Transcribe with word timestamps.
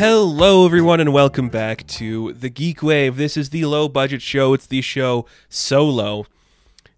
Hello, 0.00 0.64
everyone, 0.64 0.98
and 0.98 1.12
welcome 1.12 1.50
back 1.50 1.86
to 1.88 2.32
the 2.32 2.48
Geek 2.48 2.82
Wave. 2.82 3.18
This 3.18 3.36
is 3.36 3.50
the 3.50 3.66
low 3.66 3.86
budget 3.86 4.22
show. 4.22 4.54
It's 4.54 4.64
the 4.64 4.80
show 4.80 5.26
so 5.50 5.86
low. 5.86 6.24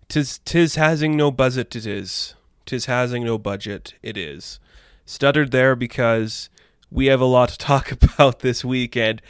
Tis 0.07 0.39
tis 0.45 0.77
having 0.77 1.17
no 1.17 1.33
budget. 1.33 1.75
It 1.75 1.85
is. 1.85 2.37
Tis 2.65 2.85
having 2.85 3.25
no 3.25 3.39
budget. 3.39 3.95
It 4.05 4.17
is. 4.17 4.61
Stuttered 5.05 5.51
there 5.51 5.75
because 5.75 6.49
we 6.93 7.07
have 7.07 7.21
a 7.21 7.25
lot 7.25 7.49
to 7.49 7.59
talk 7.59 7.91
about 8.03 8.39
this 8.39 8.65
week, 8.65 8.97
and 8.97 9.21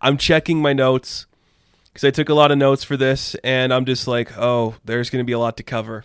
I'm 0.00 0.16
checking 0.16 0.60
my 0.60 0.72
notes 0.72 1.26
because 1.84 2.02
I 2.02 2.10
took 2.10 2.30
a 2.30 2.34
lot 2.34 2.50
of 2.50 2.58
notes 2.58 2.82
for 2.82 2.96
this, 2.96 3.36
and 3.44 3.72
I'm 3.72 3.84
just 3.84 4.08
like, 4.08 4.36
oh, 4.36 4.74
there's 4.84 5.08
going 5.08 5.22
to 5.22 5.24
be 5.24 5.34
a 5.34 5.38
lot 5.38 5.56
to 5.58 5.62
cover. 5.62 6.02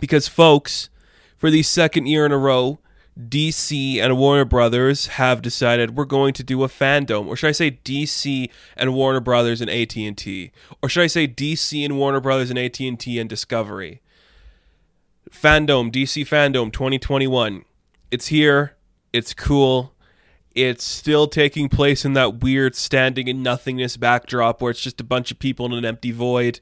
Because, 0.00 0.28
folks, 0.28 0.90
for 1.38 1.50
the 1.50 1.62
second 1.62 2.08
year 2.08 2.26
in 2.26 2.32
a 2.32 2.36
row, 2.36 2.78
DC 3.18 3.98
and 3.98 4.18
Warner 4.18 4.44
Brothers 4.44 5.06
have 5.06 5.40
decided 5.40 5.96
we're 5.96 6.04
going 6.04 6.34
to 6.34 6.42
do 6.42 6.62
a 6.64 6.68
fandom, 6.68 7.26
or 7.26 7.36
should 7.36 7.48
I 7.48 7.52
say 7.52 7.70
DC 7.70 8.50
and 8.76 8.92
Warner 8.94 9.20
Brothers 9.20 9.62
and 9.62 9.70
AT 9.70 9.96
and 9.96 10.16
T, 10.16 10.52
or 10.82 10.88
should 10.88 11.02
I 11.02 11.06
say 11.06 11.26
DC 11.26 11.82
and 11.82 11.96
Warner 11.96 12.20
Brothers 12.20 12.50
and 12.50 12.58
AT 12.58 12.78
and 12.80 13.00
T 13.00 13.18
and 13.18 13.28
Discovery? 13.28 14.02
Fandom, 15.30 15.90
DC 15.90 16.26
Fandom 16.26 16.70
2021. 16.70 17.64
It's 18.10 18.26
here. 18.26 18.76
It's 19.12 19.32
cool. 19.32 19.94
It's 20.54 20.84
still 20.84 21.26
taking 21.26 21.68
place 21.68 22.04
in 22.04 22.12
that 22.14 22.40
weird 22.40 22.74
standing 22.74 23.28
in 23.28 23.42
nothingness 23.42 23.96
backdrop 23.96 24.60
where 24.60 24.70
it's 24.70 24.80
just 24.80 25.00
a 25.00 25.04
bunch 25.04 25.30
of 25.30 25.38
people 25.38 25.66
in 25.66 25.72
an 25.72 25.84
empty 25.84 26.12
void. 26.12 26.60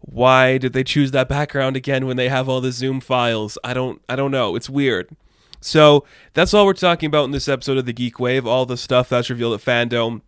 Why 0.00 0.58
did 0.58 0.72
they 0.72 0.84
choose 0.84 1.12
that 1.12 1.28
background 1.28 1.76
again 1.76 2.06
when 2.06 2.16
they 2.16 2.28
have 2.28 2.48
all 2.48 2.60
the 2.60 2.70
Zoom 2.72 3.00
files? 3.00 3.56
I 3.64 3.72
don't 3.72 4.02
I 4.08 4.16
don't 4.16 4.30
know. 4.30 4.56
It's 4.56 4.70
weird. 4.70 5.16
So 5.60 6.04
that's 6.34 6.54
all 6.54 6.66
we're 6.66 6.74
talking 6.74 7.06
about 7.06 7.24
in 7.24 7.30
this 7.30 7.48
episode 7.48 7.78
of 7.78 7.86
the 7.86 7.92
Geek 7.92 8.20
Wave. 8.20 8.46
All 8.46 8.66
the 8.66 8.76
stuff 8.76 9.08
that's 9.08 9.30
revealed 9.30 9.54
at 9.54 9.64
Fandom. 9.64 10.22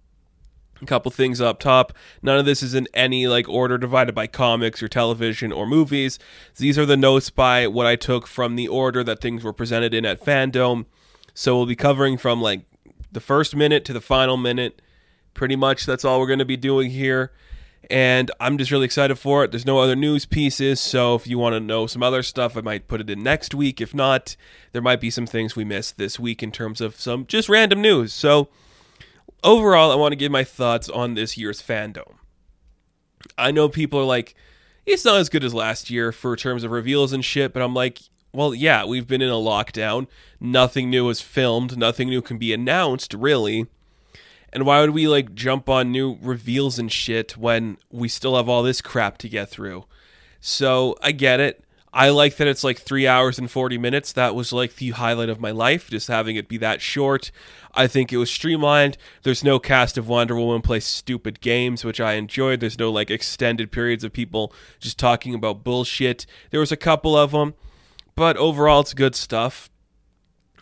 A 0.80 0.86
couple 0.86 1.10
things 1.10 1.40
up 1.40 1.58
top. 1.58 1.92
None 2.22 2.38
of 2.38 2.46
this 2.46 2.62
is 2.62 2.74
in 2.74 2.86
any 2.94 3.26
like 3.26 3.48
order 3.48 3.78
divided 3.78 4.14
by 4.14 4.28
comics 4.28 4.82
or 4.82 4.88
television 4.88 5.50
or 5.50 5.66
movies. 5.66 6.18
These 6.56 6.78
are 6.78 6.86
the 6.86 6.96
notes 6.96 7.30
by 7.30 7.66
what 7.66 7.86
I 7.86 7.96
took 7.96 8.26
from 8.26 8.54
the 8.54 8.68
order 8.68 9.02
that 9.02 9.20
things 9.20 9.42
were 9.42 9.52
presented 9.52 9.92
in 9.92 10.06
at 10.06 10.20
Fandom. 10.20 10.86
So 11.34 11.56
we'll 11.56 11.66
be 11.66 11.76
covering 11.76 12.16
from 12.16 12.40
like 12.40 12.62
the 13.10 13.20
first 13.20 13.56
minute 13.56 13.84
to 13.86 13.92
the 13.92 14.00
final 14.00 14.36
minute. 14.36 14.80
Pretty 15.34 15.56
much 15.56 15.84
that's 15.84 16.04
all 16.04 16.20
we're 16.20 16.26
going 16.26 16.38
to 16.38 16.44
be 16.44 16.56
doing 16.56 16.90
here 16.90 17.32
and 17.90 18.30
I'm 18.38 18.58
just 18.58 18.70
really 18.70 18.84
excited 18.84 19.16
for 19.16 19.44
it. 19.44 19.50
There's 19.50 19.66
no 19.66 19.78
other 19.78 19.96
news 19.96 20.26
pieces, 20.26 20.80
so 20.80 21.14
if 21.14 21.26
you 21.26 21.38
want 21.38 21.54
to 21.54 21.60
know 21.60 21.86
some 21.86 22.02
other 22.02 22.22
stuff, 22.22 22.56
I 22.56 22.60
might 22.60 22.88
put 22.88 23.00
it 23.00 23.10
in 23.10 23.22
next 23.22 23.54
week. 23.54 23.80
If 23.80 23.94
not, 23.94 24.36
there 24.72 24.82
might 24.82 25.00
be 25.00 25.10
some 25.10 25.26
things 25.26 25.56
we 25.56 25.64
missed 25.64 25.96
this 25.96 26.18
week 26.18 26.42
in 26.42 26.52
terms 26.52 26.80
of 26.80 27.00
some 27.00 27.26
just 27.26 27.48
random 27.48 27.80
news. 27.80 28.12
So, 28.12 28.48
overall, 29.42 29.90
I 29.90 29.94
want 29.96 30.12
to 30.12 30.16
give 30.16 30.32
my 30.32 30.44
thoughts 30.44 30.88
on 30.88 31.14
this 31.14 31.38
year's 31.38 31.62
fandom. 31.62 32.16
I 33.36 33.50
know 33.50 33.68
people 33.68 34.00
are 34.00 34.04
like, 34.04 34.34
it's 34.84 35.04
not 35.04 35.18
as 35.18 35.28
good 35.28 35.44
as 35.44 35.54
last 35.54 35.90
year 35.90 36.12
for 36.12 36.36
terms 36.36 36.64
of 36.64 36.70
reveals 36.70 37.12
and 37.12 37.24
shit, 37.24 37.52
but 37.52 37.62
I'm 37.62 37.74
like, 37.74 38.00
well, 38.32 38.54
yeah, 38.54 38.84
we've 38.84 39.06
been 39.06 39.22
in 39.22 39.30
a 39.30 39.34
lockdown. 39.34 40.06
Nothing 40.40 40.90
new 40.90 41.08
is 41.08 41.20
filmed, 41.20 41.76
nothing 41.76 42.08
new 42.08 42.22
can 42.22 42.38
be 42.38 42.52
announced, 42.52 43.14
really. 43.14 43.66
And 44.52 44.64
why 44.64 44.80
would 44.80 44.90
we 44.90 45.08
like 45.08 45.34
jump 45.34 45.68
on 45.68 45.92
new 45.92 46.18
reveals 46.20 46.78
and 46.78 46.90
shit 46.90 47.36
when 47.36 47.78
we 47.90 48.08
still 48.08 48.36
have 48.36 48.48
all 48.48 48.62
this 48.62 48.80
crap 48.80 49.18
to 49.18 49.28
get 49.28 49.48
through? 49.48 49.84
So 50.40 50.96
I 51.02 51.12
get 51.12 51.40
it. 51.40 51.64
I 51.92 52.10
like 52.10 52.36
that 52.36 52.46
it's 52.46 52.64
like 52.64 52.78
three 52.78 53.06
hours 53.06 53.38
and 53.38 53.50
40 53.50 53.78
minutes. 53.78 54.12
That 54.12 54.34
was 54.34 54.52
like 54.52 54.76
the 54.76 54.90
highlight 54.90 55.30
of 55.30 55.40
my 55.40 55.50
life, 55.50 55.88
just 55.88 56.08
having 56.08 56.36
it 56.36 56.48
be 56.48 56.58
that 56.58 56.82
short. 56.82 57.30
I 57.74 57.86
think 57.86 58.12
it 58.12 58.18
was 58.18 58.30
streamlined. 58.30 58.98
There's 59.22 59.42
no 59.42 59.58
cast 59.58 59.96
of 59.96 60.08
Wonder 60.08 60.36
Woman 60.36 60.60
play 60.60 60.80
stupid 60.80 61.40
games, 61.40 61.84
which 61.84 62.00
I 62.00 62.14
enjoyed. 62.14 62.60
There's 62.60 62.78
no 62.78 62.90
like 62.90 63.10
extended 63.10 63.72
periods 63.72 64.04
of 64.04 64.12
people 64.12 64.52
just 64.78 64.98
talking 64.98 65.34
about 65.34 65.64
bullshit. 65.64 66.26
There 66.50 66.60
was 66.60 66.72
a 66.72 66.76
couple 66.76 67.16
of 67.16 67.32
them, 67.32 67.54
but 68.14 68.36
overall, 68.36 68.80
it's 68.80 68.94
good 68.94 69.14
stuff. 69.14 69.70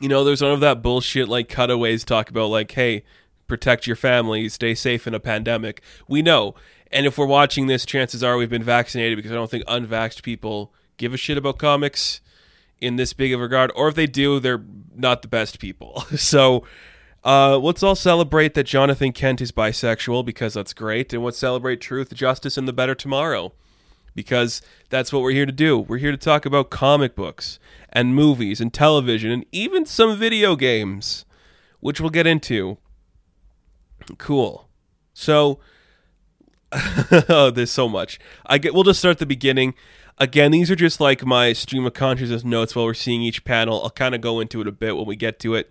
You 0.01 0.09
know, 0.09 0.25
there's 0.25 0.43
none 0.43 0.53
of 0.53 0.61
that 0.61 0.83
bullshit 0.83 1.29
like 1.29 1.49
cutaways 1.49 2.05
talk 2.05 2.31
about 2.31 2.51
like, 2.51 2.71
hey, 2.71 3.03
protect 3.47 3.87
your 3.87 3.97
family, 3.97 4.49
stay 4.49 4.75
safe 4.75 5.07
in 5.07 5.15
a 5.15 5.21
pandemic. 5.21 5.83
We 6.09 6.23
know. 6.23 6.55
And 6.93 7.07
if 7.07 7.19
we're 7.19 7.27
watching 7.27 7.67
this, 7.67 7.85
chances 7.85 8.23
are 8.23 8.37
we've 8.37 8.51
been 8.51 8.63
vaccinated 8.63 9.17
because 9.17 9.33
I 9.33 9.35
don't 9.35 9.51
think 9.51 9.65
unvaxxed 9.67 10.23
people 10.23 10.73
give 10.97 11.13
a 11.13 11.17
shit 11.17 11.37
about 11.37 11.59
comics 11.59 12.21
in 12.81 12.97
this 12.97 13.13
big 13.13 13.33
of 13.33 13.41
regard. 13.41 13.73
Or 13.75 13.89
if 13.89 13.95
they 13.95 14.07
do, 14.07 14.41
they're 14.41 14.65
not 14.95 15.23
the 15.23 15.29
best 15.29 15.59
people. 15.59 16.01
so 16.17 16.65
uh, 17.25 17.59
let's 17.59 17.83
all 17.83 17.97
celebrate 17.97 18.55
that 18.55 18.65
Jonathan 18.65 19.13
Kent 19.13 19.41
is 19.41 19.53
bisexual 19.53 20.25
because 20.25 20.55
that's 20.55 20.73
great. 20.73 21.13
And 21.13 21.25
let's 21.25 21.39
celebrate 21.39 21.81
truth, 21.81 22.15
justice, 22.15 22.57
and 22.57 22.69
the 22.69 22.73
better 22.73 22.95
tomorrow 22.95 23.53
because 24.15 24.63
that's 24.89 25.13
what 25.13 25.23
we're 25.23 25.33
here 25.33 25.47
to 25.47 25.53
do. 25.53 25.79
We're 25.79 25.99
here 25.99 26.11
to 26.11 26.17
talk 26.17 26.47
about 26.47 26.71
comic 26.71 27.15
books 27.15 27.59
and 27.93 28.15
movies 28.15 28.61
and 28.61 28.73
television 28.73 29.31
and 29.31 29.47
even 29.53 29.87
some 29.87 30.17
video 30.17 30.57
games, 30.57 31.25
which 31.81 32.01
we'll 32.01 32.11
get 32.11 32.27
into. 32.27 32.79
Cool. 34.19 34.69
So, 35.13 35.61
oh, 37.29 37.51
there's 37.51 37.71
so 37.71 37.89
much. 37.89 38.19
I 38.47 38.59
get. 38.59 38.75
We'll 38.75 38.85
just 38.85 38.99
start 38.99 39.13
at 39.13 39.19
the 39.19 39.27
beginning. 39.27 39.75
Again, 40.19 40.51
these 40.51 40.71
are 40.71 40.77
just 40.77 41.01
like 41.01 41.25
my 41.25 41.53
stream 41.53 41.85
of 41.85 41.93
consciousness 41.93 42.43
notes 42.45 42.75
while 42.75 42.87
we're 42.87 42.95
seeing 42.95 43.23
each 43.23 43.45
panel. 43.45 43.83
I'll 43.83 43.91
kind 43.91 44.15
of 44.15 44.21
go 44.21 44.41
into 44.41 44.61
it 44.61 44.67
a 44.67 44.73
bit 44.73 44.97
when 44.97 45.07
we 45.07 45.17
get 45.17 45.39
to 45.41 45.55
it. 45.55 45.71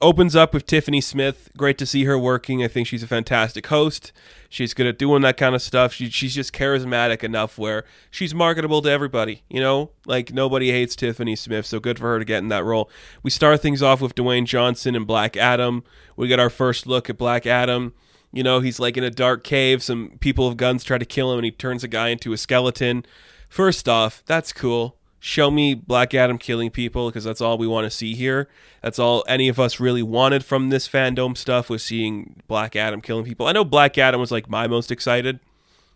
Opens 0.00 0.36
up 0.36 0.54
with 0.54 0.64
Tiffany 0.64 1.00
Smith. 1.00 1.50
Great 1.56 1.76
to 1.78 1.86
see 1.86 2.04
her 2.04 2.16
working. 2.16 2.62
I 2.62 2.68
think 2.68 2.86
she's 2.86 3.02
a 3.02 3.08
fantastic 3.08 3.66
host. 3.66 4.12
She's 4.48 4.72
good 4.72 4.86
at 4.86 4.96
doing 4.96 5.22
that 5.22 5.36
kind 5.36 5.56
of 5.56 5.62
stuff. 5.62 5.92
She, 5.92 6.08
she's 6.08 6.36
just 6.36 6.52
charismatic 6.52 7.24
enough 7.24 7.58
where 7.58 7.84
she's 8.08 8.32
marketable 8.32 8.80
to 8.82 8.90
everybody. 8.90 9.42
You 9.48 9.60
know, 9.60 9.90
like 10.06 10.32
nobody 10.32 10.70
hates 10.70 10.94
Tiffany 10.94 11.34
Smith, 11.34 11.66
so 11.66 11.80
good 11.80 11.98
for 11.98 12.12
her 12.12 12.20
to 12.20 12.24
get 12.24 12.38
in 12.38 12.48
that 12.48 12.64
role. 12.64 12.88
We 13.24 13.30
start 13.30 13.60
things 13.60 13.82
off 13.82 14.00
with 14.00 14.14
Dwayne 14.14 14.46
Johnson 14.46 14.94
and 14.94 15.06
Black 15.06 15.36
Adam. 15.36 15.82
We 16.14 16.28
get 16.28 16.38
our 16.38 16.50
first 16.50 16.86
look 16.86 17.10
at 17.10 17.18
Black 17.18 17.44
Adam. 17.44 17.92
You 18.32 18.44
know, 18.44 18.60
he's 18.60 18.78
like 18.78 18.96
in 18.96 19.04
a 19.04 19.10
dark 19.10 19.42
cave. 19.42 19.82
Some 19.82 20.12
people 20.20 20.48
with 20.48 20.58
guns 20.58 20.84
try 20.84 20.98
to 20.98 21.04
kill 21.04 21.32
him, 21.32 21.38
and 21.38 21.44
he 21.44 21.50
turns 21.50 21.82
a 21.82 21.88
guy 21.88 22.08
into 22.08 22.32
a 22.32 22.36
skeleton. 22.36 23.04
First 23.48 23.88
off, 23.88 24.22
that's 24.26 24.52
cool 24.52 24.97
show 25.20 25.50
me 25.50 25.74
Black 25.74 26.14
Adam 26.14 26.38
killing 26.38 26.70
people 26.70 27.08
because 27.08 27.24
that's 27.24 27.40
all 27.40 27.58
we 27.58 27.66
want 27.66 27.84
to 27.84 27.90
see 27.90 28.14
here. 28.14 28.48
That's 28.82 28.98
all 28.98 29.24
any 29.26 29.48
of 29.48 29.58
us 29.58 29.80
really 29.80 30.02
wanted 30.02 30.44
from 30.44 30.70
this 30.70 30.88
fandom 30.88 31.36
stuff 31.36 31.68
was 31.68 31.82
seeing 31.82 32.42
Black 32.46 32.76
Adam 32.76 33.00
killing 33.00 33.24
people. 33.24 33.46
I 33.46 33.52
know 33.52 33.64
Black 33.64 33.98
Adam 33.98 34.20
was 34.20 34.30
like 34.30 34.48
my 34.48 34.66
most 34.66 34.90
excited 34.90 35.40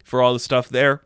for 0.05 0.23
all 0.23 0.33
the 0.33 0.41
stuff 0.41 0.69
there. 0.69 1.03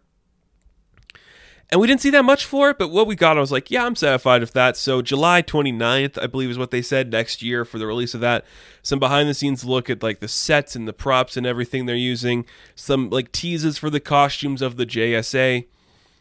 And 1.69 1.81
we 1.81 1.88
didn't 1.88 2.00
see 2.00 2.10
that 2.10 2.25
much 2.25 2.44
for 2.44 2.71
it, 2.71 2.78
but 2.78 2.93
what 2.93 3.09
we 3.09 3.16
got, 3.16 3.37
I 3.37 3.41
was 3.41 3.50
like, 3.50 3.72
yeah, 3.72 3.84
I'm 3.84 3.97
satisfied 3.97 4.41
with 4.41 4.53
that. 4.53 4.77
So, 4.77 5.03
July 5.03 5.43
29th, 5.43 6.16
I 6.22 6.28
believe 6.28 6.48
is 6.48 6.59
what 6.59 6.71
they 6.71 6.81
said 6.81 7.10
next 7.10 7.43
year 7.43 7.65
for 7.65 7.78
the 7.78 7.88
release 7.88 8.15
of 8.15 8.21
that. 8.21 8.44
Some 8.83 9.00
behind 9.00 9.28
the 9.28 9.34
scenes 9.34 9.65
look 9.65 9.91
at 9.91 10.00
like 10.00 10.21
the 10.21 10.28
sets 10.28 10.77
and 10.77 10.87
the 10.87 10.93
props 10.93 11.37
and 11.37 11.44
everything 11.44 11.87
they're 11.87 11.97
using. 11.97 12.47
Some 12.77 13.10
like 13.10 13.33
teases 13.33 13.78
for 13.78 13.91
the 13.91 13.98
costumes 13.98 14.62
of 14.62 14.77
the 14.77 14.87
JSA. 14.87 15.66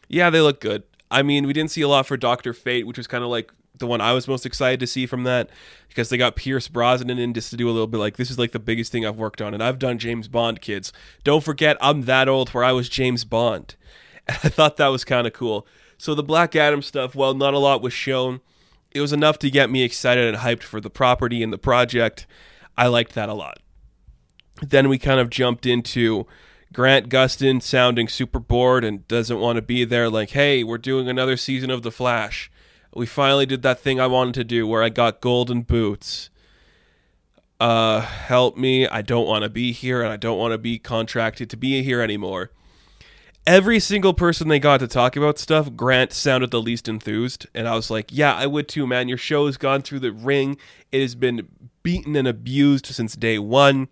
Yeah, 0.08 0.32
they 0.32 0.42
look 0.42 0.60
good. 0.60 0.82
I 1.12 1.22
mean, 1.22 1.46
we 1.48 1.54
didn't 1.54 1.72
see 1.72 1.82
a 1.82 1.88
lot 1.88 2.08
for 2.08 2.18
Doctor 2.18 2.54
Fate, 2.54 2.88
which 2.88 2.98
was 2.98 3.08
kind 3.08 3.24
of 3.24 3.30
like 3.30 3.52
the 3.78 3.88
one 3.88 4.02
I 4.02 4.14
was 4.14 4.28
most 4.28 4.46
excited 4.46 4.80
to 4.80 4.88
see 4.88 5.06
from 5.06 5.24
that 5.24 5.50
because 5.90 6.10
they 6.10 6.18
got 6.18 6.36
Pierce 6.36 6.68
Brosnan 6.68 7.20
in 7.20 7.34
just 7.34 7.50
to 7.50 7.58
do 7.58 7.70
a 7.70 7.72
little 7.72 7.88
bit 7.88 7.98
like 7.98 8.18
this 8.18 8.32
is 8.32 8.40
like 8.40 8.52
the 8.52 8.60
biggest 8.60 8.92
thing 8.92 9.06
I've 9.06 9.18
worked 9.18 9.42
on, 9.42 9.54
and 9.54 9.64
I've 9.64 9.80
done 9.80 9.98
James 9.98 10.28
Bond, 10.28 10.62
kids. 10.62 10.92
Don't 11.24 11.44
forget, 11.44 11.78
I'm 11.82 12.04
that 12.04 12.28
old 12.28 12.50
where 12.50 12.64
I 12.64 12.72
was 12.72 12.90
James 12.90 13.24
Bond. 13.24 13.76
And 14.28 14.40
I 14.44 14.50
thought 14.50 14.78
that 14.78 14.88
was 14.88 15.06
kind 15.06 15.28
of 15.28 15.34
cool. 15.34 15.68
So 16.00 16.16
the 16.16 16.24
Black 16.24 16.56
Adam 16.56 16.82
stuff, 16.82 17.14
well, 17.14 17.36
not 17.36 17.54
a 17.54 17.60
lot 17.60 17.84
was 17.84 17.94
shown. 17.94 18.42
It 18.90 19.00
was 19.00 19.14
enough 19.14 19.38
to 19.38 19.52
get 19.52 19.70
me 19.70 19.84
excited 19.84 20.28
and 20.28 20.38
hyped 20.38 20.64
for 20.64 20.82
the 20.82 20.90
property 20.90 21.44
and 21.44 21.54
the 21.54 21.60
project. 21.60 22.26
I 22.76 22.88
liked 22.88 23.14
that 23.14 23.30
a 23.30 23.36
lot. 23.36 23.60
Then 24.64 24.90
we 24.90 24.98
kind 24.98 25.20
of 25.20 25.30
jumped 25.30 25.68
into 25.68 26.26
Grant 26.76 27.08
Gustin 27.08 27.62
sounding 27.62 28.10
super 28.10 28.38
bored 28.38 28.84
and 28.84 29.08
doesn't 29.08 29.40
want 29.40 29.56
to 29.56 29.62
be 29.62 29.86
there, 29.86 30.10
like, 30.10 30.32
hey, 30.32 30.62
we're 30.62 30.78
doing 30.78 31.08
another 31.08 31.38
season 31.38 31.70
of 31.70 31.84
The 31.84 31.92
Flash. 31.92 32.52
We 32.94 33.06
finally 33.06 33.46
did 33.46 33.62
that 33.62 33.80
thing 33.80 33.98
I 33.98 34.08
wanted 34.08 34.34
to 34.34 34.44
do 34.44 34.68
where 34.68 34.84
I 34.84 34.90
got 34.90 35.22
golden 35.22 35.62
boots. 35.62 36.30
Uh, 37.62 38.02
help 38.02 38.58
me. 38.58 38.86
I 38.90 39.02
don't 39.02 39.26
want 39.26 39.44
to 39.44 39.50
be 39.50 39.72
here 39.72 40.02
and 40.02 40.12
I 40.12 40.18
don't 40.18 40.38
want 40.38 40.52
to 40.52 40.58
be 40.58 40.78
contracted 40.78 41.50
to 41.52 41.56
be 41.56 41.82
here 41.82 42.02
anymore. 42.02 42.52
Every 43.48 43.80
single 43.80 44.14
person 44.14 44.50
they 44.50 44.60
got 44.60 44.82
to 44.82 44.88
talk 44.88 45.16
about 45.16 45.40
stuff, 45.40 45.78
Grant 45.78 46.12
sounded 46.12 46.52
the 46.52 46.62
least 46.62 46.90
enthused. 46.90 47.48
And 47.56 47.70
I 47.70 47.76
was 47.76 47.90
like, 47.90 48.08
yeah, 48.12 48.36
I 48.36 48.48
would 48.48 48.68
too, 48.68 48.86
man. 48.86 49.08
Your 49.08 49.18
show 49.18 49.46
has 49.46 49.56
gone 49.56 49.82
through 49.82 50.02
the 50.02 50.12
ring. 50.12 50.58
It 50.92 51.00
has 51.00 51.16
been 51.16 51.48
beaten 51.84 52.18
and 52.18 52.28
abused 52.28 52.88
since 52.88 53.16
day 53.16 53.40
one. 53.40 53.88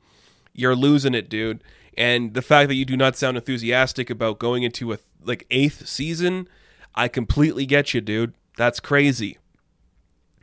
You're 0.54 0.76
losing 0.76 1.14
it, 1.14 1.30
dude 1.30 1.64
and 1.98 2.34
the 2.34 2.42
fact 2.42 2.70
that 2.70 2.76
you 2.76 2.86
do 2.86 2.98
not 2.98 3.16
sound 3.16 3.38
enthusiastic 3.38 4.10
about 4.10 4.40
going 4.40 4.64
into 4.64 4.94
a 4.94 5.00
like 5.24 5.46
eighth 5.52 5.88
season, 5.88 6.48
I 6.96 7.08
completely 7.08 7.66
get 7.66 7.94
you, 7.94 8.02
dude. 8.02 8.34
That's 8.58 8.80
crazy. 8.80 9.38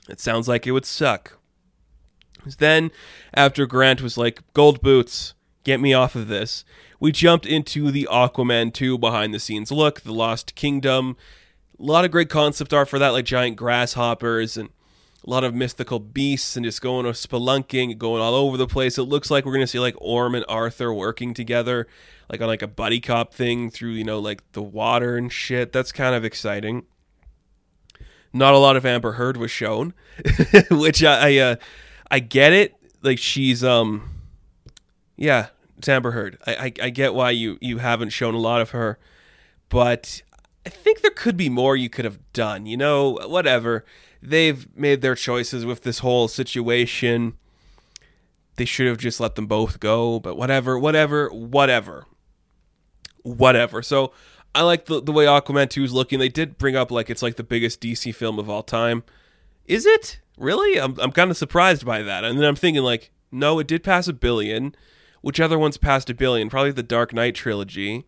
It 0.08 0.20
sounds 0.20 0.48
like 0.48 0.66
it 0.66 0.72
would 0.72 0.86
suck. 0.86 1.38
Then, 2.58 2.90
after 3.34 3.66
Grant 3.66 4.00
was 4.02 4.16
like, 4.16 4.42
Gold 4.54 4.80
boots, 4.80 5.34
get 5.62 5.80
me 5.80 5.92
off 5.92 6.16
of 6.16 6.28
this, 6.28 6.64
we 6.98 7.12
jumped 7.12 7.46
into 7.46 7.90
the 7.90 8.08
Aquaman 8.10 8.72
2 8.72 8.98
behind 8.98 9.32
the 9.32 9.40
scenes 9.40 9.70
look, 9.70 10.00
The 10.00 10.12
Lost 10.12 10.54
Kingdom. 10.54 11.16
A 11.78 11.82
lot 11.82 12.04
of 12.04 12.10
great 12.10 12.28
concept 12.28 12.74
art 12.74 12.88
for 12.88 12.98
that, 12.98 13.10
like 13.10 13.24
giant 13.24 13.56
grasshoppers 13.56 14.56
and 14.56 14.70
a 15.26 15.30
lot 15.30 15.44
of 15.44 15.54
mythical 15.54 15.98
beasts 15.98 16.56
and 16.56 16.64
just 16.64 16.80
going 16.80 17.04
spelunking, 17.06 17.98
going 17.98 18.22
all 18.22 18.34
over 18.34 18.56
the 18.56 18.66
place. 18.66 18.96
It 18.96 19.02
looks 19.04 19.30
like 19.30 19.44
we're 19.44 19.52
to 19.58 19.66
see 19.66 19.78
like 19.78 19.94
Orm 19.98 20.34
and 20.34 20.44
Arthur 20.48 20.92
working 20.94 21.34
together, 21.34 21.86
like 22.30 22.40
on 22.40 22.46
like 22.46 22.62
a 22.62 22.68
buddy 22.68 23.00
cop 23.00 23.34
thing 23.34 23.70
through, 23.70 23.90
you 23.90 24.04
know, 24.04 24.18
like 24.18 24.42
the 24.52 24.62
water 24.62 25.16
and 25.16 25.30
shit. 25.30 25.72
That's 25.72 25.92
kind 25.92 26.14
of 26.14 26.24
exciting. 26.24 26.84
Not 28.32 28.54
a 28.54 28.58
lot 28.58 28.76
of 28.76 28.86
Amber 28.86 29.12
Heard 29.12 29.36
was 29.36 29.50
shown, 29.50 29.92
which 30.70 31.02
I 31.04 31.28
I, 31.28 31.36
uh, 31.38 31.56
I 32.10 32.20
get 32.20 32.52
it. 32.52 32.76
Like 33.02 33.18
she's 33.18 33.62
um, 33.62 34.08
yeah, 35.16 35.48
it's 35.76 35.88
Amber 35.88 36.12
Heard. 36.12 36.38
I, 36.46 36.54
I 36.54 36.72
I 36.86 36.90
get 36.90 37.12
why 37.12 37.32
you 37.32 37.58
you 37.60 37.78
haven't 37.78 38.10
shown 38.10 38.34
a 38.34 38.38
lot 38.38 38.60
of 38.60 38.70
her, 38.70 38.98
but 39.68 40.22
I 40.64 40.70
think 40.70 41.00
there 41.00 41.10
could 41.10 41.36
be 41.36 41.48
more 41.48 41.76
you 41.76 41.90
could 41.90 42.04
have 42.04 42.20
done. 42.32 42.66
You 42.66 42.76
know, 42.76 43.18
whatever. 43.26 43.84
They've 44.22 44.66
made 44.76 45.00
their 45.00 45.14
choices 45.14 45.64
with 45.64 45.82
this 45.82 46.00
whole 46.00 46.28
situation. 46.28 47.34
They 48.56 48.64
should 48.64 48.86
have 48.86 48.98
just 48.98 49.20
let 49.20 49.34
them 49.34 49.46
both 49.46 49.80
go, 49.80 50.20
but 50.20 50.36
whatever, 50.36 50.78
whatever, 50.78 51.28
whatever. 51.28 52.06
Whatever. 53.22 53.82
So 53.82 54.12
I 54.54 54.62
like 54.62 54.86
the, 54.86 55.00
the 55.00 55.12
way 55.12 55.24
Aquaman 55.24 55.70
2 55.70 55.84
is 55.84 55.92
looking. 55.92 56.18
They 56.18 56.28
did 56.28 56.58
bring 56.58 56.76
up 56.76 56.90
like 56.90 57.08
it's 57.08 57.22
like 57.22 57.36
the 57.36 57.42
biggest 57.42 57.80
DC 57.80 58.14
film 58.14 58.38
of 58.38 58.50
all 58.50 58.62
time. 58.62 59.04
Is 59.66 59.86
it? 59.86 60.20
Really? 60.36 60.80
I'm, 60.80 60.98
I'm 60.98 61.12
kind 61.12 61.30
of 61.30 61.36
surprised 61.36 61.86
by 61.86 62.02
that. 62.02 62.24
And 62.24 62.38
then 62.38 62.46
I'm 62.46 62.56
thinking 62.56 62.82
like, 62.82 63.10
no, 63.30 63.58
it 63.58 63.66
did 63.66 63.84
pass 63.84 64.08
a 64.08 64.12
billion. 64.12 64.74
Which 65.20 65.40
other 65.40 65.58
ones 65.58 65.76
passed 65.76 66.10
a 66.10 66.14
billion? 66.14 66.48
Probably 66.48 66.72
the 66.72 66.82
Dark 66.82 67.12
Knight 67.12 67.34
trilogy. 67.34 68.06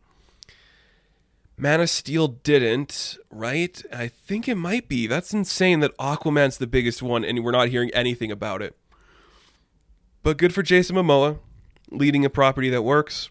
Man 1.62 1.80
of 1.80 1.88
Steel 1.90 2.26
didn't, 2.26 3.16
right? 3.30 3.80
I 3.92 4.08
think 4.08 4.48
it 4.48 4.56
might 4.56 4.88
be. 4.88 5.06
That's 5.06 5.32
insane 5.32 5.78
that 5.78 5.96
Aquaman's 5.96 6.58
the 6.58 6.66
biggest 6.66 7.02
one 7.02 7.24
and 7.24 7.44
we're 7.44 7.52
not 7.52 7.68
hearing 7.68 7.92
anything 7.94 8.32
about 8.32 8.62
it. 8.62 8.76
But 10.24 10.38
good 10.38 10.52
for 10.52 10.64
Jason 10.64 10.96
Momoa, 10.96 11.38
leading 11.88 12.24
a 12.24 12.30
property 12.30 12.68
that 12.70 12.82
works. 12.82 13.30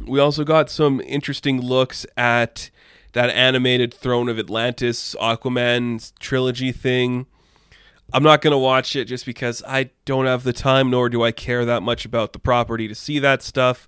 We 0.00 0.18
also 0.18 0.42
got 0.42 0.70
some 0.70 1.02
interesting 1.02 1.60
looks 1.60 2.06
at 2.16 2.70
that 3.12 3.28
animated 3.28 3.92
Throne 3.92 4.30
of 4.30 4.38
Atlantis 4.38 5.14
Aquaman 5.20 6.10
trilogy 6.18 6.72
thing. 6.72 7.26
I'm 8.10 8.22
not 8.22 8.40
going 8.40 8.52
to 8.52 8.58
watch 8.58 8.96
it 8.96 9.04
just 9.04 9.26
because 9.26 9.62
I 9.68 9.90
don't 10.06 10.24
have 10.24 10.44
the 10.44 10.54
time, 10.54 10.88
nor 10.88 11.10
do 11.10 11.22
I 11.22 11.32
care 11.32 11.66
that 11.66 11.82
much 11.82 12.06
about 12.06 12.32
the 12.32 12.38
property 12.38 12.88
to 12.88 12.94
see 12.94 13.18
that 13.18 13.42
stuff. 13.42 13.86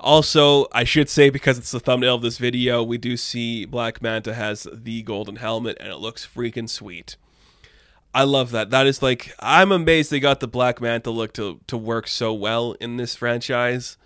Also, 0.00 0.66
I 0.72 0.84
should 0.84 1.08
say 1.08 1.28
because 1.28 1.58
it's 1.58 1.72
the 1.72 1.80
thumbnail 1.80 2.14
of 2.14 2.22
this 2.22 2.38
video, 2.38 2.82
we 2.82 2.98
do 2.98 3.16
see 3.16 3.64
Black 3.64 4.00
Manta 4.00 4.34
has 4.34 4.66
the 4.72 5.02
golden 5.02 5.36
helmet 5.36 5.76
and 5.80 5.90
it 5.90 5.96
looks 5.96 6.26
freaking 6.26 6.68
sweet. 6.68 7.16
I 8.14 8.22
love 8.24 8.52
that. 8.52 8.70
That 8.70 8.86
is 8.86 9.02
like 9.02 9.34
I'm 9.40 9.72
amazed 9.72 10.10
they 10.10 10.20
got 10.20 10.40
the 10.40 10.48
Black 10.48 10.80
Manta 10.80 11.10
look 11.10 11.32
to 11.34 11.60
to 11.66 11.76
work 11.76 12.06
so 12.06 12.32
well 12.32 12.72
in 12.80 12.96
this 12.96 13.16
franchise 13.16 13.96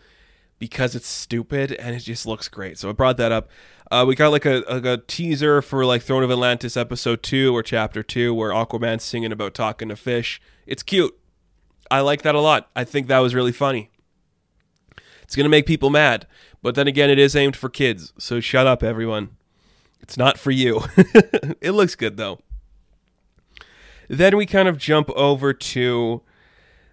because 0.59 0.95
it's 0.95 1.07
stupid 1.07 1.73
and 1.73 1.95
it 1.95 2.01
just 2.01 2.27
looks 2.27 2.49
great. 2.49 2.79
So 2.79 2.89
I 2.89 2.93
brought 2.93 3.17
that 3.19 3.33
up. 3.33 3.51
Uh, 3.91 4.05
we 4.07 4.15
got 4.15 4.33
like 4.33 4.47
a, 4.47 4.63
a, 4.67 4.95
a, 4.95 4.97
teaser 4.97 5.61
for 5.61 5.85
like 5.85 6.03
Throne 6.03 6.23
of 6.23 6.31
Atlantis 6.31 6.79
episode 6.79 7.23
two 7.23 7.55
or 7.55 7.63
chapter 7.63 8.03
two 8.03 8.33
where 8.33 8.51
Aquaman's 8.51 9.03
singing 9.03 9.33
about 9.33 9.53
talking 9.53 9.89
to 9.91 9.97
fish. 9.97 10.41
It's 10.67 10.83
cute. 10.83 11.15
I 11.91 12.01
like 12.01 12.23
that 12.23 12.35
a 12.35 12.41
lot. 12.41 12.71
I 12.75 12.85
think 12.85 13.09
that 13.09 13.19
was 13.19 13.35
really 13.35 13.53
funny. 13.53 13.91
It's 15.33 15.37
going 15.39 15.47
to 15.47 15.49
make 15.49 15.65
people 15.65 15.89
mad. 15.89 16.27
But 16.61 16.75
then 16.75 16.87
again, 16.87 17.09
it 17.09 17.19
is 17.19 17.35
aimed 17.35 17.57
for 17.57 17.71
kids. 17.71 18.13
So 18.19 18.39
shut 18.39 18.67
up, 18.67 18.83
everyone. 18.83 19.31
It's 20.03 20.19
not 20.19 20.37
for 20.37 20.51
you. 20.51 20.83
it 21.63 21.71
looks 21.71 21.95
good, 21.95 22.19
though. 22.19 22.41
Then 24.09 24.37
we 24.37 24.45
kind 24.45 24.69
of 24.69 24.77
jump 24.77 25.09
over 25.13 25.55
to. 25.55 26.21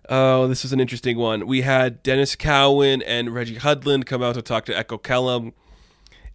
Oh, 0.07 0.47
this 0.47 0.63
is 0.63 0.71
an 0.71 0.79
interesting 0.79 1.17
one. 1.17 1.47
We 1.47 1.63
had 1.63 2.01
Denys 2.01 2.37
Cowan 2.37 3.01
and 3.01 3.33
Reggie 3.33 3.57
Hudlin 3.57 4.05
come 4.05 4.23
out 4.23 4.35
to 4.35 4.41
talk 4.41 4.63
to 4.67 4.77
Echo 4.77 4.97
Kellum, 4.97 5.51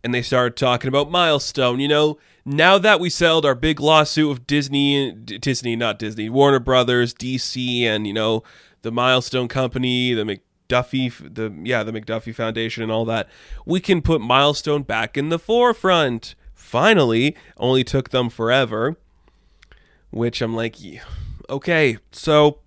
and 0.05 0.13
they 0.13 0.21
started 0.21 0.59
talking 0.59 0.89
about 0.89 1.11
Milestone. 1.11 1.81
You 1.81 1.89
know, 1.89 2.19
now 2.45 2.77
that 2.77 3.01
we 3.01 3.09
settled 3.09 3.47
our 3.47 3.55
big 3.55 3.81
lawsuit 3.81 4.29
with 4.29 4.47
Disney, 4.47 5.11
Disney, 5.11 5.75
not 5.75 5.99
Disney, 5.99 6.29
Warner 6.29 6.61
Brothers, 6.61 7.15
DC, 7.15 7.85
and, 7.85 8.07
you 8.07 8.13
know, 8.13 8.43
the 8.83 8.93
Milestone 8.93 9.49
Company, 9.49 10.13
the 10.13 10.41
McDuffie, 10.69 11.35
the 11.35 11.55
yeah, 11.63 11.83
the 11.83 11.93
McDuffie 11.93 12.35
Foundation 12.35 12.83
and 12.83 12.93
all 12.93 13.05
that, 13.07 13.29
we 13.67 13.81
can 13.81 14.03
put 14.03 14.21
Milestone 14.21 14.83
back 14.83 15.17
in 15.17 15.29
the 15.29 15.39
forefront. 15.39 16.35
Finally, 16.53 17.37
only 17.57 17.85
took 17.85 18.11
them 18.11 18.29
forever. 18.29 18.97
Which 20.11 20.41
I'm 20.41 20.55
like, 20.55 20.77
okay, 21.51 21.99
so 22.13 22.61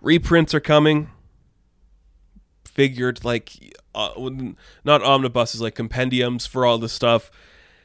reprints 0.00 0.54
are 0.54 0.60
coming. 0.60 1.10
Figured 2.64 3.24
like 3.24 3.74
uh, 3.94 4.10
not 4.84 5.02
omnibuses, 5.02 5.62
like 5.62 5.74
compendiums 5.74 6.46
for 6.46 6.66
all 6.66 6.78
the 6.78 6.88
stuff. 6.88 7.30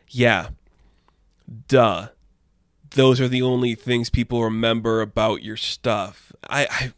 Yeah, 0.10 0.50
duh. 1.68 2.10
Those 2.94 3.22
are 3.22 3.30
the 3.30 3.42
only 3.42 3.74
things 3.76 4.10
people 4.10 4.44
remember 4.44 5.00
about 5.00 5.44
your 5.44 5.56
stuff. 5.56 6.34
I, 6.50 6.68
I 6.70 6.92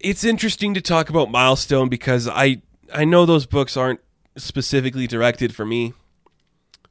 it's 0.00 0.24
interesting 0.24 0.74
to 0.74 0.80
talk 0.80 1.08
about 1.08 1.30
Milestone 1.30 1.88
because 1.88 2.28
I 2.28 2.62
I 2.92 3.04
know 3.04 3.26
those 3.26 3.46
books 3.46 3.76
aren't 3.76 4.00
specifically 4.36 5.06
directed 5.06 5.54
for 5.54 5.64
me, 5.64 5.94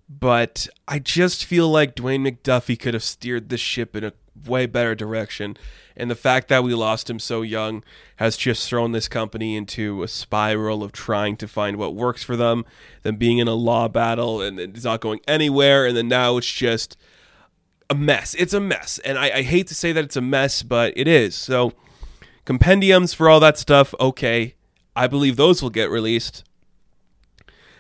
but 0.10 0.68
I 0.88 1.00
just 1.00 1.46
feel 1.46 1.70
like 1.70 1.96
Dwayne 1.96 2.28
McDuffie 2.28 2.80
could 2.80 2.94
have 2.94 3.04
steered 3.04 3.50
the 3.50 3.58
ship 3.58 3.96
in 3.96 4.04
a 4.04 4.14
way 4.46 4.66
better 4.66 4.96
direction. 4.96 5.58
And 5.96 6.12
the 6.12 6.16
fact 6.16 6.50
that 6.50 6.64
we 6.64 6.74
lost 6.74 7.10
him 7.10 7.20
so 7.20 7.42
young 7.42 7.84
has 8.18 8.36
just 8.36 8.68
thrown 8.68 8.92
this 8.92 9.08
company 9.08 9.56
into 9.56 10.04
a 10.04 10.08
spiral 10.08 10.84
of 10.84 10.92
trying 10.92 11.38
to 11.38 11.48
find 11.48 11.78
what 11.78 11.96
works 11.96 12.24
for 12.24 12.36
them, 12.36 12.66
then 13.04 13.16
being 13.16 13.38
in 13.38 13.48
a 13.48 13.54
law 13.54 13.88
battle 13.88 14.42
and 14.42 14.60
it's 14.60 14.84
not 14.84 15.00
going 15.00 15.22
anywhere. 15.28 15.86
And 15.86 15.96
then 15.96 16.10
now 16.10 16.36
it's 16.38 16.52
just 16.52 16.98
a 17.90 17.96
mess. 17.96 18.36
It's 18.36 18.54
a 18.54 18.60
mess. 18.60 19.00
And 19.00 19.18
I, 19.18 19.38
I 19.38 19.42
hate 19.44 19.68
to 19.68 19.76
say 19.76 19.94
that 19.94 20.04
it's 20.04 20.18
a 20.18 20.22
mess, 20.22 20.64
but 20.64 20.94
it 20.98 21.08
is. 21.08 21.34
So 21.34 21.72
Compendiums 22.46 23.12
for 23.14 23.28
all 23.28 23.40
that 23.40 23.58
stuff, 23.58 23.96
okay. 24.00 24.54
I 24.96 25.08
believe 25.08 25.36
those 25.36 25.64
will 25.64 25.72
get 25.72 25.90
released. 25.90 26.44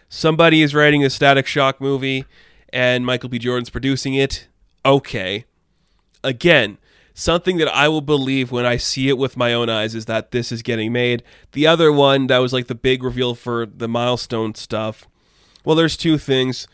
Somebody 0.10 0.64
is 0.64 0.74
writing 0.74 1.06
a 1.06 1.10
Static 1.10 1.46
Shock 1.46 1.80
movie 1.80 2.26
and 2.74 3.06
Michael 3.06 3.30
B. 3.30 3.38
Jordan's 3.38 3.70
producing 3.70 4.16
it. 4.16 4.48
Okay. 4.84 5.46
Again, 6.24 6.80
something 7.14 7.58
that 7.58 7.68
I 7.68 7.88
will 7.90 8.02
believe 8.02 8.52
when 8.52 8.66
I 8.66 8.78
see 8.78 9.08
it 9.08 9.20
with 9.20 9.38
my 9.38 9.54
own 9.54 9.70
eyes 9.70 9.94
is 9.94 10.06
that 10.06 10.32
this 10.32 10.52
is 10.52 10.64
getting 10.64 10.92
made. 10.92 11.22
The 11.52 11.68
other 11.68 11.92
one 11.92 12.28
that 12.28 12.40
was 12.40 12.52
like 12.52 12.66
the 12.66 12.76
big 12.76 13.04
reveal 13.04 13.36
for 13.36 13.68
the 13.68 13.88
milestone 13.88 14.56
stuff. 14.56 15.08
Well, 15.64 15.76
there's 15.76 15.96
two 15.96 16.18
things. 16.18 16.68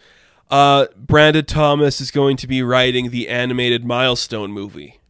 Uh, 0.50 0.88
Brandon 0.96 1.46
Thomas 1.46 2.00
is 2.00 2.10
going 2.10 2.38
to 2.38 2.48
be 2.48 2.64
writing 2.64 3.10
the 3.10 3.28
animated 3.28 3.86
milestone 3.86 4.52
movie 4.52 5.01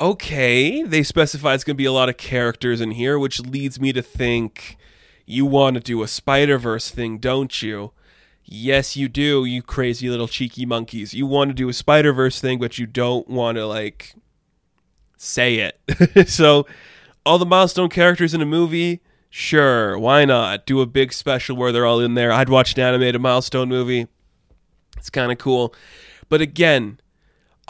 okay, 0.00 0.82
they 0.82 1.02
specify 1.02 1.54
it's 1.54 1.64
going 1.64 1.76
to 1.76 1.78
be 1.78 1.84
a 1.84 1.92
lot 1.92 2.08
of 2.08 2.16
characters 2.16 2.80
in 2.80 2.92
here, 2.92 3.18
which 3.18 3.40
leads 3.40 3.78
me 3.78 3.92
to 3.92 4.02
think 4.02 4.78
you 5.26 5.44
want 5.44 5.74
to 5.74 5.80
do 5.80 6.02
a 6.02 6.08
Spider 6.08 6.58
Verse 6.58 6.90
thing, 6.90 7.18
don't 7.18 7.62
you? 7.62 7.92
Yes, 8.44 8.96
you 8.96 9.08
do, 9.08 9.44
you 9.44 9.62
crazy 9.62 10.08
little 10.08 10.26
cheeky 10.26 10.66
monkeys. 10.66 11.14
You 11.14 11.26
want 11.26 11.50
to 11.50 11.54
do 11.54 11.68
a 11.68 11.72
Spider 11.72 12.12
Verse 12.12 12.40
thing, 12.40 12.58
but 12.58 12.78
you 12.78 12.86
don't 12.86 13.28
want 13.28 13.56
to, 13.56 13.66
like, 13.66 14.14
say 15.16 15.56
it. 15.56 16.28
so, 16.28 16.66
all 17.24 17.38
the 17.38 17.46
milestone 17.46 17.90
characters 17.90 18.34
in 18.34 18.40
a 18.40 18.46
movie, 18.46 19.02
sure, 19.28 19.98
why 19.98 20.24
not? 20.24 20.66
Do 20.66 20.80
a 20.80 20.86
big 20.86 21.12
special 21.12 21.56
where 21.56 21.70
they're 21.70 21.86
all 21.86 22.00
in 22.00 22.14
there. 22.14 22.32
I'd 22.32 22.48
watch 22.48 22.74
an 22.74 22.80
animated 22.80 23.20
milestone 23.20 23.68
movie. 23.68 24.08
It's 24.96 25.10
kind 25.10 25.30
of 25.30 25.38
cool. 25.38 25.74
But 26.28 26.40
again, 26.40 26.98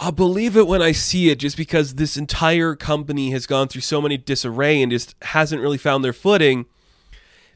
I'll 0.02 0.12
believe 0.12 0.56
it 0.56 0.66
when 0.66 0.80
I 0.80 0.92
see 0.92 1.28
it 1.28 1.38
just 1.38 1.58
because 1.58 1.96
this 1.96 2.16
entire 2.16 2.74
company 2.74 3.32
has 3.32 3.46
gone 3.46 3.68
through 3.68 3.82
so 3.82 4.00
many 4.00 4.16
disarray 4.16 4.80
and 4.80 4.90
just 4.90 5.14
hasn't 5.20 5.60
really 5.60 5.76
found 5.76 6.02
their 6.02 6.14
footing 6.14 6.64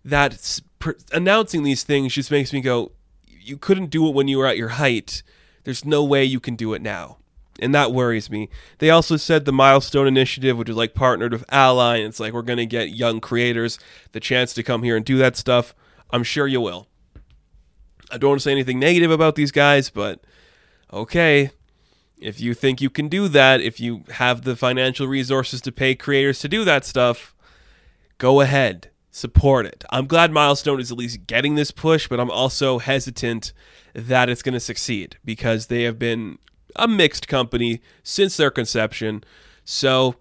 that 0.05 0.61
announcing 1.11 1.63
these 1.63 1.85
things 1.85 2.13
just 2.13 2.31
makes 2.31 2.53
me 2.53 2.61
go, 2.61 2.93
you 3.27 3.57
couldn't 3.57 3.87
do 3.87 4.07
it 4.07 4.15
when 4.15 4.29
you 4.29 4.37
were 4.37 4.47
at 4.47 4.59
your 4.59 4.69
height. 4.69 5.23
There's 5.65 5.87
no 5.87 6.05
way 6.05 6.23
you 6.23 6.39
can 6.39 6.55
do 6.55 6.75
it 6.75 6.83
now. 6.83 7.17
And 7.61 7.75
that 7.75 7.93
worries 7.93 8.29
me. 8.29 8.51
They 8.77 8.91
also 8.91 9.17
said 9.17 9.47
the 9.47 9.53
Milestone 9.53 10.07
Initiative, 10.07 10.59
which 10.59 10.69
is 10.69 10.77
like 10.77 10.93
partnered 10.93 11.33
with 11.33 11.47
Ally, 11.49 11.97
and 11.97 12.09
it's 12.09 12.21
like 12.21 12.35
we're 12.35 12.43
going 12.43 12.59
to 12.59 12.67
get 12.67 12.91
young 12.91 13.21
creators 13.21 13.79
the 14.13 14.21
chance 14.21 14.53
to 14.53 14.63
come 14.63 14.83
here 14.83 14.97
and 14.97 15.05
do 15.05 15.17
that 15.17 15.39
stuff. 15.39 15.75
I'm 16.11 16.25
sure 16.25 16.47
you 16.47 16.61
will. 16.61 16.89
I 18.11 18.19
don't 18.19 18.33
want 18.33 18.41
to 18.43 18.45
say 18.45 18.53
anything 18.53 18.79
negative 18.79 19.11
about 19.11 19.35
these 19.35 19.51
guys, 19.51 19.89
but 19.89 20.23
okay, 20.93 21.51
If 22.25 22.41
you 22.41 22.55
think 22.55 22.81
you 22.81 22.89
can 22.89 23.09
do 23.09 23.29
that, 23.29 23.61
if 23.61 23.79
you 23.79 24.05
have 24.13 24.43
the 24.43 24.57
financial 24.57 25.07
resources 25.07 25.61
to 25.61 25.71
pay 25.71 25.95
creators 25.95 26.39
to 26.41 26.49
do 26.49 26.65
that 26.65 26.87
stuff, 26.87 27.35
go 28.17 28.41
ahead, 28.41 28.89
support 29.11 29.67
it. 29.67 29.85
I'm 29.91 30.07
glad 30.07 30.33
Milestone 30.33 30.81
is 30.81 30.91
at 30.91 30.97
least 30.97 31.27
getting 31.27 31.55
this 31.55 31.71
push, 31.71 32.09
but 32.09 32.19
I'm 32.19 32.31
also 32.31 32.79
hesitant 32.79 33.53
that 33.93 34.31
it's 34.31 34.41
going 34.41 34.55
to 34.55 34.61
succeed 34.61 35.19
because 35.23 35.67
they 35.67 35.83
have 35.83 35.99
been 35.99 36.39
a 36.77 36.89
mixed 36.89 37.29
company 37.29 37.83
since 38.03 38.39
their 38.39 38.51
conception. 38.51 39.23
So 39.67 40.17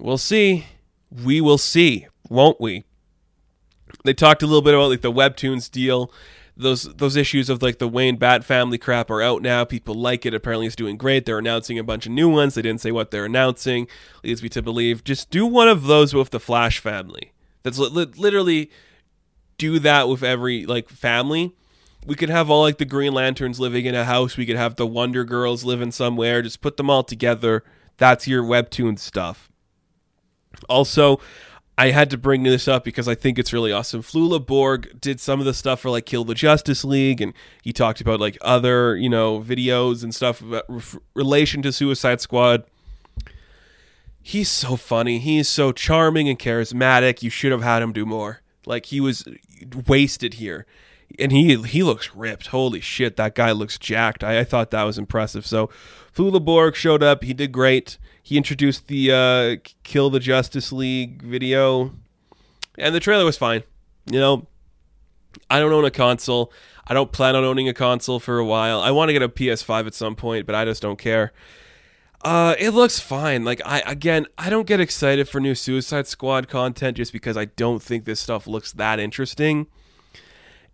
we'll 0.00 0.18
see. 0.18 0.66
We 1.10 1.40
will 1.40 1.58
see, 1.58 2.08
won't 2.28 2.60
we? 2.60 2.82
They 4.04 4.14
talked 4.14 4.42
a 4.42 4.46
little 4.46 4.62
bit 4.62 4.74
about 4.74 4.90
like 4.90 5.02
the 5.02 5.12
webtoons 5.12 5.70
deal. 5.70 6.12
Those 6.60 6.82
those 6.94 7.16
issues 7.16 7.48
of 7.48 7.62
like 7.62 7.78
the 7.78 7.88
Wayne 7.88 8.16
Bat 8.16 8.44
family 8.44 8.78
crap 8.78 9.10
are 9.10 9.22
out 9.22 9.42
now. 9.42 9.64
People 9.64 9.94
like 9.94 10.26
it. 10.26 10.34
Apparently, 10.34 10.66
it's 10.66 10.76
doing 10.76 10.96
great. 10.96 11.26
They're 11.26 11.38
announcing 11.38 11.78
a 11.78 11.84
bunch 11.84 12.06
of 12.06 12.12
new 12.12 12.28
ones. 12.28 12.54
They 12.54 12.62
didn't 12.62 12.80
say 12.80 12.92
what 12.92 13.10
they're 13.10 13.24
announcing. 13.24 13.88
Leads 14.22 14.42
me 14.42 14.48
to 14.50 14.62
believe 14.62 15.04
just 15.04 15.30
do 15.30 15.46
one 15.46 15.68
of 15.68 15.84
those 15.84 16.14
with 16.14 16.30
the 16.30 16.40
Flash 16.40 16.78
family. 16.78 17.32
That's 17.62 17.78
li- 17.78 18.12
literally 18.16 18.70
do 19.58 19.78
that 19.78 20.08
with 20.08 20.22
every 20.22 20.66
like 20.66 20.88
family. 20.88 21.54
We 22.06 22.14
could 22.14 22.30
have 22.30 22.48
all 22.48 22.62
like 22.62 22.78
the 22.78 22.84
Green 22.84 23.12
Lanterns 23.12 23.60
living 23.60 23.84
in 23.84 23.94
a 23.94 24.04
house. 24.04 24.36
We 24.36 24.46
could 24.46 24.56
have 24.56 24.76
the 24.76 24.86
Wonder 24.86 25.24
Girls 25.24 25.64
living 25.64 25.92
somewhere. 25.92 26.40
Just 26.42 26.62
put 26.62 26.76
them 26.76 26.88
all 26.88 27.04
together. 27.04 27.62
That's 27.98 28.26
your 28.26 28.42
webtoon 28.42 28.98
stuff. 28.98 29.50
Also, 30.68 31.20
I 31.80 31.92
had 31.92 32.10
to 32.10 32.18
bring 32.18 32.42
this 32.42 32.68
up 32.68 32.84
because 32.84 33.08
I 33.08 33.14
think 33.14 33.38
it's 33.38 33.54
really 33.54 33.72
awesome. 33.72 34.02
Flula 34.02 34.44
Borg 34.44 35.00
did 35.00 35.18
some 35.18 35.40
of 35.40 35.46
the 35.46 35.54
stuff 35.54 35.80
for 35.80 35.88
like 35.88 36.04
Kill 36.04 36.24
the 36.24 36.34
Justice 36.34 36.84
League, 36.84 37.22
and 37.22 37.32
he 37.62 37.72
talked 37.72 38.02
about 38.02 38.20
like 38.20 38.36
other, 38.42 38.98
you 38.98 39.08
know, 39.08 39.40
videos 39.40 40.02
and 40.02 40.14
stuff 40.14 40.42
about 40.42 40.66
relation 41.14 41.62
to 41.62 41.72
Suicide 41.72 42.20
Squad. 42.20 42.64
He's 44.20 44.50
so 44.50 44.76
funny. 44.76 45.20
He's 45.20 45.48
so 45.48 45.72
charming 45.72 46.28
and 46.28 46.38
charismatic. 46.38 47.22
You 47.22 47.30
should 47.30 47.50
have 47.50 47.62
had 47.62 47.80
him 47.80 47.94
do 47.94 48.04
more. 48.04 48.42
Like 48.66 48.84
he 48.86 49.00
was 49.00 49.24
wasted 49.86 50.34
here. 50.34 50.66
And 51.18 51.32
he 51.32 51.56
he 51.62 51.82
looks 51.82 52.14
ripped. 52.14 52.48
Holy 52.48 52.80
shit, 52.80 53.16
that 53.16 53.34
guy 53.34 53.52
looks 53.52 53.78
jacked. 53.78 54.22
I, 54.22 54.40
I 54.40 54.44
thought 54.44 54.70
that 54.72 54.82
was 54.82 54.98
impressive. 54.98 55.46
So 55.46 55.70
Flula 56.14 56.44
Borg 56.44 56.76
showed 56.76 57.02
up. 57.02 57.24
He 57.24 57.32
did 57.32 57.52
great. 57.52 57.96
He 58.22 58.36
introduced 58.36 58.86
the 58.86 59.12
uh, 59.12 59.70
Kill 59.82 60.10
the 60.10 60.20
Justice 60.20 60.72
League 60.72 61.22
video, 61.22 61.92
and 62.78 62.94
the 62.94 63.00
trailer 63.00 63.24
was 63.24 63.36
fine. 63.36 63.62
You 64.10 64.20
know, 64.20 64.46
I 65.48 65.58
don't 65.58 65.72
own 65.72 65.84
a 65.84 65.90
console. 65.90 66.52
I 66.86 66.94
don't 66.94 67.12
plan 67.12 67.36
on 67.36 67.44
owning 67.44 67.68
a 67.68 67.74
console 67.74 68.18
for 68.18 68.38
a 68.38 68.44
while. 68.44 68.80
I 68.80 68.90
want 68.90 69.08
to 69.08 69.12
get 69.12 69.22
a 69.22 69.28
PS5 69.28 69.86
at 69.86 69.94
some 69.94 70.16
point, 70.16 70.46
but 70.46 70.54
I 70.54 70.64
just 70.64 70.82
don't 70.82 70.98
care. 70.98 71.32
Uh, 72.22 72.54
it 72.58 72.70
looks 72.70 73.00
fine. 73.00 73.44
Like 73.44 73.62
I 73.64 73.80
again, 73.80 74.26
I 74.36 74.50
don't 74.50 74.66
get 74.66 74.80
excited 74.80 75.28
for 75.28 75.40
new 75.40 75.54
Suicide 75.54 76.06
Squad 76.06 76.48
content 76.48 76.98
just 76.98 77.12
because 77.12 77.36
I 77.36 77.46
don't 77.46 77.82
think 77.82 78.04
this 78.04 78.20
stuff 78.20 78.46
looks 78.46 78.72
that 78.72 79.00
interesting. 79.00 79.68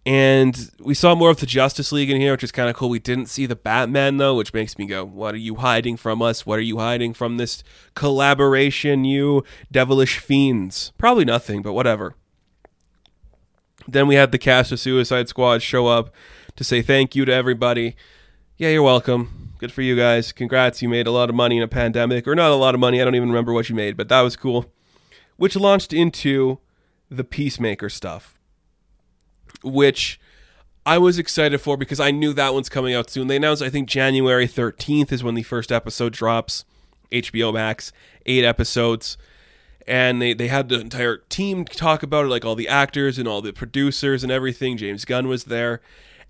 And 0.06 0.70
we 0.78 0.94
saw 0.94 1.16
more 1.16 1.30
of 1.30 1.40
the 1.40 1.46
Justice 1.46 1.90
League 1.90 2.10
in 2.10 2.20
here, 2.20 2.30
which 2.30 2.44
is 2.44 2.52
kind 2.52 2.70
of 2.70 2.76
cool. 2.76 2.88
We 2.88 3.00
didn't 3.00 3.26
see 3.26 3.44
the 3.44 3.56
Batman, 3.56 4.18
though, 4.18 4.36
which 4.36 4.54
makes 4.54 4.78
me 4.78 4.86
go, 4.86 5.04
What 5.04 5.34
are 5.34 5.38
you 5.38 5.56
hiding 5.56 5.96
from 5.96 6.22
us? 6.22 6.46
What 6.46 6.60
are 6.60 6.62
you 6.62 6.78
hiding 6.78 7.12
from 7.12 7.38
this 7.38 7.64
collaboration, 7.96 9.04
you 9.04 9.42
devilish 9.72 10.20
fiends? 10.20 10.92
Probably 10.96 11.24
nothing, 11.24 11.60
but 11.60 11.72
whatever. 11.72 12.14
Then 13.88 14.06
we 14.06 14.14
had 14.14 14.30
the 14.30 14.38
cast 14.38 14.70
of 14.70 14.78
Suicide 14.78 15.28
Squad 15.28 15.60
show 15.60 15.88
up 15.88 16.14
to 16.54 16.62
say 16.62 16.82
thank 16.82 17.16
you 17.16 17.24
to 17.24 17.32
everybody. 17.34 17.96
Yeah, 18.58 18.68
you're 18.68 18.84
welcome. 18.84 19.54
Good 19.58 19.72
for 19.72 19.82
you 19.82 19.96
guys. 19.96 20.30
Congrats. 20.30 20.82
You 20.82 20.88
made 20.88 21.08
a 21.08 21.12
lot 21.12 21.30
of 21.30 21.34
money 21.34 21.56
in 21.56 21.64
a 21.64 21.68
pandemic, 21.68 22.28
or 22.28 22.36
not 22.36 22.52
a 22.52 22.54
lot 22.54 22.74
of 22.74 22.80
money. 22.80 23.00
I 23.00 23.04
don't 23.04 23.16
even 23.16 23.30
remember 23.30 23.52
what 23.52 23.68
you 23.68 23.74
made, 23.74 23.96
but 23.96 24.08
that 24.08 24.20
was 24.20 24.36
cool. 24.36 24.66
Which 25.36 25.56
launched 25.56 25.92
into 25.92 26.60
the 27.10 27.24
Peacemaker 27.24 27.88
stuff 27.88 28.35
which 29.62 30.20
I 30.84 30.98
was 30.98 31.18
excited 31.18 31.60
for 31.60 31.76
because 31.76 31.98
I 31.98 32.12
knew 32.12 32.32
that 32.32 32.54
one's 32.54 32.68
coming 32.68 32.94
out 32.94 33.10
soon. 33.10 33.26
They 33.26 33.36
announced, 33.36 33.62
I 33.62 33.70
think, 33.70 33.88
January 33.88 34.46
13th 34.46 35.10
is 35.10 35.24
when 35.24 35.34
the 35.34 35.42
first 35.42 35.72
episode 35.72 36.12
drops. 36.12 36.64
HBO 37.10 37.52
Max, 37.52 37.92
eight 38.24 38.44
episodes. 38.44 39.16
And 39.86 40.20
they, 40.20 40.34
they 40.34 40.48
had 40.48 40.68
the 40.68 40.80
entire 40.80 41.18
team 41.28 41.64
talk 41.64 42.02
about 42.02 42.24
it, 42.24 42.28
like 42.28 42.44
all 42.44 42.54
the 42.54 42.68
actors 42.68 43.18
and 43.18 43.28
all 43.28 43.40
the 43.40 43.52
producers 43.52 44.22
and 44.22 44.32
everything. 44.32 44.76
James 44.76 45.04
Gunn 45.04 45.28
was 45.28 45.44
there. 45.44 45.80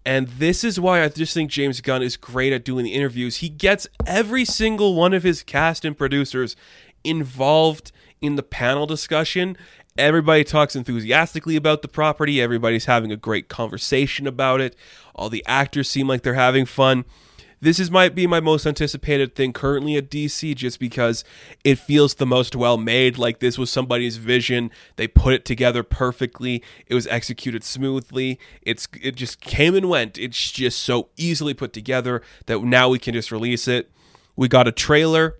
And 0.06 0.28
this 0.28 0.62
is 0.62 0.78
why 0.78 1.02
I 1.02 1.08
just 1.08 1.34
think 1.34 1.50
James 1.50 1.80
Gunn 1.80 2.02
is 2.02 2.16
great 2.16 2.52
at 2.52 2.64
doing 2.64 2.84
the 2.84 2.94
interviews. 2.94 3.38
He 3.38 3.48
gets 3.48 3.88
every 4.06 4.44
single 4.44 4.94
one 4.94 5.12
of 5.12 5.22
his 5.22 5.42
cast 5.42 5.84
and 5.84 5.98
producers 5.98 6.54
involved 7.02 7.92
in 8.20 8.36
the 8.36 8.42
panel 8.42 8.86
discussion 8.86 9.56
Everybody 9.98 10.44
talks 10.44 10.76
enthusiastically 10.76 11.56
about 11.56 11.80
the 11.80 11.88
property. 11.88 12.40
Everybody's 12.40 12.84
having 12.84 13.10
a 13.10 13.16
great 13.16 13.48
conversation 13.48 14.26
about 14.26 14.60
it. 14.60 14.76
All 15.14 15.30
the 15.30 15.44
actors 15.46 15.88
seem 15.88 16.06
like 16.06 16.22
they're 16.22 16.34
having 16.34 16.66
fun. 16.66 17.06
This 17.62 17.80
is 17.80 17.90
might 17.90 18.14
be 18.14 18.26
my 18.26 18.38
most 18.38 18.66
anticipated 18.66 19.34
thing 19.34 19.54
currently 19.54 19.96
at 19.96 20.10
DC 20.10 20.54
just 20.54 20.78
because 20.78 21.24
it 21.64 21.78
feels 21.78 22.14
the 22.14 22.26
most 22.26 22.54
well 22.54 22.76
made. 22.76 23.16
Like 23.16 23.38
this 23.38 23.56
was 23.56 23.70
somebody's 23.70 24.18
vision. 24.18 24.70
They 24.96 25.08
put 25.08 25.32
it 25.32 25.46
together 25.46 25.82
perfectly. 25.82 26.62
It 26.86 26.94
was 26.94 27.06
executed 27.06 27.64
smoothly. 27.64 28.38
It's 28.60 28.86
it 29.00 29.14
just 29.14 29.40
came 29.40 29.74
and 29.74 29.88
went. 29.88 30.18
It's 30.18 30.52
just 30.52 30.80
so 30.80 31.08
easily 31.16 31.54
put 31.54 31.72
together 31.72 32.20
that 32.44 32.62
now 32.62 32.90
we 32.90 32.98
can 32.98 33.14
just 33.14 33.32
release 33.32 33.66
it. 33.66 33.90
We 34.36 34.48
got 34.48 34.68
a 34.68 34.72
trailer 34.72 35.36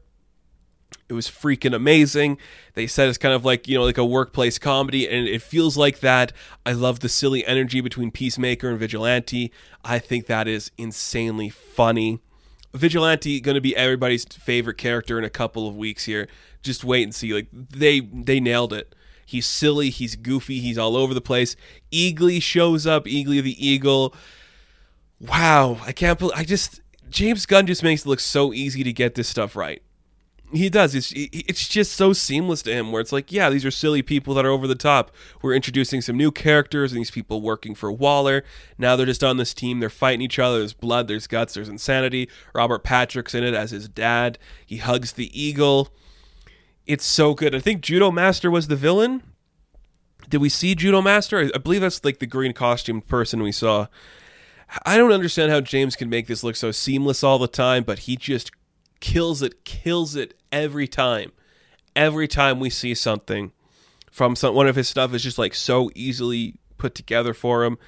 it 1.09 1.13
was 1.13 1.29
freaking 1.29 1.75
amazing. 1.75 2.39
They 2.75 2.87
said 2.87 3.09
it's 3.09 3.19
kind 3.19 3.35
of 3.35 3.45
like, 3.45 3.69
you 3.69 3.77
know, 3.77 3.85
like 3.85 3.99
a 3.99 4.05
workplace 4.05 4.59
comedy, 4.59 5.09
and 5.09 5.29
it 5.29 5.43
feels 5.43 5.77
like 5.77 6.01
that. 6.01 6.33
I 6.65 6.73
love 6.73 7.01
the 7.01 7.09
silly 7.09 7.45
energy 7.47 7.81
between 7.81 8.11
Peacemaker 8.11 8.69
and 8.69 8.79
Vigilante. 8.79 9.53
I 9.85 9.99
think 9.99 10.27
that 10.27 10.49
is 10.49 10.71
insanely 10.77 11.49
funny. 11.49 12.21
Vigilante 12.75 13.41
going 13.41 13.55
to 13.55 13.61
be 13.61 13.77
everybody's 13.77 14.25
favorite 14.25 14.79
character 14.79 15.19
in 15.19 15.25
a 15.25 15.31
couple 15.31 15.67
of 15.67 15.77
weeks 15.77 16.05
here. 16.05 16.29
Just 16.63 16.85
wait 16.85 17.05
and 17.05 17.15
see. 17.15 17.33
Like 17.33 17.47
they 17.53 18.01
they 18.01 18.41
nailed 18.41 18.73
it. 18.73 18.95
He's 19.25 19.47
silly, 19.47 19.91
he's 19.91 20.15
goofy, 20.15 20.61
he's 20.61 20.79
all 20.79 20.97
over 20.97 21.13
the 21.13 21.21
place. 21.21 21.57
Eagly 21.91 22.41
shows 22.41 22.87
up, 22.87 23.07
Eagly 23.07 23.43
the 23.43 23.67
Eagle. 23.67 24.15
Wow, 25.21 25.79
I 25.85 25.93
can't 25.93 26.19
believe 26.19 26.37
I 26.37 26.45
just 26.45 26.81
James 27.09 27.47
Gunn 27.47 27.67
just 27.67 27.83
makes 27.83 28.05
it 28.05 28.09
look 28.09 28.21
so 28.21 28.53
easy 28.53 28.85
to 28.85 28.93
get 28.93 29.15
this 29.15 29.29
stuff 29.29 29.57
right. 29.57 29.83
He 30.53 30.71
does. 30.71 30.95
It's 30.95 31.13
it's 31.15 31.67
just 31.67 31.93
so 31.93 32.13
seamless 32.13 32.63
to 32.63 32.73
him. 32.73 32.93
Where 32.93 33.01
it's 33.01 33.13
like, 33.13 33.33
yeah, 33.33 33.51
these 33.51 33.65
are 33.65 33.71
silly 33.71 34.01
people 34.03 34.33
that 34.35 34.47
are 34.47 34.51
over 34.51 34.67
the 34.67 34.77
top. 34.77 35.11
We're 35.43 35.55
introducing 35.55 36.01
some 36.01 36.17
new 36.17 36.31
characters, 36.31 36.93
and 36.93 37.01
these 37.01 37.11
people 37.11 37.43
working 37.43 37.75
for 37.75 37.91
Waller. 37.91 38.45
Now 38.79 38.95
they're 38.95 39.07
just 39.07 39.25
on 39.25 39.39
this 39.39 39.53
team. 39.53 39.81
They're 39.81 39.91
fighting 39.91 40.21
each 40.21 40.39
other. 40.39 40.59
There's 40.59 40.73
blood. 40.73 41.09
There's 41.09 41.27
guts. 41.27 41.55
There's 41.55 41.69
insanity. 41.69 42.29
Robert 42.55 42.85
Patrick's 42.85 43.35
in 43.35 43.43
it 43.43 43.55
as 43.55 43.73
his 43.73 43.89
dad. 43.89 44.39
He 44.65 44.77
hugs 44.77 45.13
the 45.13 45.31
eagle. 45.39 45.89
It's 46.87 47.05
so 47.05 47.35
good. 47.35 47.55
I 47.55 47.59
think 47.59 47.83
Judomaster 47.83 48.51
was 48.51 48.69
the 48.69 48.77
villain. 48.77 49.23
Did 50.29 50.41
we 50.41 50.49
see 50.49 50.77
Judomaster? 50.77 51.51
I 51.55 51.59
believe 51.59 51.81
that's 51.81 52.05
like 52.05 52.21
the 52.21 52.27
green 52.27 52.53
costumed 52.53 53.09
person 53.09 53.43
we 53.43 53.53
saw. 53.53 53.89
I 54.85 54.97
don't 54.97 55.13
understand 55.13 55.51
how 55.51 55.61
James 55.61 55.97
can 55.97 56.09
make 56.09 56.27
this 56.27 56.43
look 56.43 56.57
so 56.57 56.71
seamless 56.71 57.23
all 57.23 57.39
the 57.39 57.49
time, 57.49 57.85
but 57.85 58.01
he 58.01 58.17
just 58.17 58.51
kills 59.01 59.43
it, 59.43 59.65
kills 59.65 60.17
it 60.17 60.35
every 60.51 60.89
time. 60.89 61.33
Every 61.95 62.29
time 62.29 62.61
we 62.61 62.71
see 62.71 62.95
something 62.95 63.53
from 64.11 64.37
some 64.37 64.55
one 64.55 64.67
of 64.67 64.77
his 64.77 64.89
stuff 64.89 65.15
is 65.15 65.23
just 65.23 65.39
like 65.39 65.55
so 65.55 65.91
easily 65.95 66.55
put 66.79 66.95
together 66.95 67.35
for 67.35 67.65
him. 67.65 67.79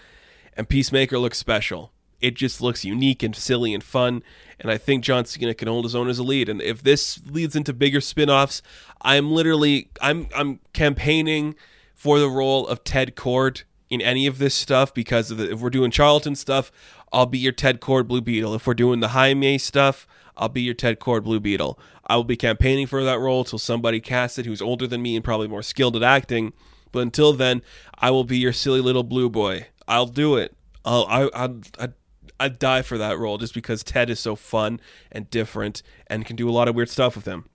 And 0.56 0.68
Peacemaker 0.68 1.18
looks 1.18 1.38
special. 1.38 1.92
It 2.20 2.34
just 2.34 2.60
looks 2.60 2.84
unique 2.84 3.22
and 3.22 3.34
silly 3.34 3.72
and 3.72 3.82
fun. 3.82 4.22
And 4.58 4.70
I 4.70 4.76
think 4.76 5.04
John 5.04 5.24
Cena 5.24 5.54
can 5.54 5.68
hold 5.68 5.84
his 5.84 5.94
own 5.94 6.08
as 6.08 6.18
a 6.18 6.22
lead. 6.22 6.48
And 6.48 6.60
if 6.60 6.82
this 6.82 7.20
leads 7.26 7.54
into 7.54 7.72
bigger 7.72 8.00
spin-offs, 8.00 8.60
I'm 9.02 9.30
literally 9.30 9.90
I'm 10.00 10.28
I'm 10.34 10.60
campaigning 10.72 11.54
for 11.94 12.18
the 12.18 12.28
role 12.28 12.66
of 12.66 12.84
Ted 12.84 13.14
Kord 13.14 13.62
in 13.88 14.00
any 14.00 14.26
of 14.26 14.38
this 14.38 14.54
stuff 14.54 14.92
because 14.92 15.28
the, 15.30 15.52
if 15.52 15.60
we're 15.60 15.70
doing 15.70 15.90
Charlton 15.90 16.34
stuff, 16.34 16.70
I'll 17.12 17.26
be 17.26 17.38
your 17.38 17.52
Ted 17.52 17.80
Kord 17.80 18.06
Blue 18.06 18.20
Beetle. 18.20 18.54
If 18.54 18.66
we're 18.66 18.74
doing 18.74 19.00
the 19.00 19.08
Jaime 19.08 19.58
stuff, 19.58 20.06
I'll 20.38 20.48
be 20.48 20.62
your 20.62 20.74
Ted 20.74 21.00
Kord 21.00 21.24
Blue 21.24 21.40
Beetle. 21.40 21.78
I 22.06 22.16
will 22.16 22.24
be 22.24 22.36
campaigning 22.36 22.86
for 22.86 23.04
that 23.04 23.18
role 23.18 23.44
till 23.44 23.58
somebody 23.58 24.00
casts 24.00 24.38
it 24.38 24.46
who's 24.46 24.62
older 24.62 24.86
than 24.86 25.02
me 25.02 25.16
and 25.16 25.24
probably 25.24 25.48
more 25.48 25.62
skilled 25.62 25.96
at 25.96 26.02
acting. 26.02 26.52
But 26.92 27.00
until 27.00 27.32
then, 27.32 27.62
I 27.98 28.10
will 28.10 28.24
be 28.24 28.38
your 28.38 28.52
silly 28.52 28.80
little 28.80 29.02
blue 29.02 29.28
boy. 29.28 29.66
I'll 29.86 30.06
do 30.06 30.36
it. 30.36 30.56
I'll 30.84 31.06
I 31.08 31.28
I 31.34 31.48
I 31.78 31.88
I'd 32.40 32.58
die 32.58 32.82
for 32.82 32.96
that 32.98 33.18
role 33.18 33.36
just 33.36 33.52
because 33.52 33.82
Ted 33.82 34.10
is 34.10 34.20
so 34.20 34.36
fun 34.36 34.80
and 35.10 35.28
different 35.28 35.82
and 36.06 36.24
can 36.24 36.36
do 36.36 36.48
a 36.48 36.52
lot 36.52 36.68
of 36.68 36.74
weird 36.74 36.88
stuff 36.88 37.16
with 37.16 37.26
him. 37.26 37.46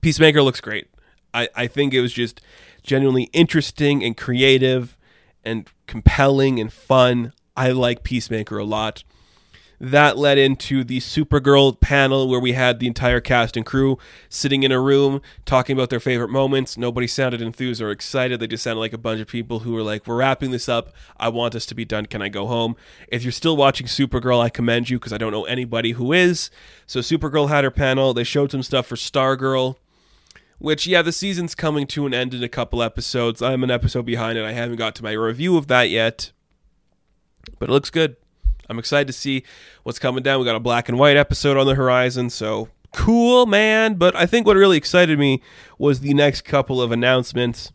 Peacemaker 0.00 0.42
looks 0.42 0.60
great. 0.60 0.88
I, 1.32 1.48
I 1.56 1.66
think 1.66 1.92
it 1.92 2.00
was 2.00 2.12
just 2.12 2.40
genuinely 2.82 3.24
interesting 3.32 4.04
and 4.04 4.16
creative 4.16 4.96
and 5.44 5.68
compelling 5.86 6.60
and 6.60 6.72
fun. 6.72 7.32
I 7.56 7.72
like 7.72 8.04
Peacemaker 8.04 8.58
a 8.58 8.64
lot 8.64 9.02
that 9.84 10.16
led 10.16 10.38
into 10.38 10.82
the 10.82 10.98
Supergirl 10.98 11.78
panel 11.78 12.26
where 12.26 12.40
we 12.40 12.52
had 12.52 12.78
the 12.78 12.86
entire 12.86 13.20
cast 13.20 13.54
and 13.54 13.66
crew 13.66 13.98
sitting 14.30 14.62
in 14.62 14.72
a 14.72 14.80
room 14.80 15.20
talking 15.44 15.76
about 15.76 15.90
their 15.90 16.00
favorite 16.00 16.30
moments. 16.30 16.78
Nobody 16.78 17.06
sounded 17.06 17.42
enthused 17.42 17.82
or 17.82 17.90
excited. 17.90 18.40
They 18.40 18.46
just 18.46 18.64
sounded 18.64 18.80
like 18.80 18.94
a 18.94 18.98
bunch 18.98 19.20
of 19.20 19.28
people 19.28 19.60
who 19.60 19.72
were 19.72 19.82
like, 19.82 20.06
We're 20.06 20.16
wrapping 20.16 20.52
this 20.52 20.68
up. 20.70 20.94
I 21.18 21.28
want 21.28 21.52
this 21.52 21.66
to 21.66 21.74
be 21.74 21.84
done. 21.84 22.06
Can 22.06 22.22
I 22.22 22.30
go 22.30 22.46
home? 22.46 22.76
If 23.08 23.24
you're 23.24 23.32
still 23.32 23.58
watching 23.58 23.86
Supergirl, 23.86 24.40
I 24.40 24.48
commend 24.48 24.88
you 24.88 24.98
because 24.98 25.12
I 25.12 25.18
don't 25.18 25.32
know 25.32 25.44
anybody 25.44 25.92
who 25.92 26.14
is. 26.14 26.50
So, 26.86 27.00
Supergirl 27.00 27.50
had 27.50 27.64
her 27.64 27.70
panel. 27.70 28.14
They 28.14 28.24
showed 28.24 28.52
some 28.52 28.62
stuff 28.62 28.86
for 28.86 28.96
Stargirl. 28.96 29.76
Which, 30.58 30.86
yeah, 30.86 31.02
the 31.02 31.12
season's 31.12 31.54
coming 31.54 31.86
to 31.88 32.06
an 32.06 32.14
end 32.14 32.32
in 32.32 32.42
a 32.42 32.48
couple 32.48 32.82
episodes. 32.82 33.42
I'm 33.42 33.64
an 33.64 33.70
episode 33.70 34.06
behind 34.06 34.38
and 34.38 34.46
I 34.46 34.52
haven't 34.52 34.76
got 34.76 34.94
to 34.94 35.02
my 35.02 35.12
review 35.12 35.58
of 35.58 35.66
that 35.66 35.90
yet. 35.90 36.32
But 37.58 37.68
it 37.68 37.72
looks 37.72 37.90
good. 37.90 38.16
I'm 38.68 38.78
excited 38.78 39.06
to 39.06 39.12
see 39.12 39.44
what's 39.82 39.98
coming 39.98 40.22
down. 40.22 40.40
We 40.40 40.46
got 40.46 40.56
a 40.56 40.60
black 40.60 40.88
and 40.88 40.98
white 40.98 41.16
episode 41.16 41.56
on 41.56 41.66
the 41.66 41.74
horizon, 41.74 42.30
so 42.30 42.68
cool, 42.92 43.46
man. 43.46 43.94
But 43.94 44.16
I 44.16 44.26
think 44.26 44.46
what 44.46 44.56
really 44.56 44.76
excited 44.76 45.18
me 45.18 45.42
was 45.78 46.00
the 46.00 46.14
next 46.14 46.42
couple 46.42 46.80
of 46.80 46.92
announcements. 46.92 47.72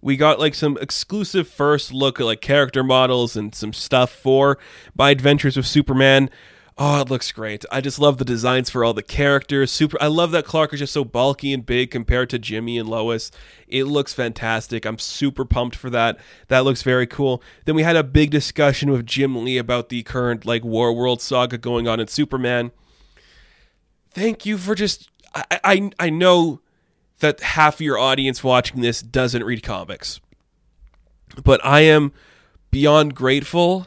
We 0.00 0.16
got 0.16 0.38
like 0.38 0.54
some 0.54 0.76
exclusive 0.80 1.48
first 1.48 1.92
look 1.92 2.20
at 2.20 2.26
like 2.26 2.40
character 2.40 2.84
models 2.84 3.36
and 3.36 3.54
some 3.54 3.72
stuff 3.72 4.10
for 4.10 4.58
My 4.96 5.10
Adventures 5.10 5.56
of 5.56 5.66
Superman. 5.66 6.28
Oh, 6.76 7.02
it 7.02 7.08
looks 7.08 7.30
great. 7.30 7.64
I 7.70 7.80
just 7.80 8.00
love 8.00 8.18
the 8.18 8.24
designs 8.24 8.68
for 8.68 8.84
all 8.84 8.92
the 8.92 9.02
characters. 9.02 9.70
Super 9.70 9.96
I 10.00 10.08
love 10.08 10.32
that 10.32 10.44
Clark 10.44 10.72
is 10.72 10.80
just 10.80 10.92
so 10.92 11.04
bulky 11.04 11.52
and 11.52 11.64
big 11.64 11.92
compared 11.92 12.30
to 12.30 12.38
Jimmy 12.38 12.78
and 12.78 12.88
Lois. 12.88 13.30
It 13.68 13.84
looks 13.84 14.12
fantastic. 14.12 14.84
I'm 14.84 14.98
super 14.98 15.44
pumped 15.44 15.76
for 15.76 15.88
that. 15.90 16.18
That 16.48 16.64
looks 16.64 16.82
very 16.82 17.06
cool. 17.06 17.40
Then 17.64 17.76
we 17.76 17.84
had 17.84 17.94
a 17.94 18.02
big 18.02 18.32
discussion 18.32 18.90
with 18.90 19.06
Jim 19.06 19.44
Lee 19.44 19.56
about 19.56 19.88
the 19.88 20.02
current 20.02 20.44
like 20.44 20.62
Warworld 20.62 21.20
saga 21.20 21.58
going 21.58 21.86
on 21.86 22.00
in 22.00 22.08
Superman. 22.08 22.72
Thank 24.10 24.44
you 24.44 24.58
for 24.58 24.74
just 24.74 25.08
I 25.32 25.60
I, 25.62 25.90
I 26.00 26.10
know 26.10 26.60
that 27.20 27.40
half 27.40 27.76
of 27.76 27.80
your 27.82 27.98
audience 27.98 28.42
watching 28.42 28.80
this 28.80 29.00
doesn't 29.00 29.44
read 29.44 29.62
comics. 29.62 30.20
But 31.44 31.64
I 31.64 31.80
am 31.80 32.12
beyond 32.72 33.14
grateful 33.14 33.86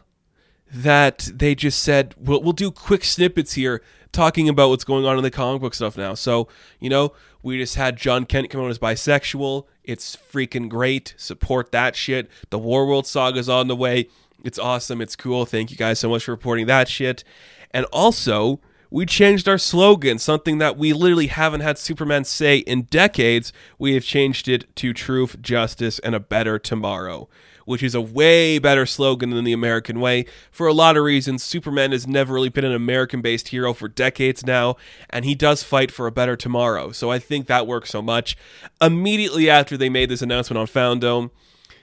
that 0.71 1.29
they 1.33 1.55
just 1.55 1.81
said 1.81 2.15
we'll, 2.17 2.41
we'll 2.41 2.53
do 2.53 2.71
quick 2.71 3.03
snippets 3.03 3.53
here 3.53 3.81
talking 4.12 4.50
about 4.50 4.69
what's 4.69 4.83
going 4.83 5.05
on 5.05 5.17
in 5.17 5.24
the 5.24 5.31
comic 5.31 5.62
book 5.62 5.74
stuff 5.74 5.97
now. 5.97 6.13
So, 6.13 6.47
you 6.79 6.89
know, 6.89 7.13
we 7.43 7.57
just 7.57 7.75
had 7.75 7.97
John 7.97 8.25
Kent 8.25 8.50
come 8.50 8.62
out 8.62 8.69
as 8.69 8.79
bisexual. 8.79 9.65
It's 9.83 10.15
freaking 10.15 10.69
great. 10.69 11.13
Support 11.17 11.71
that 11.71 11.95
shit. 11.95 12.29
The 12.50 12.59
Warworld 12.59 13.05
Saga's 13.05 13.47
on 13.47 13.67
the 13.67 13.75
way. 13.75 14.09
It's 14.43 14.59
awesome. 14.59 15.01
It's 15.01 15.15
cool. 15.15 15.45
Thank 15.45 15.71
you 15.71 15.77
guys 15.77 16.00
so 16.00 16.09
much 16.09 16.25
for 16.25 16.31
reporting 16.31 16.67
that 16.67 16.88
shit. 16.88 17.24
And 17.71 17.86
also, 17.91 18.59
we 18.89 19.05
changed 19.05 19.47
our 19.47 19.57
slogan, 19.57 20.17
something 20.19 20.57
that 20.59 20.77
we 20.77 20.93
literally 20.93 21.27
haven't 21.27 21.62
had 21.62 21.77
Superman 21.77 22.24
say 22.24 22.57
in 22.59 22.83
decades. 22.83 23.51
We 23.77 23.93
have 23.93 24.03
changed 24.03 24.47
it 24.47 24.74
to 24.77 24.93
truth, 24.93 25.41
justice, 25.41 26.00
and 26.00 26.15
a 26.15 26.19
better 26.19 26.57
tomorrow 26.59 27.29
which 27.67 27.83
is 27.83 27.93
a 27.93 28.00
way 28.00 28.57
better 28.59 28.86
slogan 28.86 29.31
than 29.31 29.43
the 29.43 29.51
American 29.51 30.00
way. 30.00 30.25
For 30.50 30.67
a 30.67 30.74
lot 30.74 30.95
of 30.95 31.03
reasons, 31.03 31.43
Superman 31.43 31.91
has 31.91 32.07
never 32.07 32.33
really 32.33 32.47
been 32.47 32.63
an 32.63 32.71
American 32.71 33.21
based 33.21 33.50
hero 33.50 33.74
for 33.74 33.89
decades 33.89 34.45
now, 34.45 34.77
and 35.09 35.25
he 35.25 35.36
does 35.36 35.63
fight 35.63 35.91
for 35.91 36.07
a 36.07 36.12
better 36.12 36.38
tomorrow. 36.38 36.93
So 36.93 37.12
I 37.12 37.19
think 37.19 37.47
that 37.47 37.67
works 37.67 37.89
so 37.89 38.01
much. 38.01 38.38
Immediately 38.79 39.50
after 39.50 39.75
they 39.75 39.89
made 39.89 40.07
this 40.07 40.22
announcement 40.22 40.57
on 40.57 40.68
Fandom, 40.68 41.29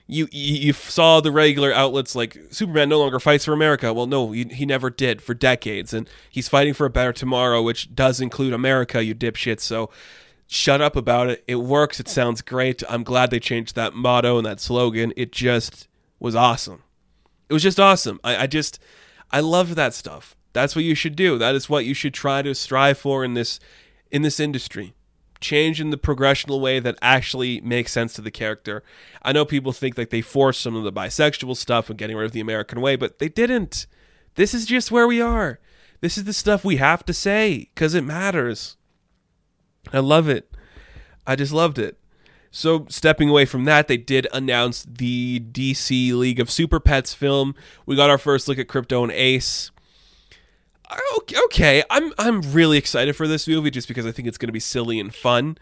you 0.06 0.26
you 0.32 0.72
saw 0.72 1.20
the 1.20 1.30
regular 1.30 1.70
outlets 1.70 2.14
like 2.14 2.38
Superman 2.50 2.88
no 2.88 2.98
longer 2.98 3.20
fights 3.20 3.44
for 3.44 3.52
America. 3.52 3.92
Well, 3.92 4.06
no, 4.06 4.32
he, 4.32 4.44
he 4.44 4.64
never 4.64 4.88
did 4.88 5.20
for 5.20 5.34
decades, 5.34 5.92
and 5.92 6.08
he's 6.30 6.48
fighting 6.48 6.72
for 6.72 6.86
a 6.86 6.90
better 6.90 7.12
tomorrow, 7.12 7.60
which 7.60 7.94
does 7.94 8.22
include 8.22 8.54
America, 8.54 9.04
you 9.04 9.14
dipshits. 9.14 9.60
So 9.60 9.90
shut 10.54 10.80
up 10.80 10.96
about 10.96 11.28
it. 11.28 11.44
It 11.46 11.56
works. 11.56 12.00
It 12.00 12.08
sounds 12.08 12.42
great. 12.42 12.82
I'm 12.88 13.02
glad 13.02 13.30
they 13.30 13.40
changed 13.40 13.74
that 13.74 13.94
motto 13.94 14.36
and 14.38 14.46
that 14.46 14.60
slogan. 14.60 15.12
It 15.16 15.32
just 15.32 15.88
was 16.18 16.34
awesome. 16.34 16.82
It 17.48 17.52
was 17.52 17.62
just 17.62 17.80
awesome. 17.80 18.20
I, 18.24 18.44
I 18.44 18.46
just, 18.46 18.78
I 19.30 19.40
love 19.40 19.74
that 19.74 19.94
stuff. 19.94 20.36
That's 20.52 20.76
what 20.76 20.84
you 20.84 20.94
should 20.94 21.16
do. 21.16 21.36
That 21.38 21.54
is 21.54 21.68
what 21.68 21.84
you 21.84 21.94
should 21.94 22.14
try 22.14 22.42
to 22.42 22.54
strive 22.54 22.98
for 22.98 23.24
in 23.24 23.34
this, 23.34 23.58
in 24.10 24.22
this 24.22 24.38
industry. 24.38 24.94
Change 25.40 25.80
in 25.80 25.90
the 25.90 25.98
progressional 25.98 26.60
way 26.60 26.78
that 26.78 26.96
actually 27.02 27.60
makes 27.60 27.92
sense 27.92 28.14
to 28.14 28.22
the 28.22 28.30
character. 28.30 28.82
I 29.22 29.32
know 29.32 29.44
people 29.44 29.72
think 29.72 29.98
like 29.98 30.10
they 30.10 30.22
forced 30.22 30.62
some 30.62 30.76
of 30.76 30.84
the 30.84 30.92
bisexual 30.92 31.56
stuff 31.56 31.90
and 31.90 31.98
getting 31.98 32.16
rid 32.16 32.26
of 32.26 32.32
the 32.32 32.40
American 32.40 32.80
way, 32.80 32.96
but 32.96 33.18
they 33.18 33.28
didn't. 33.28 33.86
This 34.36 34.54
is 34.54 34.64
just 34.64 34.90
where 34.90 35.06
we 35.06 35.20
are. 35.20 35.58
This 36.00 36.16
is 36.16 36.24
the 36.24 36.32
stuff 36.32 36.64
we 36.64 36.76
have 36.76 37.04
to 37.06 37.12
say 37.12 37.68
because 37.74 37.94
it 37.94 38.04
matters. 38.04 38.76
I 39.92 39.98
love 40.00 40.28
it. 40.28 40.54
I 41.26 41.36
just 41.36 41.52
loved 41.52 41.78
it. 41.78 41.98
So, 42.50 42.86
stepping 42.88 43.28
away 43.28 43.46
from 43.46 43.64
that, 43.64 43.88
they 43.88 43.96
did 43.96 44.28
announce 44.32 44.84
the 44.84 45.40
DC 45.40 46.12
League 46.12 46.38
of 46.38 46.50
Super 46.50 46.78
Pets 46.78 47.12
film. 47.12 47.56
We 47.84 47.96
got 47.96 48.10
our 48.10 48.18
first 48.18 48.46
look 48.46 48.58
at 48.58 48.68
Krypto 48.68 49.02
and 49.02 49.10
Ace. 49.10 49.72
Okay, 51.46 51.82
I'm 51.90 52.12
I'm 52.18 52.40
really 52.52 52.78
excited 52.78 53.16
for 53.16 53.26
this 53.26 53.48
movie 53.48 53.70
just 53.70 53.88
because 53.88 54.06
I 54.06 54.12
think 54.12 54.28
it's 54.28 54.38
going 54.38 54.48
to 54.48 54.52
be 54.52 54.60
silly 54.60 55.00
and 55.00 55.12
fun. 55.12 55.58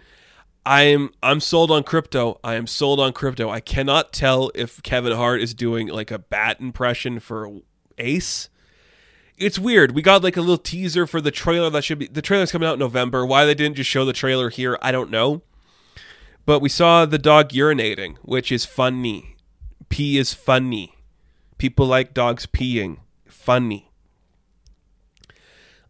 I'm 0.67 1.11
I'm 1.23 1.41
sold 1.41 1.71
on 1.71 1.83
Krypto. 1.83 2.39
I 2.45 2.55
am 2.55 2.67
sold 2.67 3.01
on 3.01 3.13
Krypto. 3.13 3.51
I 3.51 3.61
cannot 3.61 4.13
tell 4.13 4.51
if 4.55 4.83
Kevin 4.83 5.13
Hart 5.17 5.41
is 5.41 5.55
doing 5.55 5.89
like 5.89 6.11
a 6.11 6.19
bat 6.19 6.61
impression 6.61 7.21
for 7.21 7.61
Ace 7.99 8.49
it's 9.43 9.59
weird. 9.59 9.93
We 9.93 10.03
got 10.03 10.23
like 10.23 10.37
a 10.37 10.41
little 10.41 10.59
teaser 10.59 11.07
for 11.07 11.21
the 11.21 11.31
trailer 11.31 11.71
that 11.71 11.85
should 11.85 11.99
be 11.99 12.07
the 12.07 12.23
trailer's 12.23 12.53
coming 12.53 12.69
out 12.69 12.75
in 12.75 12.79
November. 12.79 13.27
Why 13.27 13.45
they 13.45 13.55
didn't 13.55 13.77
just 13.77 13.91
show 13.91 14.05
the 14.05 14.13
trailer 14.13 14.51
here, 14.51 14.79
I 14.81 14.93
don't 14.93 15.11
know. 15.11 15.43
But 16.45 16.61
we 16.61 16.69
saw 16.69 17.07
the 17.07 17.19
dog 17.19 17.51
urinating, 17.51 18.17
which 18.23 18.51
is 18.51 18.65
funny. 18.65 19.37
Pee 19.89 20.19
is 20.19 20.33
funny. 20.35 20.97
People 21.59 21.87
like 21.87 22.15
dogs 22.15 22.47
peeing. 22.47 22.99
Funny. 23.27 23.91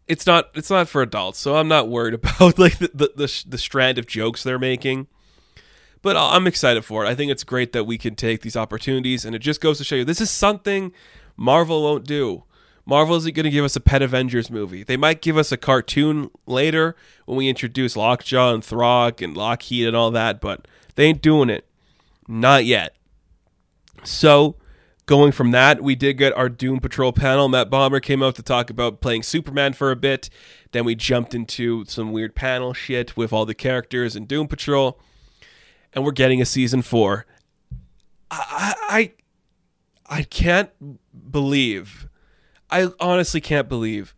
It's 0.07 0.27
not 0.27 0.49
it's 0.55 0.69
not 0.69 0.89
for 0.89 1.01
adults, 1.01 1.39
so 1.39 1.55
I'm 1.55 1.67
not 1.67 1.89
worried 1.89 2.13
about 2.15 2.59
like 2.59 2.79
the 2.79 2.89
the, 2.93 3.11
the, 3.15 3.43
the 3.47 3.57
strand 3.57 3.97
of 3.97 4.07
jokes 4.07 4.43
they're 4.43 4.59
making. 4.59 5.07
But 6.01 6.17
I'm 6.17 6.47
excited 6.47 6.83
for 6.83 7.05
it. 7.05 7.07
I 7.07 7.15
think 7.15 7.31
it's 7.31 7.45
great 7.45 7.71
that 7.71 7.85
we 7.85 7.97
can 7.97 8.15
take 8.15 8.41
these 8.41 8.57
opportunities 8.57 9.23
and 9.23 9.33
it 9.33 9.39
just 9.39 9.61
goes 9.61 9.77
to 9.77 9.85
show 9.85 9.95
you 9.95 10.03
this 10.03 10.19
is 10.19 10.29
something 10.29 10.91
Marvel 11.37 11.81
won't 11.81 12.05
do 12.05 12.43
Marvel 12.85 13.15
isn't 13.15 13.33
going 13.33 13.45
to 13.45 13.49
give 13.49 13.63
us 13.63 13.75
a 13.75 13.79
Pet 13.79 14.01
Avengers 14.01 14.49
movie. 14.49 14.83
They 14.83 14.97
might 14.97 15.21
give 15.21 15.37
us 15.37 15.51
a 15.51 15.57
cartoon 15.57 16.29
later 16.45 16.95
when 17.25 17.37
we 17.37 17.47
introduce 17.47 17.95
Lockjaw 17.95 18.53
and 18.53 18.63
Throg 18.63 19.21
and 19.21 19.37
Lockheed 19.37 19.87
and 19.87 19.95
all 19.95 20.11
that, 20.11 20.41
but 20.41 20.67
they 20.95 21.05
ain't 21.05 21.21
doing 21.21 21.49
it. 21.49 21.65
Not 22.27 22.65
yet. 22.65 22.95
So, 24.03 24.55
going 25.05 25.31
from 25.31 25.51
that, 25.51 25.81
we 25.81 25.95
did 25.95 26.17
get 26.17 26.33
our 26.33 26.49
Doom 26.49 26.81
Patrol 26.81 27.13
panel. 27.13 27.47
Matt 27.47 27.69
Bomer 27.69 28.01
came 28.01 28.21
out 28.21 28.35
to 28.35 28.43
talk 28.43 28.69
about 28.69 28.99
playing 28.99 29.23
Superman 29.23 29.73
for 29.73 29.91
a 29.91 29.95
bit. 29.95 30.29
Then 30.71 30.83
we 30.83 30.95
jumped 30.95 31.33
into 31.33 31.85
some 31.85 32.11
weird 32.11 32.35
panel 32.35 32.73
shit 32.73 33.15
with 33.15 33.31
all 33.31 33.45
the 33.45 33.53
characters 33.53 34.15
in 34.15 34.25
Doom 34.25 34.47
Patrol. 34.47 34.99
And 35.93 36.03
we're 36.03 36.11
getting 36.11 36.41
a 36.41 36.45
season 36.45 36.81
four. 36.81 37.25
I 38.29 38.73
I, 40.09 40.17
I 40.17 40.23
can't 40.23 40.71
believe 41.31 42.07
I 42.73 42.87
honestly 42.99 43.39
can't 43.39 43.69
believe 43.69 44.15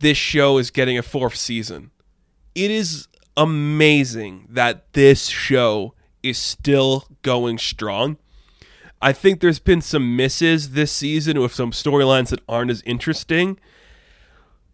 this 0.00 0.18
show 0.18 0.58
is 0.58 0.72
getting 0.72 0.98
a 0.98 1.02
fourth 1.02 1.36
season. 1.36 1.92
It 2.52 2.72
is 2.72 3.06
amazing 3.36 4.48
that 4.50 4.92
this 4.94 5.28
show 5.28 5.94
is 6.20 6.36
still 6.36 7.06
going 7.22 7.58
strong. 7.58 8.16
I 9.00 9.12
think 9.12 9.38
there's 9.38 9.60
been 9.60 9.80
some 9.80 10.16
misses 10.16 10.70
this 10.70 10.90
season 10.90 11.40
with 11.40 11.54
some 11.54 11.70
storylines 11.70 12.30
that 12.30 12.40
aren't 12.48 12.72
as 12.72 12.82
interesting. 12.82 13.60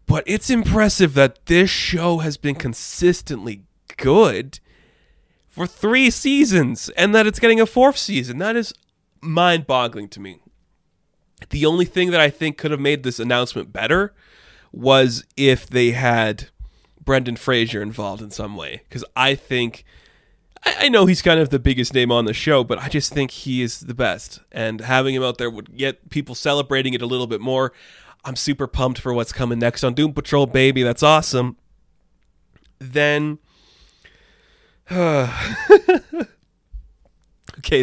But 0.07 0.23
it's 0.25 0.49
impressive 0.49 1.13
that 1.13 1.45
this 1.45 1.69
show 1.69 2.17
has 2.19 2.37
been 2.37 2.55
consistently 2.55 3.61
good 3.97 4.59
for 5.47 5.67
three 5.67 6.09
seasons 6.09 6.89
and 6.97 7.13
that 7.13 7.27
it's 7.27 7.39
getting 7.39 7.61
a 7.61 7.67
fourth 7.67 7.99
season. 7.99 8.39
That 8.39 8.55
is 8.55 8.73
mind 9.21 9.67
boggling 9.67 10.07
to 10.09 10.19
me. 10.19 10.40
The 11.49 11.65
only 11.65 11.85
thing 11.85 12.11
that 12.11 12.21
I 12.21 12.29
think 12.29 12.57
could 12.57 12.71
have 12.71 12.79
made 12.79 13.03
this 13.03 13.19
announcement 13.19 13.73
better 13.73 14.13
was 14.71 15.25
if 15.35 15.67
they 15.67 15.91
had 15.91 16.49
Brendan 17.03 17.35
Fraser 17.35 17.81
involved 17.81 18.21
in 18.21 18.31
some 18.31 18.55
way. 18.55 18.81
Because 18.87 19.03
I 19.15 19.35
think, 19.35 19.83
I, 20.63 20.89
know 20.89 21.05
he's 21.05 21.21
kind 21.21 21.39
of 21.39 21.49
the 21.49 21.59
biggest 21.59 21.93
name 21.93 22.11
on 22.11 22.25
the 22.25 22.33
show, 22.33 22.63
but 22.63 22.79
I 22.79 22.89
just 22.89 23.13
think 23.13 23.31
he 23.31 23.61
is 23.61 23.81
the 23.81 23.93
best. 23.93 24.39
And 24.51 24.81
having 24.81 25.15
him 25.15 25.23
out 25.23 25.37
there 25.37 25.49
would 25.49 25.75
get 25.75 26.09
people 26.09 26.35
celebrating 26.35 26.93
it 26.93 27.01
a 27.01 27.05
little 27.05 27.27
bit 27.27 27.41
more. 27.41 27.73
I'm 28.23 28.35
super 28.35 28.67
pumped 28.67 28.99
for 28.99 29.13
what's 29.13 29.33
coming 29.33 29.59
next 29.59 29.83
on 29.83 29.93
Doom 29.93 30.13
Patrol, 30.13 30.45
baby. 30.45 30.83
That's 30.83 31.03
awesome. 31.03 31.57
Then. 32.79 33.39
okay, 34.91 36.27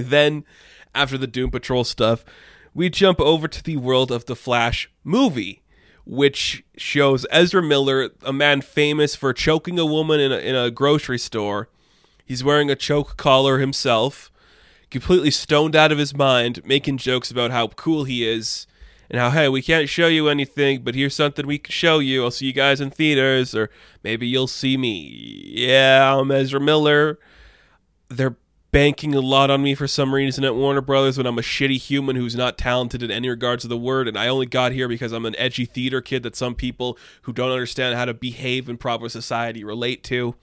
then 0.00 0.44
after 0.94 1.18
the 1.18 1.26
Doom 1.26 1.50
Patrol 1.50 1.84
stuff, 1.84 2.24
we 2.78 2.88
jump 2.88 3.20
over 3.20 3.48
to 3.48 3.60
the 3.60 3.76
world 3.76 4.12
of 4.12 4.26
the 4.26 4.36
Flash 4.36 4.88
movie, 5.02 5.62
which 6.06 6.62
shows 6.76 7.26
Ezra 7.28 7.60
Miller, 7.60 8.10
a 8.22 8.32
man 8.32 8.60
famous 8.60 9.16
for 9.16 9.32
choking 9.32 9.80
a 9.80 9.84
woman 9.84 10.20
in 10.20 10.30
a, 10.30 10.36
in 10.36 10.54
a 10.54 10.70
grocery 10.70 11.18
store. 11.18 11.68
He's 12.24 12.44
wearing 12.44 12.70
a 12.70 12.76
choke 12.76 13.16
collar 13.16 13.58
himself, 13.58 14.30
completely 14.92 15.32
stoned 15.32 15.74
out 15.74 15.90
of 15.90 15.98
his 15.98 16.14
mind, 16.14 16.64
making 16.64 16.98
jokes 16.98 17.32
about 17.32 17.50
how 17.50 17.66
cool 17.66 18.04
he 18.04 18.24
is 18.24 18.68
and 19.10 19.18
how 19.18 19.30
hey 19.30 19.48
we 19.48 19.60
can't 19.60 19.88
show 19.88 20.06
you 20.06 20.28
anything 20.28 20.82
but 20.82 20.94
here's 20.94 21.16
something 21.16 21.48
we 21.48 21.58
can 21.58 21.72
show 21.72 21.98
you. 21.98 22.22
I'll 22.22 22.30
see 22.30 22.46
you 22.46 22.52
guys 22.52 22.80
in 22.80 22.90
theaters 22.90 23.56
or 23.56 23.70
maybe 24.04 24.28
you'll 24.28 24.46
see 24.46 24.76
me. 24.76 25.50
Yeah 25.52 26.16
i'm 26.16 26.30
ezra 26.30 26.60
miller. 26.60 27.18
They're 28.08 28.36
banking 28.70 29.14
a 29.14 29.20
lot 29.20 29.50
on 29.50 29.62
me 29.62 29.74
for 29.74 29.86
some 29.86 30.14
reason 30.14 30.44
at 30.44 30.54
warner 30.54 30.82
brothers 30.82 31.16
when 31.16 31.26
i'm 31.26 31.38
a 31.38 31.42
shitty 31.42 31.78
human 31.78 32.16
who's 32.16 32.36
not 32.36 32.58
talented 32.58 33.02
in 33.02 33.10
any 33.10 33.28
regards 33.28 33.64
of 33.64 33.70
the 33.70 33.78
word 33.78 34.06
and 34.06 34.18
i 34.18 34.28
only 34.28 34.44
got 34.44 34.72
here 34.72 34.86
because 34.86 35.10
i'm 35.10 35.24
an 35.24 35.34
edgy 35.38 35.64
theater 35.64 36.02
kid 36.02 36.22
that 36.22 36.36
some 36.36 36.54
people 36.54 36.98
who 37.22 37.32
don't 37.32 37.50
understand 37.50 37.96
how 37.96 38.04
to 38.04 38.12
behave 38.12 38.68
in 38.68 38.76
proper 38.76 39.08
society 39.08 39.64
relate 39.64 40.04
to 40.04 40.34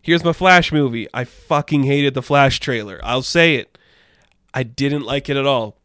here's 0.00 0.22
my 0.22 0.32
flash 0.32 0.70
movie 0.70 1.08
i 1.12 1.24
fucking 1.24 1.82
hated 1.82 2.14
the 2.14 2.22
flash 2.22 2.60
trailer 2.60 3.00
i'll 3.02 3.20
say 3.20 3.56
it 3.56 3.76
i 4.54 4.62
didn't 4.62 5.02
like 5.02 5.28
it 5.28 5.36
at 5.36 5.46
all 5.46 5.76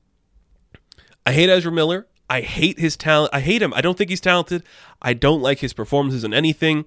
I 1.29 1.31
hate 1.31 1.49
Ezra 1.49 1.71
Miller. 1.71 2.07
I 2.27 2.41
hate 2.41 2.79
his 2.79 2.97
talent. 2.97 3.29
I 3.33 3.41
hate 3.41 3.61
him. 3.61 3.71
I 3.75 3.81
don't 3.81 3.95
think 3.95 4.09
he's 4.09 4.19
talented. 4.19 4.63
I 4.99 5.13
don't 5.13 5.43
like 5.43 5.59
his 5.59 5.73
performances 5.73 6.23
in 6.23 6.33
anything. 6.33 6.85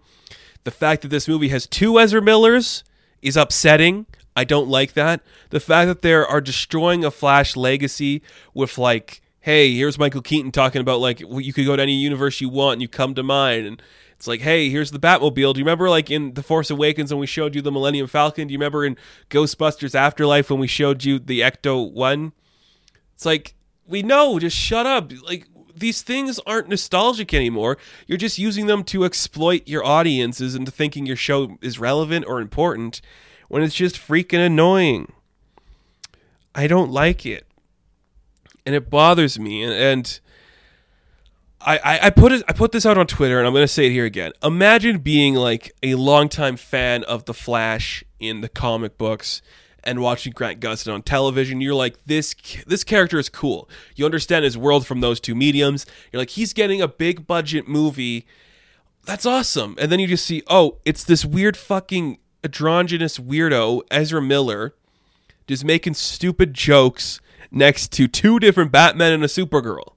The 0.64 0.72
fact 0.72 1.02
that 1.02 1.08
this 1.08 1.28
movie 1.28 1.48
has 1.48 1.66
two 1.66 2.00
Ezra 2.00 2.20
Millers 2.20 2.82
is 3.22 3.36
upsetting. 3.36 4.06
I 4.36 4.44
don't 4.44 4.68
like 4.68 4.94
that. 4.94 5.22
The 5.50 5.60
fact 5.60 5.88
that 5.88 6.02
they 6.02 6.14
are 6.14 6.40
destroying 6.40 7.04
a 7.04 7.10
Flash 7.10 7.56
legacy 7.56 8.22
with 8.54 8.78
like, 8.78 9.20
hey, 9.40 9.74
here's 9.74 9.98
Michael 9.98 10.22
Keaton 10.22 10.52
talking 10.52 10.80
about 10.80 11.00
like 11.00 11.20
you 11.20 11.52
could 11.52 11.66
go 11.66 11.76
to 11.76 11.82
any 11.82 11.94
universe 11.94 12.40
you 12.40 12.48
want 12.48 12.74
and 12.74 12.82
you 12.82 12.88
come 12.88 13.14
to 13.14 13.22
mine 13.22 13.64
and 13.64 13.82
it's 14.16 14.28
like, 14.28 14.40
hey, 14.40 14.70
here's 14.70 14.92
the 14.92 15.00
Batmobile. 15.00 15.52
Do 15.52 15.58
you 15.58 15.64
remember 15.64 15.90
like 15.90 16.08
in 16.08 16.34
The 16.34 16.44
Force 16.44 16.70
Awakens 16.70 17.12
when 17.12 17.18
we 17.18 17.26
showed 17.26 17.56
you 17.56 17.60
the 17.60 17.72
Millennium 17.72 18.06
Falcon? 18.06 18.46
Do 18.46 18.52
you 18.52 18.58
remember 18.58 18.84
in 18.84 18.96
Ghostbusters 19.30 19.96
Afterlife 19.96 20.48
when 20.48 20.60
we 20.60 20.68
showed 20.68 21.04
you 21.04 21.18
the 21.18 21.40
Ecto 21.40 21.90
1? 21.90 22.32
It's 23.14 23.26
like 23.26 23.54
we 23.84 24.02
know, 24.02 24.38
just 24.38 24.56
shut 24.56 24.86
up. 24.86 25.10
Like 25.24 25.48
these 25.74 26.02
things 26.02 26.38
aren't 26.46 26.68
nostalgic 26.68 27.34
anymore. 27.34 27.78
You're 28.06 28.16
just 28.16 28.38
using 28.38 28.66
them 28.66 28.84
to 28.84 29.04
exploit 29.04 29.66
your 29.66 29.84
audiences 29.84 30.54
into 30.54 30.70
thinking 30.70 31.04
your 31.04 31.16
show 31.16 31.58
is 31.60 31.80
relevant 31.80 32.24
or 32.28 32.40
important 32.40 33.00
when 33.52 33.62
it's 33.62 33.74
just 33.74 33.96
freaking 33.96 34.46
annoying. 34.46 35.12
I 36.54 36.66
don't 36.66 36.90
like 36.90 37.26
it. 37.26 37.46
And 38.64 38.74
it 38.74 38.88
bothers 38.88 39.38
me 39.38 39.62
and, 39.62 39.74
and 39.74 40.20
I, 41.60 41.76
I, 41.76 42.06
I 42.06 42.10
put 42.10 42.32
it 42.32 42.42
I 42.48 42.54
put 42.54 42.72
this 42.72 42.86
out 42.86 42.96
on 42.96 43.06
Twitter 43.06 43.36
and 43.36 43.46
I'm 43.46 43.52
gonna 43.52 43.68
say 43.68 43.88
it 43.88 43.92
here 43.92 44.06
again. 44.06 44.32
Imagine 44.42 45.00
being 45.00 45.34
like 45.34 45.70
a 45.82 45.96
longtime 45.96 46.56
fan 46.56 47.04
of 47.04 47.26
the 47.26 47.34
Flash 47.34 48.02
in 48.18 48.40
the 48.40 48.48
comic 48.48 48.96
books 48.96 49.42
and 49.84 50.00
watching 50.00 50.32
Grant 50.32 50.58
Gustin 50.58 50.94
on 50.94 51.02
television, 51.02 51.60
you're 51.60 51.74
like, 51.74 52.02
this 52.06 52.34
this 52.66 52.84
character 52.84 53.18
is 53.18 53.28
cool. 53.28 53.68
You 53.94 54.06
understand 54.06 54.46
his 54.46 54.56
world 54.56 54.86
from 54.86 55.00
those 55.00 55.20
two 55.20 55.34
mediums. 55.34 55.84
You're 56.10 56.22
like, 56.22 56.30
he's 56.30 56.54
getting 56.54 56.80
a 56.80 56.88
big 56.88 57.26
budget 57.26 57.68
movie. 57.68 58.24
That's 59.04 59.26
awesome. 59.26 59.76
And 59.78 59.92
then 59.92 60.00
you 60.00 60.06
just 60.06 60.24
see, 60.24 60.42
oh, 60.46 60.78
it's 60.86 61.04
this 61.04 61.22
weird 61.22 61.58
fucking 61.58 62.16
androgynous 62.44 63.18
weirdo, 63.18 63.82
Ezra 63.90 64.22
Miller, 64.22 64.74
just 65.46 65.64
making 65.64 65.94
stupid 65.94 66.54
jokes 66.54 67.20
next 67.50 67.92
to 67.92 68.08
two 68.08 68.38
different 68.38 68.72
Batman 68.72 69.12
and 69.12 69.24
a 69.24 69.28
Supergirl. 69.28 69.94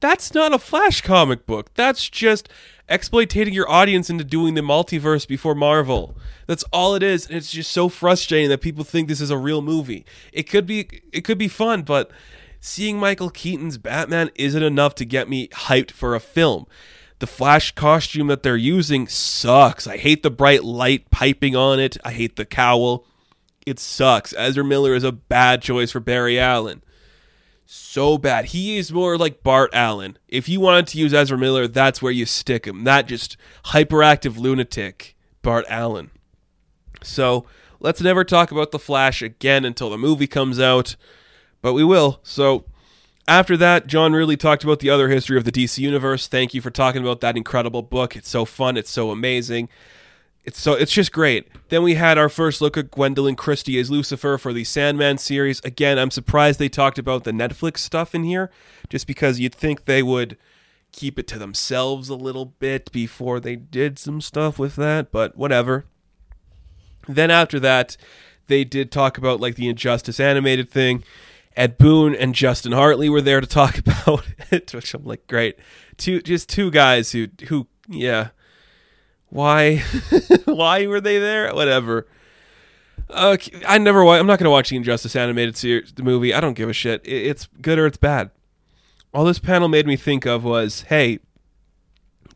That's 0.00 0.34
not 0.34 0.52
a 0.52 0.58
Flash 0.58 1.00
comic 1.00 1.46
book. 1.46 1.72
That's 1.74 2.08
just 2.08 2.48
exploiting 2.88 3.54
your 3.54 3.70
audience 3.70 4.10
into 4.10 4.24
doing 4.24 4.54
the 4.54 4.60
multiverse 4.60 5.26
before 5.26 5.54
Marvel. 5.54 6.16
That's 6.46 6.64
all 6.72 6.94
it 6.94 7.02
is, 7.02 7.26
and 7.26 7.36
it's 7.36 7.50
just 7.50 7.70
so 7.70 7.88
frustrating 7.88 8.50
that 8.50 8.60
people 8.60 8.84
think 8.84 9.08
this 9.08 9.20
is 9.20 9.30
a 9.30 9.38
real 9.38 9.62
movie. 9.62 10.04
It 10.32 10.44
could 10.44 10.66
be 10.66 10.88
it 11.12 11.22
could 11.22 11.38
be 11.38 11.48
fun, 11.48 11.82
but 11.82 12.10
seeing 12.60 12.98
Michael 12.98 13.30
Keaton's 13.30 13.78
Batman 13.78 14.30
isn't 14.34 14.62
enough 14.62 14.94
to 14.96 15.04
get 15.04 15.28
me 15.28 15.48
hyped 15.48 15.90
for 15.90 16.14
a 16.14 16.20
film. 16.20 16.66
The 17.24 17.28
Flash 17.28 17.70
costume 17.70 18.26
that 18.26 18.42
they're 18.42 18.54
using 18.54 19.08
sucks. 19.08 19.86
I 19.86 19.96
hate 19.96 20.22
the 20.22 20.30
bright 20.30 20.62
light 20.62 21.08
piping 21.08 21.56
on 21.56 21.80
it. 21.80 21.96
I 22.04 22.12
hate 22.12 22.36
the 22.36 22.44
cowl. 22.44 23.06
It 23.64 23.78
sucks. 23.78 24.34
Ezra 24.36 24.62
Miller 24.62 24.94
is 24.94 25.04
a 25.04 25.10
bad 25.10 25.62
choice 25.62 25.92
for 25.92 26.00
Barry 26.00 26.38
Allen 26.38 26.82
so 27.64 28.18
bad. 28.18 28.44
He 28.44 28.76
is 28.76 28.92
more 28.92 29.16
like 29.16 29.42
Bart 29.42 29.70
Allen. 29.72 30.18
If 30.28 30.50
you 30.50 30.60
wanted 30.60 30.86
to 30.88 30.98
use 30.98 31.14
Ezra 31.14 31.38
Miller, 31.38 31.66
that's 31.66 32.02
where 32.02 32.12
you 32.12 32.26
stick 32.26 32.66
him. 32.66 32.84
Not 32.84 33.06
just 33.06 33.38
hyperactive 33.68 34.36
lunatic 34.36 35.16
Bart 35.40 35.64
Allen. 35.70 36.10
So 37.02 37.46
let's 37.80 38.02
never 38.02 38.22
talk 38.22 38.50
about 38.50 38.70
The 38.70 38.78
Flash 38.78 39.22
again 39.22 39.64
until 39.64 39.88
the 39.88 39.96
movie 39.96 40.26
comes 40.26 40.60
out, 40.60 40.94
but 41.62 41.72
we 41.72 41.84
will. 41.84 42.20
So 42.22 42.66
after 43.26 43.56
that, 43.56 43.86
John 43.86 44.12
Ridley 44.12 44.36
talked 44.36 44.64
about 44.64 44.80
the 44.80 44.90
other 44.90 45.08
history 45.08 45.36
of 45.36 45.44
the 45.44 45.52
DC 45.52 45.78
Universe. 45.78 46.26
Thank 46.26 46.54
you 46.54 46.60
for 46.60 46.70
talking 46.70 47.02
about 47.02 47.20
that 47.20 47.36
incredible 47.36 47.82
book. 47.82 48.16
It's 48.16 48.28
so 48.28 48.44
fun, 48.44 48.76
it's 48.76 48.90
so 48.90 49.10
amazing. 49.10 49.68
It's 50.44 50.60
so 50.60 50.74
it's 50.74 50.92
just 50.92 51.10
great. 51.10 51.48
Then 51.70 51.82
we 51.82 51.94
had 51.94 52.18
our 52.18 52.28
first 52.28 52.60
look 52.60 52.76
at 52.76 52.90
Gwendoline 52.90 53.36
Christie 53.36 53.78
as 53.78 53.90
Lucifer 53.90 54.36
for 54.36 54.52
the 54.52 54.64
Sandman 54.64 55.16
series. 55.16 55.60
Again, 55.60 55.98
I'm 55.98 56.10
surprised 56.10 56.58
they 56.58 56.68
talked 56.68 56.98
about 56.98 57.24
the 57.24 57.32
Netflix 57.32 57.78
stuff 57.78 58.14
in 58.14 58.24
here, 58.24 58.50
just 58.90 59.06
because 59.06 59.40
you'd 59.40 59.54
think 59.54 59.86
they 59.86 60.02
would 60.02 60.36
keep 60.92 61.18
it 61.18 61.26
to 61.28 61.38
themselves 61.38 62.10
a 62.10 62.14
little 62.14 62.44
bit 62.44 62.92
before 62.92 63.40
they 63.40 63.56
did 63.56 63.98
some 63.98 64.20
stuff 64.20 64.58
with 64.58 64.76
that, 64.76 65.10
but 65.10 65.34
whatever. 65.36 65.86
Then 67.08 67.30
after 67.30 67.58
that, 67.60 67.96
they 68.46 68.64
did 68.64 68.92
talk 68.92 69.16
about 69.16 69.40
like 69.40 69.56
the 69.56 69.68
Injustice 69.68 70.20
animated 70.20 70.70
thing. 70.70 71.02
Ed 71.56 71.78
Boon 71.78 72.14
and 72.14 72.34
Justin 72.34 72.72
Hartley 72.72 73.08
were 73.08 73.20
there 73.20 73.40
to 73.40 73.46
talk 73.46 73.78
about 73.86 74.24
it, 74.50 74.72
which 74.74 74.94
I'm 74.94 75.04
like, 75.04 75.26
great. 75.26 75.58
Two 75.96 76.20
just 76.20 76.48
two 76.48 76.70
guys 76.70 77.12
who 77.12 77.28
who 77.48 77.66
yeah 77.88 78.28
why? 79.34 79.78
Why 80.44 80.86
were 80.86 81.00
they 81.00 81.18
there? 81.18 81.52
Whatever. 81.52 82.06
I 83.12 83.78
never. 83.78 84.06
I'm 84.06 84.28
not 84.28 84.38
going 84.38 84.44
to 84.44 84.50
watch 84.50 84.70
the 84.70 84.76
Injustice 84.76 85.16
animated 85.16 85.56
series, 85.56 85.92
the 85.92 86.04
movie. 86.04 86.32
I 86.32 86.40
don't 86.40 86.54
give 86.54 86.68
a 86.68 86.72
shit. 86.72 87.00
It's 87.04 87.48
good 87.60 87.80
or 87.80 87.86
it's 87.86 87.96
bad. 87.96 88.30
All 89.12 89.24
this 89.24 89.40
panel 89.40 89.66
made 89.66 89.88
me 89.88 89.96
think 89.96 90.24
of 90.24 90.44
was, 90.44 90.82
hey, 90.82 91.18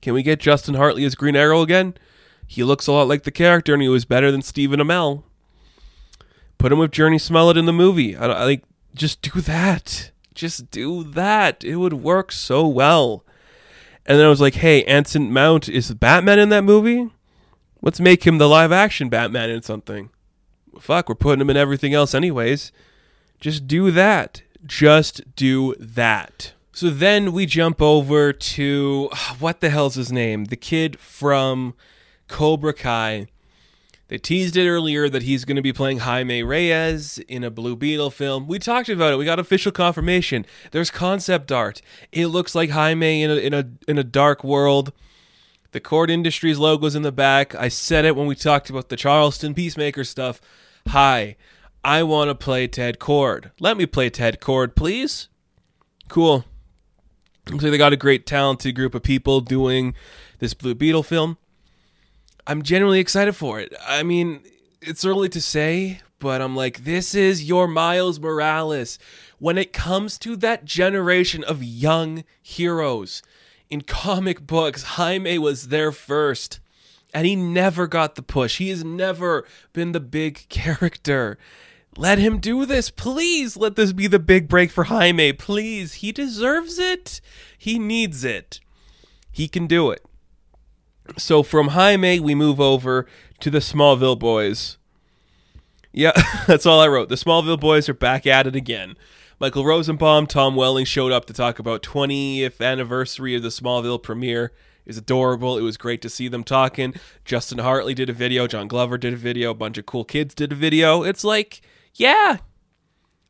can 0.03 0.13
we 0.13 0.25
get 0.25 0.41
Justin 0.41 0.75
Hartley 0.75 1.05
as 1.05 1.15
Green 1.15 1.37
Arrow 1.37 1.63
again? 1.63 1.95
He 2.49 2.65
looks 2.65 2.89
a 2.89 2.93
lot 2.93 3.07
like 3.07 3.23
the 3.23 3.31
character, 3.31 3.75
and 3.75 3.83
he 3.83 3.89
was 3.89 4.05
better 4.05 4.33
than 4.33 4.43
Stephen 4.43 4.81
Amell. 4.81 5.23
Put 6.59 6.73
him 6.73 6.81
with 6.81 6.91
Jurnee 6.91 7.21
Smollett 7.21 7.57
in 7.57 7.67
the 7.67 7.73
movie. 7.73 8.17
I, 8.17 8.27
I 8.27 8.45
like 8.45 8.65
just 8.99 9.23
do 9.23 9.41
that. 9.41 10.11
Just 10.35 10.71
do 10.71 11.05
that. 11.05 11.65
It 11.65 11.77
would 11.77 11.95
work 11.95 12.33
so 12.33 12.67
well. 12.67 13.25
And 14.07 14.19
then 14.19 14.27
I 14.27 14.31
was 14.31 14.41
like, 14.41 14.55
hey, 14.55 14.85
Anson 14.85 15.33
Mount 15.33 15.69
is 15.69 15.93
Batman 15.95 16.39
in 16.39 16.49
that 16.51 16.65
movie? 16.65 17.11
Let's 17.83 18.01
make 18.01 18.27
him 18.27 18.39
the 18.39 18.49
live 18.49 18.73
action 18.73 19.09
Batman 19.09 19.51
in 19.51 19.63
something. 19.63 20.11
Fuck, 20.81 21.09
we're 21.09 21.15
putting 21.15 21.41
him 21.41 21.51
in 21.51 21.57
everything 21.57 21.95
else 21.95 22.15
anyways. 22.15 22.73
Just 23.41 23.67
do 23.67 23.91
that. 23.91 24.43
Just 24.65 25.35
do 25.37 25.75
that. 25.79 26.53
So 26.73 26.91
then 26.91 27.33
we 27.33 27.47
jump 27.47 27.83
over 27.83 28.33
to 28.33 29.11
what 29.39 29.61
the 29.61 29.71
hell's 29.71 29.97
his 29.97 30.13
name? 30.13 30.47
The 30.47 30.57
kid 30.57 30.99
from 30.99 31.75
Cobra 32.29 32.73
Kai 32.73 33.27
they 34.09 34.19
teased 34.19 34.57
it 34.57 34.69
earlier 34.69 35.09
that 35.09 35.23
he's 35.23 35.45
going 35.45 35.57
to 35.57 35.63
be 35.63 35.73
playing 35.73 35.99
Jaime 35.99 36.43
Reyes 36.43 37.19
in 37.29 37.45
a 37.45 37.51
Blue 37.51 37.77
Beetle 37.77 38.11
film. 38.11 38.47
We 38.47 38.59
talked 38.59 38.89
about 38.89 39.13
it. 39.13 39.17
We 39.17 39.27
got 39.27 39.39
official 39.39 39.71
confirmation. 39.71 40.47
There's 40.71 40.91
concept 40.91 41.53
art. 41.53 41.83
It 42.11 42.29
looks 42.29 42.55
like 42.55 42.71
Jaime 42.71 43.23
in 43.23 43.31
a 43.31 43.37
in 43.37 43.55
a 43.55 43.69
in 43.87 43.99
a 43.99 44.05
dark 44.05 44.43
world. 44.43 44.93
The 45.73 45.81
Kord 45.81 46.09
Industries 46.09 46.59
logo's 46.59 46.95
in 46.95 47.03
the 47.03 47.13
back. 47.13 47.55
I 47.55 47.69
said 47.69 48.07
it 48.07 48.17
when 48.17 48.27
we 48.27 48.35
talked 48.35 48.71
about 48.71 48.89
the 48.89 48.97
Charlton 48.97 49.53
Peacemaker 49.53 50.05
stuff. 50.05 50.41
Hi, 50.89 51.37
I 51.85 52.03
want 52.03 52.29
to 52.31 52.35
play 52.35 52.67
Ted 52.67 52.99
Kord. 52.99 53.51
Let 53.61 53.77
me 53.77 53.85
play 53.85 54.09
Ted 54.09 54.41
Kord, 54.41 54.75
please. 54.75 55.29
Cool. 56.09 56.47
Looks 57.51 57.63
like 57.63 57.73
they 57.73 57.79
got 57.79 57.93
a 57.93 57.97
great 57.97 58.25
talented 58.25 58.75
group 58.75 58.95
of 58.95 59.03
people 59.03 59.43
doing 59.43 59.95
this 60.39 60.55
Blue 60.55 60.75
Beetle 60.75 61.03
film. 61.03 61.37
I'm 62.49 62.63
genuinely 62.63 62.99
excited 62.99 63.37
for 63.37 63.61
it. 63.61 63.75
I 63.87 64.03
mean, 64.03 64.41
it's 64.81 65.05
early 65.05 65.29
to 65.29 65.41
say, 65.41 66.01
but 66.19 66.41
I'm 66.41 66.57
like, 66.57 66.85
this 66.85 67.15
is 67.15 67.45
your 67.45 67.69
Miles 67.69 68.19
Morales. 68.19 68.99
When 69.39 69.59
it 69.59 69.75
comes 69.75 70.17
to 70.21 70.35
that 70.37 70.65
generation 70.65 71.45
of 71.45 71.63
young 71.63 72.25
heroes 72.41 73.23
in 73.69 73.83
comic 73.83 74.47
books, 74.47 74.83
Jaime 74.83 75.39
was 75.39 75.69
there 75.69 75.93
first. 75.93 76.61
And 77.13 77.27
he 77.27 77.37
never 77.37 77.87
got 77.87 78.15
the 78.15 78.23
push. 78.23 78.57
He 78.57 78.71
has 78.71 78.83
never 78.83 79.47
been 79.75 79.93
the 79.93 80.01
big 80.01 80.47
character. 80.49 81.37
Let 81.99 82.19
him 82.19 82.39
do 82.39 82.65
this. 82.65 82.89
Please 82.89 83.59
let 83.59 83.77
this 83.77 83.93
be 83.93 84.07
the 84.07 84.19
big 84.19 84.49
break 84.49 84.71
for 84.71 84.85
Jaime. 84.85 85.35
Please. 85.35 85.95
He 85.95 86.13
deserves 86.13 86.79
it. 86.79 87.21
He 87.59 87.79
needs 87.79 88.25
it. 88.25 88.61
He 89.31 89.49
can 89.49 89.67
do 89.67 89.91
it. 89.91 90.03
So 91.17 91.43
from 91.43 91.69
Jaime, 91.69 92.21
we 92.21 92.35
move 92.35 92.61
over 92.61 93.07
to 93.41 93.51
the 93.51 93.59
Smallville 93.59 94.19
boys. 94.19 94.79
Yeah, 95.93 96.13
that's 96.47 96.67
all 96.67 96.81
I 96.81 96.89
wrote. 96.89 97.09
The 97.09 97.15
Smallville 97.15 97.61
boys 97.61 97.89
are 97.89 97.95
back 97.95 98.27
at 98.27 98.47
it 98.47 98.55
again. 98.55 98.97
Michael 99.41 99.65
Rosenbaum, 99.65 100.27
Tom 100.27 100.57
Welling 100.57 100.85
showed 100.85 101.13
up 101.13 101.27
to 101.27 101.33
talk 101.33 101.59
about 101.59 101.83
20th 101.83 102.61
anniversary 102.61 103.37
of 103.37 103.43
the 103.43 103.49
Smallville 103.49 104.03
premiere. 104.03 104.53
Was 104.89 104.97
adorable. 104.97 105.59
It 105.59 105.63
was 105.63 105.77
great 105.77 106.01
to 106.01 106.09
see 106.09 106.29
them 106.29 106.43
talking. 106.43 106.95
Justin 107.27 107.59
Hartley 107.59 107.93
did 107.93 108.09
a 108.09 108.15
video. 108.15 108.47
John 108.47 108.69
Glover 108.69 108.97
did 108.97 109.13
a 109.13 109.19
video. 109.19 109.51
A 109.51 109.55
bunch 109.55 109.77
of 109.77 109.85
cool 109.85 110.03
kids 110.03 110.35
did 110.35 110.51
a 110.51 110.55
video. 110.55 111.03
It's 111.03 111.23
like, 111.23 111.61
yeah, 111.93 112.39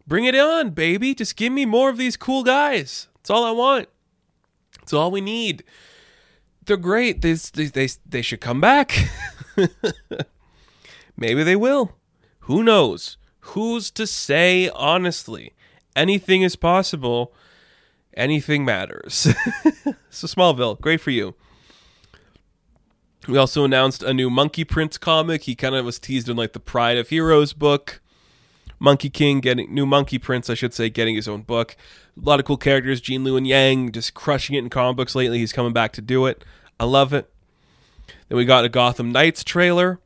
bring 0.07 0.25
it 0.25 0.37
on, 0.37 0.71
baby. 0.71 1.17
Just 1.17 1.35
give 1.35 1.53
me 1.53 1.67
more 1.67 1.91
of 1.91 1.97
these 1.97 2.17
cool 2.17 2.45
guys. 2.45 3.09
That's 3.17 3.31
all 3.31 3.43
I 3.43 3.51
want. 3.51 3.89
That's 4.79 4.93
all 4.93 5.11
we 5.11 5.21
need. 5.21 5.65
They're 6.69 6.77
great. 6.77 7.23
They, 7.23 7.33
they, 7.33 7.65
they, 7.65 7.89
they 8.07 8.21
should 8.21 8.43
come 8.43 8.61
back. 8.61 9.09
Maybe 11.17 11.43
they 11.43 11.57
will. 11.57 11.97
Who 12.41 12.63
knows? 12.63 13.17
Who's 13.41 13.91
to 13.93 14.07
say 14.07 14.69
honestly? 14.75 15.55
Anything 15.97 16.43
is 16.43 16.57
possible. 16.57 17.33
Anything 18.13 18.67
matters. 18.67 19.15
so 20.11 20.27
Smallville, 20.27 20.79
great 20.79 21.01
for 21.01 21.11
you. 21.11 21.35
We 23.27 23.39
also 23.39 23.65
announced 23.65 24.03
a 24.03 24.13
new 24.13 24.29
Monkey 24.29 24.65
Prince 24.65 24.99
comic. 24.99 25.45
He 25.45 25.55
kind 25.55 25.75
of 25.75 25.87
was 25.87 25.99
teased 25.99 26.29
in 26.29 26.37
like 26.37 26.53
the 26.53 26.61
Pride 26.61 26.99
of 26.99 27.09
Heroes 27.09 27.55
book. 27.55 28.03
Monkey 28.79 29.09
King 29.09 29.41
getting 29.41 29.73
new 29.73 29.87
Monkey 29.87 30.19
Prince, 30.19 30.51
I 30.51 30.55
should 30.55 30.75
say, 30.75 30.91
getting 30.91 31.17
his 31.17 31.29
own 31.29 31.43
book. 31.43 31.77
A 32.15 32.29
lot 32.29 32.41
of 32.41 32.45
cool 32.47 32.59
characters. 32.59 33.01
Gene 33.01 33.25
Luen 33.25 33.47
Yang 33.47 33.93
just 33.93 34.13
crushing 34.13 34.55
it 34.55 34.59
in 34.59 34.69
comic 34.69 34.97
books 34.97 35.15
lately. 35.15 35.39
He's 35.39 35.53
coming 35.55 35.73
back 35.73 35.93
to 35.95 36.03
do 36.03 36.27
it. 36.27 36.45
I 36.81 36.85
love 36.85 37.13
it. 37.13 37.31
Then 38.29 38.39
we 38.39 38.45
got 38.45 38.65
a 38.65 38.69
Gotham 38.69 39.11
Knights 39.11 39.43
trailer 39.43 40.01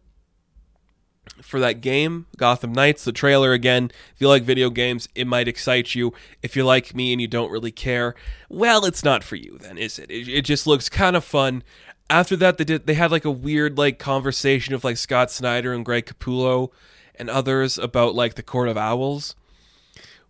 for 1.42 1.60
that 1.60 1.80
game, 1.80 2.26
Gotham 2.36 2.72
Knights. 2.72 3.04
The 3.04 3.12
trailer 3.12 3.52
again. 3.52 3.90
If 4.14 4.20
you 4.20 4.28
like 4.28 4.42
video 4.44 4.70
games, 4.70 5.08
it 5.14 5.26
might 5.26 5.48
excite 5.48 5.94
you. 5.94 6.12
If 6.42 6.56
you're 6.56 6.64
like 6.64 6.94
me 6.94 7.12
and 7.12 7.20
you 7.20 7.28
don't 7.28 7.50
really 7.50 7.72
care, 7.72 8.14
well, 8.48 8.84
it's 8.84 9.04
not 9.04 9.24
for 9.24 9.36
you 9.36 9.58
then, 9.58 9.78
is 9.78 9.98
it? 9.98 10.10
It, 10.10 10.28
it 10.28 10.42
just 10.42 10.66
looks 10.66 10.88
kind 10.88 11.16
of 11.16 11.24
fun. 11.24 11.62
After 12.08 12.36
that, 12.36 12.58
they 12.58 12.64
did. 12.64 12.86
They 12.86 12.94
had 12.94 13.10
like 13.10 13.24
a 13.24 13.30
weird 13.30 13.78
like 13.78 13.98
conversation 13.98 14.74
of 14.74 14.84
like 14.84 14.96
Scott 14.96 15.30
Snyder 15.30 15.72
and 15.72 15.84
Greg 15.84 16.06
Capullo 16.06 16.70
and 17.14 17.28
others 17.28 17.78
about 17.78 18.14
like 18.14 18.34
the 18.34 18.42
Court 18.42 18.68
of 18.68 18.76
Owls, 18.76 19.34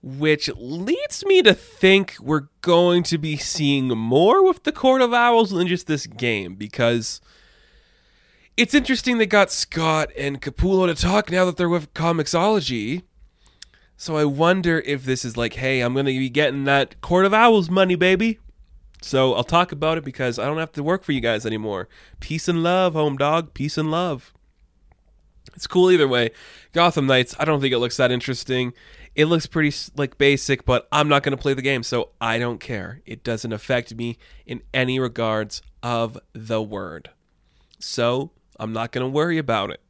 which 0.02 0.50
leads 0.56 1.24
me 1.24 1.42
to 1.42 1.54
think 1.54 2.16
we're 2.20 2.48
going 2.60 3.04
to 3.04 3.18
be 3.18 3.36
seeing 3.36 3.88
more 3.88 4.44
with 4.44 4.64
the 4.64 4.72
Court 4.72 5.00
of 5.00 5.14
Owls 5.14 5.50
than 5.50 5.68
just 5.68 5.86
this 5.86 6.06
game 6.06 6.56
because 6.56 7.20
it's 8.56 8.74
interesting 8.74 9.18
they 9.18 9.26
got 9.26 9.52
Scott 9.52 10.10
and 10.16 10.42
Capullo 10.42 10.86
to 10.86 11.00
talk 11.00 11.30
now 11.30 11.44
that 11.44 11.56
they're 11.56 11.68
with 11.68 11.94
Comixology. 11.94 13.02
So 13.96 14.16
I 14.16 14.24
wonder 14.24 14.80
if 14.80 15.04
this 15.04 15.24
is 15.24 15.36
like, 15.36 15.54
hey, 15.54 15.80
I'm 15.80 15.94
going 15.94 16.06
to 16.06 16.18
be 16.18 16.28
getting 16.28 16.64
that 16.64 17.00
Court 17.00 17.24
of 17.24 17.32
Owls 17.32 17.70
money, 17.70 17.94
baby. 17.94 18.40
So 19.00 19.34
I'll 19.34 19.44
talk 19.44 19.70
about 19.70 19.98
it 19.98 20.04
because 20.04 20.38
I 20.38 20.46
don't 20.46 20.58
have 20.58 20.72
to 20.72 20.82
work 20.82 21.04
for 21.04 21.12
you 21.12 21.20
guys 21.20 21.46
anymore. 21.46 21.88
Peace 22.18 22.48
and 22.48 22.62
love, 22.64 22.94
home 22.94 23.16
dog. 23.16 23.54
Peace 23.54 23.78
and 23.78 23.90
love. 23.90 24.34
It's 25.54 25.66
cool 25.66 25.90
either 25.90 26.08
way. 26.08 26.30
Gotham 26.72 27.06
Knights, 27.06 27.34
I 27.38 27.44
don't 27.44 27.60
think 27.60 27.72
it 27.72 27.78
looks 27.78 27.96
that 27.96 28.12
interesting. 28.12 28.72
It 29.14 29.26
looks 29.26 29.46
pretty 29.46 29.76
like 29.96 30.16
basic, 30.16 30.64
but 30.64 30.88
I'm 30.90 31.08
not 31.08 31.22
going 31.22 31.36
to 31.36 31.40
play 31.40 31.52
the 31.54 31.62
game, 31.62 31.82
so 31.82 32.10
I 32.20 32.38
don't 32.38 32.58
care. 32.60 33.02
It 33.04 33.22
doesn't 33.22 33.52
affect 33.52 33.94
me 33.94 34.16
in 34.46 34.62
any 34.72 34.98
regards 34.98 35.60
of 35.82 36.18
the 36.32 36.62
word. 36.62 37.10
So 37.78 38.30
I'm 38.58 38.72
not 38.72 38.92
going 38.92 39.04
to 39.04 39.10
worry 39.10 39.38
about 39.38 39.70
it. 39.70 39.80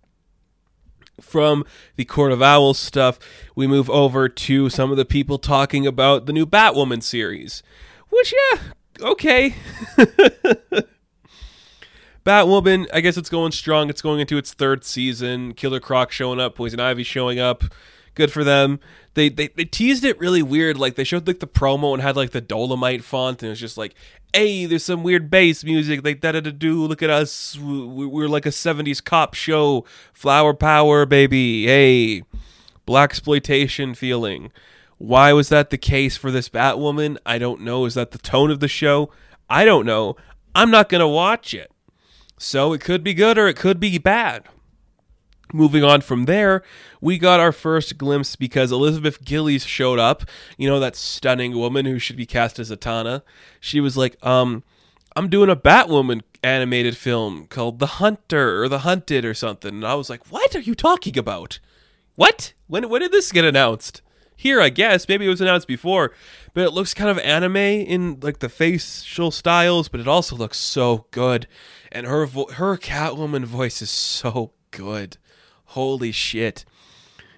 From 1.21 1.65
the 1.97 2.05
Court 2.05 2.33
of 2.33 2.43
Owls 2.43 2.79
stuff, 2.79 3.19
we 3.55 3.67
move 3.67 3.89
over 3.91 4.29
to 4.29 4.71
some 4.71 4.91
of 4.91 4.97
the 4.97 5.05
people 5.05 5.39
talking 5.39 5.87
about 5.87 6.27
the 6.27 6.33
new 6.33 6.47
Batwoman 6.47 7.03
series. 7.03 7.63
Which, 8.09 8.35
yeah, 8.35 8.59
okay. 9.01 9.55
Batwoman, 12.25 12.87
I 12.93 13.01
guess 13.01 13.17
it's 13.17 13.29
going 13.29 13.53
strong. 13.53 13.91
It's 13.91 14.03
going 14.03 14.21
into 14.21 14.37
its 14.37 14.53
third 14.53 14.85
season. 14.85 15.55
Killer 15.55 15.81
Croc 15.81 16.11
showing 16.13 16.41
up, 16.41 16.55
Poison 16.55 16.81
Ivy 16.81 17.03
showing 17.03 17.39
up. 17.39 17.65
Good 18.15 18.31
for 18.33 18.45
them. 18.45 18.79
They, 19.15 19.29
they 19.29 19.49
they 19.49 19.65
teased 19.65 20.05
it 20.05 20.19
really 20.19 20.43
weird. 20.43 20.77
Like 20.77 20.97
they 20.97 21.05
showed 21.05 21.27
like 21.27 21.41
the 21.41 21.47
promo 21.47 21.93
and 21.93 22.03
had 22.03 22.17
like 22.17 22.31
the 22.31 22.43
Dolemite 22.43 23.03
font, 23.03 23.43
and 23.43 23.49
it 23.49 23.51
was 23.51 23.61
just 23.61 23.79
like, 23.79 23.95
"Hey, 24.33 24.67
there's 24.67 24.85
some 24.85 25.03
weird 25.03 25.31
bass 25.31 25.65
music." 25.65 26.05
Like 26.05 26.21
da 26.21 26.33
da 26.33 26.41
da 26.41 26.51
do. 26.51 26.87
Look 26.87 27.03
at 27.03 27.11
us. 27.11 27.59
We're 27.59 28.29
like 28.29 28.47
a 28.47 28.51
'70s 28.51 29.03
cop 29.03 29.35
show. 29.35 29.85
Flower 30.13 30.55
power, 30.55 31.07
baby. 31.07 31.67
Hey, 31.67 32.23
black 32.87 33.11
exploitation 33.11 33.95
feeling. 33.95 34.53
Why 34.99 35.33
was 35.33 35.49
that 35.49 35.71
the 35.71 35.79
case 35.79 36.17
for 36.17 36.31
this 36.31 36.49
Batwoman? 36.49 37.19
I 37.27 37.39
don't 37.39 37.63
know. 37.63 37.87
Is 37.87 37.95
that 37.95 38.13
the 38.13 38.19
tone 38.19 38.51
of 38.51 38.61
the 38.61 38.69
show? 38.69 39.11
I 39.51 39.65
don't 39.65 39.85
know. 39.85 40.17
I'm 40.55 40.71
not 40.71 40.89
gonna 40.89 41.09
watch 41.09 41.55
it. 41.55 41.71
So 42.39 42.73
it 42.73 42.81
could 42.81 43.03
be 43.03 43.15
good 43.15 43.39
or 43.39 43.49
it 43.49 43.57
could 43.57 43.81
be 43.81 43.99
bad. 43.99 44.45
Moving 45.53 45.85
on 45.85 46.01
from 46.01 46.25
there, 46.25 46.63
we 47.01 47.19
got 47.19 47.41
our 47.41 47.53
first 47.53 47.99
glimpse 47.99 48.37
because 48.37 48.73
Elizabeth 48.73 49.25
Gillies 49.25 49.67
showed 49.67 49.99
up. 49.99 50.25
You 50.57 50.69
know, 50.69 50.81
that 50.81 50.97
stunning 50.97 51.57
woman 51.57 51.85
who 51.87 51.99
should 51.99 52.17
be 52.17 52.27
cast 52.27 52.59
as 52.59 52.71
Zatanna. 52.71 53.23
She 53.61 53.81
was 53.81 53.97
like, 53.97 54.25
um, 54.25 54.63
I'm 55.15 55.29
doing 55.29 55.51
a 55.51 55.57
Batwoman 55.57 56.23
animated 56.43 56.97
film 56.97 57.47
called 57.47 57.79
The 57.79 57.87
Hunter 57.87 58.63
or 58.63 58.69
The 58.69 58.81
Hunted 58.81 59.25
or 59.25 59.35
something. 59.35 59.75
And 59.75 59.87
I 59.87 59.95
was 59.95 60.09
like, 60.09 60.31
what 60.31 60.57
are 60.57 60.61
you 60.61 60.75
talking 60.75 61.19
about? 61.19 61.59
What? 62.15 62.53
When, 62.67 62.89
when 62.89 63.01
did 63.01 63.13
this 63.13 63.33
get 63.33 63.45
announced? 63.45 64.03
Here, 64.35 64.61
I 64.61 64.71
guess. 64.71 65.07
Maybe 65.07 65.27
it 65.27 65.29
was 65.29 65.41
announced 65.41 65.69
before. 65.69 66.13
But 66.55 66.65
it 66.65 66.73
looks 66.73 66.95
kind 66.95 67.11
of 67.11 67.19
anime 67.19 67.57
in 67.57 68.19
like 68.21 68.41
the 68.41 68.49
facial 68.49 69.31
styles, 69.31 69.89
but 69.89 70.01
it 70.01 70.09
also 70.09 70.35
looks 70.35 70.59
so 70.59 71.07
good 71.11 71.47
and 71.93 72.07
her 72.07 72.27
vo- 72.27 72.51
her 72.53 72.77
Catwoman 72.77 73.45
voice 73.45 73.83
is 73.83 73.91
so 73.91 74.53
good. 74.71 75.19
Holy 75.73 76.13
shit. 76.13 76.65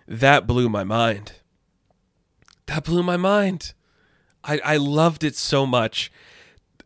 That 0.09 0.47
blew 0.47 0.69
my 0.69 0.83
mind. 0.83 1.35
That 2.67 2.85
blew 2.85 3.03
my 3.03 3.17
mind. 3.17 3.75
I 4.43 4.61
I 4.65 4.77
loved 4.77 5.23
it 5.23 5.37
so 5.37 5.67
much. 5.67 6.11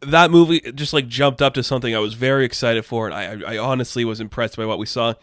That 0.00 0.30
movie 0.30 0.60
just 0.72 0.92
like 0.92 1.08
jumped 1.08 1.40
up 1.40 1.54
to 1.54 1.62
something 1.62 1.94
I 1.94 2.00
was 2.00 2.14
very 2.14 2.44
excited 2.44 2.84
for 2.84 3.08
and 3.08 3.14
I 3.14 3.54
I 3.54 3.58
honestly 3.58 4.04
was 4.04 4.20
impressed 4.20 4.56
by 4.56 4.66
what 4.66 4.78
we 4.78 4.86
saw. 4.86 5.14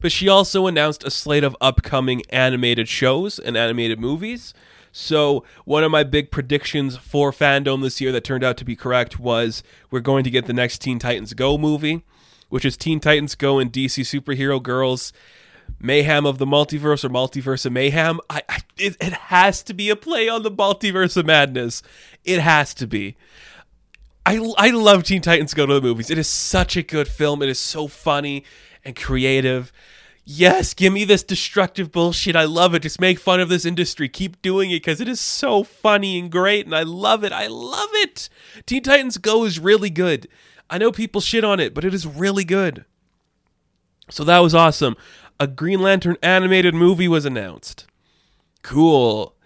But 0.00 0.10
she 0.10 0.28
also 0.28 0.66
announced 0.66 1.04
a 1.04 1.10
slate 1.10 1.44
of 1.44 1.56
upcoming 1.60 2.22
animated 2.30 2.88
shows 2.88 3.38
and 3.38 3.56
animated 3.56 4.00
movies. 4.00 4.54
So, 4.90 5.44
one 5.64 5.84
of 5.84 5.90
my 5.90 6.02
big 6.02 6.30
predictions 6.30 6.96
for 6.96 7.30
fandom 7.30 7.82
this 7.82 8.00
year 8.00 8.10
that 8.12 8.24
turned 8.24 8.42
out 8.42 8.56
to 8.56 8.64
be 8.64 8.74
correct 8.74 9.20
was 9.20 9.62
we're 9.90 10.00
going 10.00 10.24
to 10.24 10.30
get 10.30 10.46
the 10.46 10.52
next 10.52 10.78
Teen 10.78 10.98
Titans 10.98 11.34
Go 11.34 11.58
movie, 11.58 12.04
which 12.48 12.64
is 12.64 12.76
Teen 12.76 12.98
Titans 12.98 13.34
Go 13.34 13.58
and 13.58 13.70
DC 13.72 14.02
Superhero 14.02 14.60
Girls 14.60 15.12
Mayhem 15.80 16.26
of 16.26 16.38
the 16.38 16.46
Multiverse 16.46 17.04
or 17.04 17.08
Multiverse 17.08 17.66
of 17.66 17.72
Mayhem. 17.72 18.20
I, 18.28 18.42
I 18.48 18.58
it, 18.76 18.96
it 19.00 19.12
has 19.12 19.62
to 19.64 19.74
be 19.74 19.90
a 19.90 19.96
play 19.96 20.28
on 20.28 20.42
the 20.42 20.50
Multiverse 20.50 21.16
of 21.16 21.26
Madness. 21.26 21.82
It 22.24 22.40
has 22.40 22.74
to 22.74 22.86
be. 22.86 23.16
I, 24.26 24.52
I 24.58 24.70
love 24.70 25.04
Teen 25.04 25.22
Titans 25.22 25.54
Go 25.54 25.66
to 25.66 25.74
the 25.74 25.80
movies. 25.80 26.10
It 26.10 26.18
is 26.18 26.28
such 26.28 26.76
a 26.76 26.82
good 26.82 27.08
film. 27.08 27.42
It 27.42 27.48
is 27.48 27.58
so 27.58 27.88
funny 27.88 28.44
and 28.84 28.94
creative 28.94 29.72
yes, 30.28 30.74
give 30.74 30.92
me 30.92 31.04
this 31.04 31.22
destructive 31.22 31.90
bullshit. 31.90 32.36
I 32.36 32.44
love 32.44 32.74
it. 32.74 32.82
Just 32.82 33.00
make 33.00 33.18
fun 33.18 33.40
of 33.40 33.48
this 33.48 33.64
industry. 33.64 34.08
Keep 34.08 34.42
doing 34.42 34.70
it 34.70 34.76
because 34.76 35.00
it 35.00 35.08
is 35.08 35.20
so 35.20 35.64
funny 35.64 36.18
and 36.18 36.30
great, 36.30 36.66
and 36.66 36.74
I 36.74 36.82
love 36.82 37.24
it. 37.24 37.32
I 37.32 37.46
love 37.46 37.88
it. 37.94 38.28
Teen 38.66 38.82
Titans 38.82 39.16
Go 39.16 39.44
is 39.44 39.58
really 39.58 39.90
good. 39.90 40.28
I 40.70 40.76
know 40.76 40.92
people 40.92 41.22
shit 41.22 41.44
on 41.44 41.58
it, 41.58 41.72
but 41.72 41.84
it 41.84 41.94
is 41.94 42.06
really 42.06 42.44
good. 42.44 42.84
So 44.10 44.22
that 44.24 44.38
was 44.40 44.54
awesome. 44.54 44.96
A 45.40 45.46
Green 45.46 45.80
Lantern 45.80 46.16
animated 46.22 46.74
movie 46.74 47.06
was 47.06 47.24
announced. 47.24 47.86
Cool. 48.62 49.36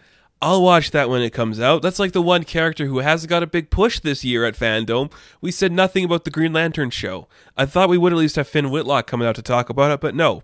I'll 0.41 0.63
watch 0.63 0.91
that 0.91 1.11
when 1.11 1.21
it 1.23 1.35
comes 1.35 1.61
out. 1.61 1.83
That's 1.83 1.99
like 1.99 2.13
the 2.13 2.23
one 2.23 2.45
character 2.45 2.87
who 2.87 2.99
hasn't 2.99 3.29
got 3.29 3.43
a 3.43 3.47
big 3.47 3.71
push 3.71 4.01
this 4.01 4.25
year 4.25 4.45
at 4.45 4.57
Fandom. 4.57 5.13
We 5.41 5.53
said 5.53 5.71
nothing 5.71 6.05
about 6.05 6.25
the 6.25 6.31
Green 6.31 6.53
Lantern 6.53 6.91
show. 6.91 7.29
I 7.57 7.67
thought 7.67 7.91
we 7.91 7.99
would 7.99 8.13
at 8.13 8.19
least 8.19 8.37
have 8.37 8.49
Finn 8.49 8.71
Wittrock 8.71 9.07
coming 9.07 9.29
out 9.29 9.37
to 9.37 9.43
talk 9.43 9.69
about 9.69 9.93
it, 9.93 10.01
but 10.01 10.15
no. 10.15 10.43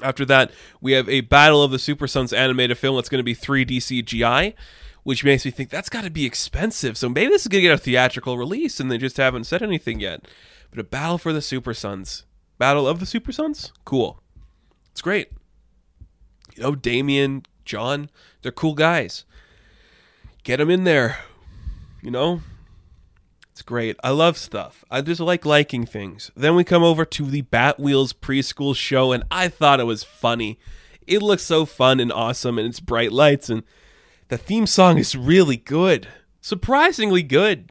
After 0.00 0.24
that, 0.26 0.52
we 0.80 0.92
have 0.92 1.08
a 1.08 1.22
Battle 1.22 1.62
of 1.62 1.72
the 1.72 1.78
Super 1.78 2.06
Sons 2.06 2.32
animated 2.32 2.78
film 2.78 2.96
that's 2.96 3.08
going 3.08 3.18
to 3.18 3.24
be 3.24 3.34
3D 3.34 3.78
CGI, 3.78 4.54
which 5.02 5.24
makes 5.24 5.44
me 5.44 5.50
think 5.50 5.70
that's 5.70 5.90
got 5.90 6.04
to 6.04 6.10
be 6.10 6.24
expensive. 6.24 6.96
So 6.96 7.08
maybe 7.08 7.28
this 7.28 7.42
is 7.42 7.48
going 7.48 7.62
to 7.62 7.68
get 7.68 7.74
a 7.74 7.82
theatrical 7.82 8.38
release 8.38 8.78
and 8.78 8.90
they 8.90 8.98
just 8.98 9.16
haven't 9.16 9.44
said 9.44 9.62
anything 9.62 10.00
yet. 10.00 10.26
But 10.70 10.78
a 10.78 10.84
Battle 10.84 11.18
for 11.18 11.32
the 11.32 11.42
Super 11.42 11.74
Sons. 11.74 12.24
Battle 12.58 12.86
of 12.86 13.00
the 13.00 13.06
Super 13.06 13.32
Sons? 13.32 13.72
Cool. 13.84 14.22
It's 14.96 15.02
great. 15.02 15.28
You 16.54 16.62
know, 16.62 16.74
Damien, 16.74 17.44
John, 17.66 18.08
they're 18.40 18.50
cool 18.50 18.72
guys. 18.72 19.26
Get 20.42 20.56
them 20.56 20.70
in 20.70 20.84
there. 20.84 21.18
You 22.00 22.10
know? 22.10 22.40
It's 23.50 23.60
great. 23.60 23.98
I 24.02 24.08
love 24.08 24.38
stuff. 24.38 24.86
I 24.90 25.02
just 25.02 25.20
like 25.20 25.44
liking 25.44 25.84
things. 25.84 26.30
Then 26.34 26.54
we 26.54 26.64
come 26.64 26.82
over 26.82 27.04
to 27.04 27.26
the 27.26 27.42
Batwheels 27.42 28.14
preschool 28.14 28.74
show, 28.74 29.12
and 29.12 29.24
I 29.30 29.48
thought 29.48 29.80
it 29.80 29.84
was 29.84 30.02
funny. 30.02 30.58
It 31.06 31.20
looks 31.20 31.42
so 31.42 31.66
fun 31.66 32.00
and 32.00 32.10
awesome, 32.10 32.58
and 32.58 32.66
it's 32.66 32.80
bright 32.80 33.12
lights, 33.12 33.50
and 33.50 33.64
the 34.28 34.38
theme 34.38 34.66
song 34.66 34.96
is 34.96 35.14
really 35.14 35.58
good. 35.58 36.08
Surprisingly 36.40 37.22
good. 37.22 37.70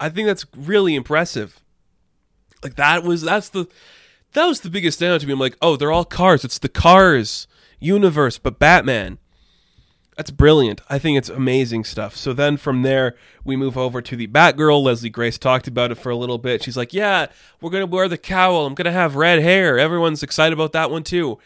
I 0.00 0.08
think 0.08 0.28
that's 0.28 0.46
really 0.56 0.94
impressive. 0.94 1.60
Like 2.62 2.76
that 2.76 3.02
was 3.02 3.20
that's 3.20 3.50
the 3.50 3.66
that 4.32 4.46
was 4.46 4.60
the 4.60 4.70
biggest 4.70 5.00
standout 5.00 5.20
to 5.20 5.26
me. 5.26 5.32
I'm 5.32 5.38
like, 5.38 5.56
oh, 5.60 5.76
they're 5.76 5.92
all 5.92 6.04
cars. 6.04 6.44
It's 6.44 6.58
the 6.58 6.68
Cars 6.68 7.46
universe, 7.80 8.38
but 8.38 8.58
Batman. 8.58 9.18
That's 10.16 10.30
brilliant. 10.30 10.82
I 10.90 10.98
think 10.98 11.16
it's 11.16 11.30
amazing 11.30 11.84
stuff. 11.84 12.16
So 12.16 12.32
then 12.34 12.58
from 12.58 12.82
there, 12.82 13.14
we 13.44 13.56
move 13.56 13.78
over 13.78 14.02
to 14.02 14.14
the 14.14 14.26
Batgirl. 14.26 14.82
Leslie 14.82 15.08
Grace 15.08 15.38
talked 15.38 15.66
about 15.66 15.90
it 15.90 15.94
for 15.94 16.10
a 16.10 16.16
little 16.16 16.36
bit. 16.36 16.62
She's 16.62 16.76
like, 16.76 16.92
Yeah, 16.92 17.26
we're 17.60 17.70
going 17.70 17.82
to 17.82 17.90
wear 17.90 18.08
the 18.08 18.18
cowl. 18.18 18.66
I'm 18.66 18.74
going 18.74 18.84
to 18.84 18.92
have 18.92 19.16
red 19.16 19.40
hair. 19.40 19.78
Everyone's 19.78 20.22
excited 20.22 20.52
about 20.52 20.72
that 20.72 20.90
one 20.90 21.02
too. 21.02 21.38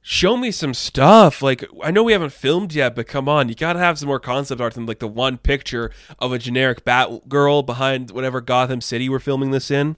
Show 0.00 0.38
me 0.38 0.50
some 0.50 0.72
stuff. 0.72 1.42
Like, 1.42 1.64
I 1.82 1.90
know 1.90 2.02
we 2.02 2.12
haven't 2.12 2.32
filmed 2.32 2.72
yet, 2.72 2.94
but 2.94 3.06
come 3.06 3.28
on. 3.28 3.50
You 3.50 3.54
got 3.54 3.74
to 3.74 3.78
have 3.78 3.98
some 3.98 4.06
more 4.08 4.20
concept 4.20 4.60
art 4.60 4.72
than 4.72 4.86
like 4.86 5.00
the 5.00 5.08
one 5.08 5.36
picture 5.36 5.90
of 6.18 6.32
a 6.32 6.38
generic 6.38 6.84
Batgirl 6.86 7.66
behind 7.66 8.10
whatever 8.12 8.40
Gotham 8.40 8.80
City 8.80 9.10
we're 9.10 9.18
filming 9.18 9.50
this 9.50 9.70
in. 9.70 9.96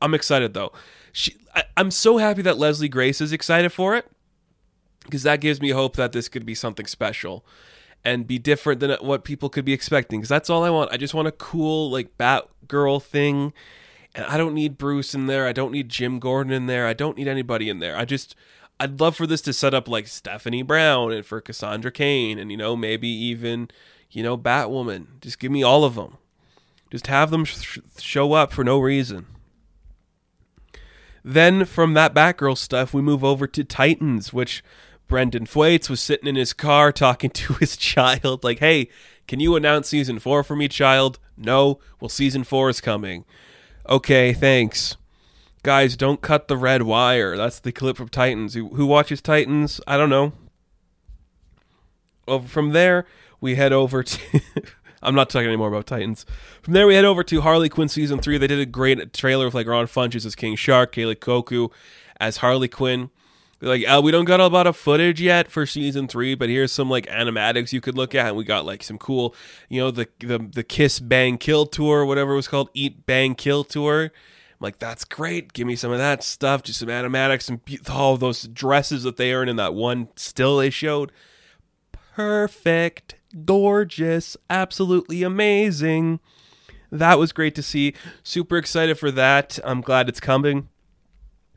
I'm 0.00 0.14
excited 0.14 0.54
though. 0.54 0.72
She, 1.14 1.36
I, 1.54 1.62
I'm 1.76 1.92
so 1.92 2.18
happy 2.18 2.42
that 2.42 2.58
Leslie 2.58 2.88
Grace 2.88 3.20
is 3.20 3.32
excited 3.32 3.70
for 3.72 3.94
it 3.94 4.10
because 5.04 5.22
that 5.22 5.40
gives 5.40 5.60
me 5.60 5.70
hope 5.70 5.94
that 5.94 6.10
this 6.10 6.28
could 6.28 6.44
be 6.44 6.56
something 6.56 6.86
special 6.86 7.46
and 8.04 8.26
be 8.26 8.36
different 8.36 8.80
than 8.80 8.90
what 9.00 9.22
people 9.22 9.48
could 9.48 9.64
be 9.64 9.72
expecting 9.72 10.18
because 10.18 10.28
that's 10.28 10.50
all 10.50 10.64
I 10.64 10.70
want. 10.70 10.92
I 10.92 10.96
just 10.96 11.14
want 11.14 11.28
a 11.28 11.32
cool 11.32 11.88
like 11.88 12.18
Batgirl 12.18 13.00
thing. 13.00 13.52
And 14.12 14.24
I 14.26 14.36
don't 14.36 14.54
need 14.54 14.76
Bruce 14.76 15.14
in 15.14 15.26
there. 15.26 15.46
I 15.46 15.52
don't 15.52 15.70
need 15.70 15.88
Jim 15.88 16.18
Gordon 16.18 16.52
in 16.52 16.66
there. 16.66 16.86
I 16.86 16.94
don't 16.94 17.16
need 17.16 17.28
anybody 17.28 17.68
in 17.68 17.78
there. 17.78 17.96
I 17.96 18.04
just 18.04 18.34
I'd 18.80 19.00
love 19.00 19.14
for 19.14 19.26
this 19.26 19.40
to 19.42 19.52
set 19.52 19.72
up 19.72 19.86
like 19.86 20.08
Stephanie 20.08 20.62
Brown 20.62 21.12
and 21.12 21.24
for 21.24 21.40
Cassandra 21.40 21.92
Cain 21.92 22.40
and 22.40 22.50
you 22.50 22.56
know 22.56 22.74
maybe 22.74 23.08
even 23.08 23.70
you 24.10 24.24
know 24.24 24.36
Batwoman. 24.36 25.20
Just 25.20 25.38
give 25.38 25.52
me 25.52 25.62
all 25.62 25.84
of 25.84 25.94
them. 25.94 26.18
Just 26.90 27.06
have 27.06 27.30
them 27.30 27.44
sh- 27.44 27.78
show 27.98 28.32
up 28.32 28.52
for 28.52 28.64
no 28.64 28.80
reason. 28.80 29.26
Then 31.24 31.64
from 31.64 31.94
that 31.94 32.14
Batgirl 32.14 32.58
stuff, 32.58 32.92
we 32.92 33.00
move 33.00 33.24
over 33.24 33.46
to 33.46 33.64
Titans, 33.64 34.32
which 34.32 34.62
Brenton 35.08 35.46
Thwaites 35.46 35.88
was 35.88 36.00
sitting 36.00 36.28
in 36.28 36.36
his 36.36 36.52
car 36.52 36.92
talking 36.92 37.30
to 37.30 37.54
his 37.54 37.76
child, 37.76 38.44
like, 38.44 38.58
hey, 38.58 38.88
can 39.26 39.40
you 39.40 39.56
announce 39.56 39.88
season 39.88 40.18
four 40.18 40.42
for 40.42 40.54
me, 40.54 40.68
child? 40.68 41.18
No. 41.36 41.78
Well, 41.98 42.08
season 42.10 42.44
four 42.44 42.68
is 42.68 42.80
coming. 42.80 43.24
Okay, 43.88 44.32
thanks. 44.32 44.96
Guys, 45.62 45.96
don't 45.96 46.20
cut 46.20 46.48
the 46.48 46.58
red 46.58 46.82
wire. 46.82 47.36
That's 47.36 47.58
the 47.58 47.72
clip 47.72 47.96
from 47.96 48.10
Titans. 48.10 48.52
Who, 48.54 48.86
watches 48.86 49.22
Titans? 49.22 49.80
I 49.86 49.96
don't 49.96 50.10
know. 50.10 50.32
Over 52.28 52.46
from 52.46 52.72
there, 52.72 53.06
we 53.40 53.54
head 53.54 53.72
over 53.72 54.02
to. 54.02 54.40
I'm 55.04 55.14
not 55.14 55.30
talking 55.30 55.48
anymore 55.48 55.68
about 55.68 55.86
Titans. 55.86 56.26
From 56.62 56.74
there, 56.74 56.86
we 56.86 56.94
head 56.94 57.04
over 57.04 57.22
to 57.24 57.40
Harley 57.40 57.68
Quinn 57.68 57.88
season 57.88 58.18
three. 58.18 58.38
They 58.38 58.46
did 58.46 58.60
a 58.60 58.66
great 58.66 59.12
trailer 59.12 59.44
with 59.44 59.54
like 59.54 59.66
Ron 59.66 59.86
Funches 59.86 60.26
as 60.26 60.34
King 60.34 60.56
Shark, 60.56 60.94
Kaley 60.94 61.16
Cuoco 61.16 61.70
as 62.20 62.38
Harley 62.38 62.68
Quinn 62.68 63.10
like, 63.64 63.86
uh, 63.88 64.00
we 64.02 64.10
don't 64.10 64.24
got 64.24 64.40
a 64.40 64.46
lot 64.46 64.66
of 64.66 64.76
footage 64.76 65.20
yet 65.20 65.50
for 65.50 65.66
season 65.66 66.06
three, 66.06 66.34
but 66.34 66.48
here's 66.48 66.72
some 66.72 66.90
like 66.90 67.06
animatics 67.06 67.72
you 67.72 67.80
could 67.80 67.96
look 67.96 68.14
at. 68.14 68.28
And 68.28 68.36
we 68.36 68.44
got 68.44 68.64
like 68.64 68.82
some 68.82 68.98
cool, 68.98 69.34
you 69.68 69.80
know, 69.80 69.90
the 69.90 70.08
the 70.20 70.38
the 70.38 70.62
Kiss 70.62 71.00
Bang 71.00 71.38
Kill 71.38 71.66
tour, 71.66 72.04
whatever 72.04 72.32
it 72.32 72.36
was 72.36 72.48
called, 72.48 72.70
Eat 72.74 73.06
Bang 73.06 73.34
Kill 73.34 73.64
tour. 73.64 74.12
Like, 74.60 74.78
that's 74.78 75.04
great. 75.04 75.52
Give 75.52 75.66
me 75.66 75.76
some 75.76 75.92
of 75.92 75.98
that 75.98 76.22
stuff, 76.22 76.62
just 76.62 76.78
some 76.78 76.88
animatics 76.88 77.48
and 77.48 77.60
all 77.90 78.16
those 78.16 78.44
dresses 78.44 79.02
that 79.02 79.16
they 79.16 79.32
earned 79.32 79.50
in 79.50 79.56
that 79.56 79.74
one 79.74 80.08
still 80.16 80.58
they 80.58 80.70
showed. 80.70 81.12
Perfect, 82.14 83.16
gorgeous, 83.44 84.36
absolutely 84.48 85.22
amazing. 85.22 86.20
That 86.90 87.18
was 87.18 87.32
great 87.32 87.54
to 87.56 87.62
see. 87.62 87.94
Super 88.22 88.56
excited 88.56 88.98
for 88.98 89.10
that. 89.10 89.58
I'm 89.64 89.80
glad 89.80 90.08
it's 90.08 90.20
coming. 90.20 90.68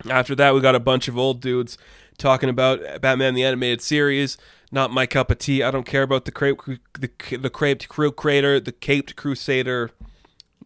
After 0.10 0.36
that, 0.36 0.54
we 0.54 0.62
got 0.62 0.76
a 0.76 0.80
bunch 0.80 1.08
of 1.08 1.18
old 1.18 1.42
dudes 1.42 1.78
talking 2.18 2.50
about 2.50 2.80
Batman 3.02 3.34
the 3.34 3.44
animated 3.44 3.82
series. 3.82 4.38
Not 4.72 4.92
my 4.92 5.06
cup 5.06 5.32
of 5.32 5.38
tea. 5.38 5.64
I 5.64 5.72
don't 5.72 5.86
care 5.86 6.04
about 6.04 6.26
the 6.26 6.32
crepe, 6.32 6.60
the 7.00 7.10
the 7.38 7.50
craped 7.50 7.88
crew 7.88 8.12
crater, 8.12 8.60
the 8.60 8.72
caped 8.72 9.16
crusader. 9.16 9.92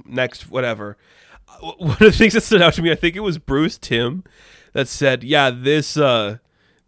Next, 0.05 0.49
whatever. 0.49 0.97
One 1.61 1.91
of 1.91 1.99
the 1.99 2.11
things 2.11 2.33
that 2.33 2.41
stood 2.41 2.61
out 2.61 2.73
to 2.75 2.81
me, 2.81 2.91
I 2.91 2.95
think 2.95 3.15
it 3.15 3.19
was 3.19 3.37
Bruce 3.37 3.77
Timm, 3.77 4.23
that 4.73 4.87
said, 4.87 5.23
"Yeah, 5.23 5.51
this 5.51 5.97
uh, 5.97 6.37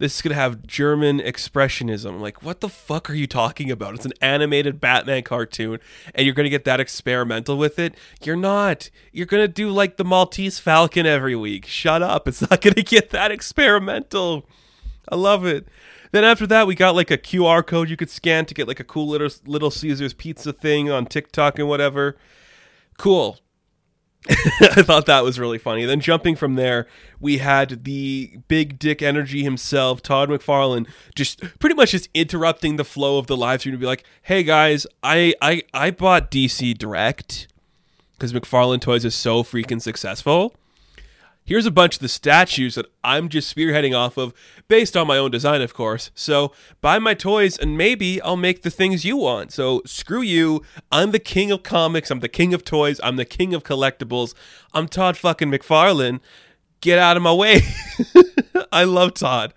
this 0.03 0.15
is 0.15 0.21
gonna 0.21 0.35
have 0.35 0.67
German 0.67 1.21
expressionism. 1.21 2.19
Like, 2.19 2.43
what 2.43 2.59
the 2.59 2.67
fuck 2.67 3.09
are 3.09 3.13
you 3.13 3.25
talking 3.25 3.71
about? 3.71 3.95
It's 3.95 4.05
an 4.05 4.11
animated 4.19 4.81
Batman 4.81 5.23
cartoon, 5.23 5.79
and 6.13 6.25
you're 6.25 6.35
gonna 6.35 6.49
get 6.49 6.65
that 6.65 6.81
experimental 6.81 7.57
with 7.57 7.79
it. 7.79 7.95
You're 8.21 8.35
not. 8.35 8.89
You're 9.13 9.25
gonna 9.27 9.47
do 9.47 9.69
like 9.69 9.95
the 9.95 10.03
Maltese 10.03 10.59
Falcon 10.59 11.05
every 11.05 11.37
week. 11.37 11.65
Shut 11.65 12.01
up. 12.01 12.27
It's 12.27 12.41
not 12.41 12.59
gonna 12.61 12.83
get 12.83 13.11
that 13.11 13.31
experimental. 13.31 14.45
I 15.07 15.15
love 15.15 15.45
it. 15.45 15.69
Then 16.11 16.25
after 16.25 16.45
that, 16.47 16.67
we 16.67 16.75
got 16.75 16.95
like 16.95 17.09
a 17.09 17.17
QR 17.17 17.65
code 17.65 17.89
you 17.89 17.95
could 17.95 18.09
scan 18.09 18.45
to 18.47 18.53
get 18.53 18.67
like 18.67 18.81
a 18.81 18.83
cool 18.83 19.07
little 19.07 19.29
Little 19.45 19.71
Caesars 19.71 20.13
pizza 20.13 20.51
thing 20.51 20.91
on 20.91 21.05
TikTok 21.05 21.57
and 21.57 21.69
whatever. 21.69 22.17
Cool. 22.97 23.39
I 24.29 24.81
thought 24.83 25.05
that 25.07 25.23
was 25.23 25.37
really 25.37 25.57
funny. 25.57 25.85
Then 25.85 25.99
jumping 25.99 26.35
from 26.35 26.55
there, 26.55 26.87
we 27.19 27.39
had 27.39 27.83
the 27.83 28.37
big 28.47 28.79
dick 28.79 29.01
energy 29.01 29.43
himself, 29.43 30.01
Todd 30.01 30.29
McFarlane, 30.29 30.87
just 31.13 31.41
pretty 31.59 31.75
much 31.75 31.91
just 31.91 32.09
interrupting 32.13 32.77
the 32.77 32.85
flow 32.85 33.17
of 33.17 33.27
the 33.27 33.35
live 33.35 33.59
stream 33.59 33.73
to 33.73 33.79
be 33.79 33.85
like, 33.85 34.05
"Hey 34.21 34.43
guys, 34.43 34.87
I 35.03 35.33
I 35.41 35.63
I 35.73 35.91
bought 35.91 36.31
DC 36.31 36.77
Direct 36.77 37.47
because 38.13 38.31
McFarlane 38.31 38.79
Toys 38.79 39.03
is 39.03 39.15
so 39.15 39.43
freaking 39.43 39.81
successful." 39.81 40.55
Here's 41.45 41.65
a 41.65 41.71
bunch 41.71 41.95
of 41.95 42.01
the 42.01 42.07
statues 42.07 42.75
that 42.75 42.85
I'm 43.03 43.27
just 43.27 43.53
spearheading 43.53 43.97
off 43.97 44.17
of, 44.17 44.33
based 44.69 44.95
on 44.95 45.07
my 45.07 45.17
own 45.17 45.29
design, 45.29 45.61
of 45.61 45.73
course. 45.73 46.09
So 46.15 46.53
buy 46.79 46.99
my 46.99 47.13
toys, 47.13 47.57
and 47.57 47.77
maybe 47.77 48.21
I'll 48.21 48.37
make 48.37 48.61
the 48.61 48.69
things 48.69 49.03
you 49.03 49.17
want. 49.17 49.51
So 49.51 49.81
screw 49.85 50.21
you. 50.21 50.61
I'm 50.91 51.11
the 51.11 51.19
king 51.19 51.51
of 51.51 51.63
comics. 51.63 52.09
I'm 52.09 52.21
the 52.21 52.29
king 52.29 52.53
of 52.53 52.63
toys. 52.63 52.99
I'm 53.03 53.17
the 53.17 53.25
king 53.25 53.53
of 53.53 53.63
collectibles. 53.63 54.33
I'm 54.73 54.87
Todd 54.87 55.17
fucking 55.17 55.51
McFarlane. 55.51 56.21
Get 56.79 56.97
out 56.97 57.17
of 57.17 57.23
my 57.23 57.33
way. 57.33 57.61
I 58.71 58.85
love 58.85 59.13
Todd. 59.13 59.53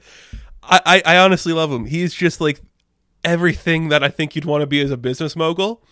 I, 0.64 0.81
I, 0.85 1.14
I 1.14 1.18
honestly 1.18 1.53
love 1.53 1.70
him. 1.70 1.87
He's 1.87 2.14
just 2.14 2.40
like 2.40 2.61
everything 3.22 3.90
that 3.90 4.03
I 4.03 4.09
think 4.09 4.35
you'd 4.35 4.44
want 4.44 4.62
to 4.62 4.66
be 4.66 4.81
as 4.81 4.90
a 4.90 4.96
business 4.96 5.37
mogul 5.37 5.83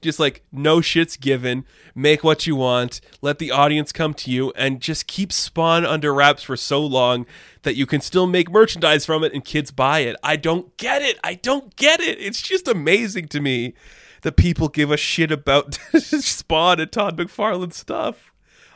just 0.00 0.18
like 0.18 0.42
no 0.52 0.78
shits 0.78 1.18
given. 1.18 1.64
Make 1.94 2.22
what 2.22 2.46
you 2.46 2.56
want. 2.56 3.00
Let 3.20 3.38
the 3.38 3.50
audience 3.50 3.92
come 3.92 4.14
to 4.14 4.30
you 4.30 4.52
and 4.56 4.80
just 4.80 5.06
keep 5.06 5.32
spawn 5.32 5.84
under 5.84 6.12
wraps 6.14 6.42
for 6.42 6.56
so 6.56 6.84
long 6.84 7.26
that 7.62 7.76
you 7.76 7.86
can 7.86 8.00
still 8.00 8.26
make 8.26 8.50
merchandise 8.50 9.06
from 9.06 9.24
it 9.24 9.32
and 9.32 9.44
kids 9.44 9.70
buy 9.70 10.00
it. 10.00 10.16
I 10.22 10.36
don't 10.36 10.76
get 10.76 11.02
it. 11.02 11.18
I 11.24 11.34
don't 11.34 11.74
get 11.76 12.00
it. 12.00 12.18
It's 12.20 12.42
just 12.42 12.68
amazing 12.68 13.28
to 13.28 13.40
me 13.40 13.74
that 14.22 14.36
people 14.36 14.68
give 14.68 14.90
a 14.90 14.96
shit 14.96 15.30
about 15.30 15.74
spawn 15.98 16.80
and 16.80 16.90
todd 16.90 17.16
mcfarlane 17.16 17.72
stuff. 17.72 18.32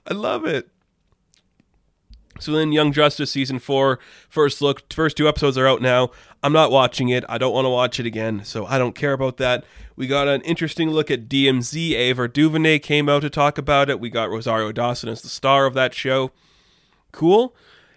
I 0.07 0.15
love 0.15 0.45
it 0.45 0.71
so 2.41 2.53
then 2.53 2.73
Young 2.73 2.93
Justice 2.93 3.31
season 3.31 3.59
four, 3.59 3.99
first 4.29 4.61
look, 4.61 4.93
first 4.93 5.17
two 5.17 5.29
episodes 5.29 5.57
are 5.57 5.69
out 5.69 5.81
now. 5.81 6.11
I'm 6.43 6.53
not 6.53 6.71
watching 6.71 7.11
it. 7.11 7.25
I 7.29 7.39
don't 7.39 7.53
want 7.53 7.67
to 7.67 7.71
watch 7.71 8.01
it 8.01 8.07
again, 8.07 8.45
so 8.45 8.67
I 8.67 8.79
don't 8.79 8.95
care 8.95 9.13
about 9.13 9.37
that. 9.37 9.65
We 9.95 10.07
got 10.07 10.29
an 10.29 10.41
interesting 10.43 10.91
look 10.91 11.11
at 11.11 11.29
DMZ. 11.29 11.93
Ava 11.93 12.27
DuVernay 12.27 12.79
came 12.79 13.09
out 13.09 13.23
to 13.23 13.31
talk 13.31 13.59
about 13.59 13.91
it. 13.91 14.01
We 14.01 14.09
got 14.09 14.31
Rosario 14.31 14.73
Dawson 14.73 15.09
as 15.09 15.21
the 15.21 15.29
star 15.29 15.67
of 15.67 15.75
that 15.75 15.95
show. 15.95 16.31
Cool. 17.13 17.55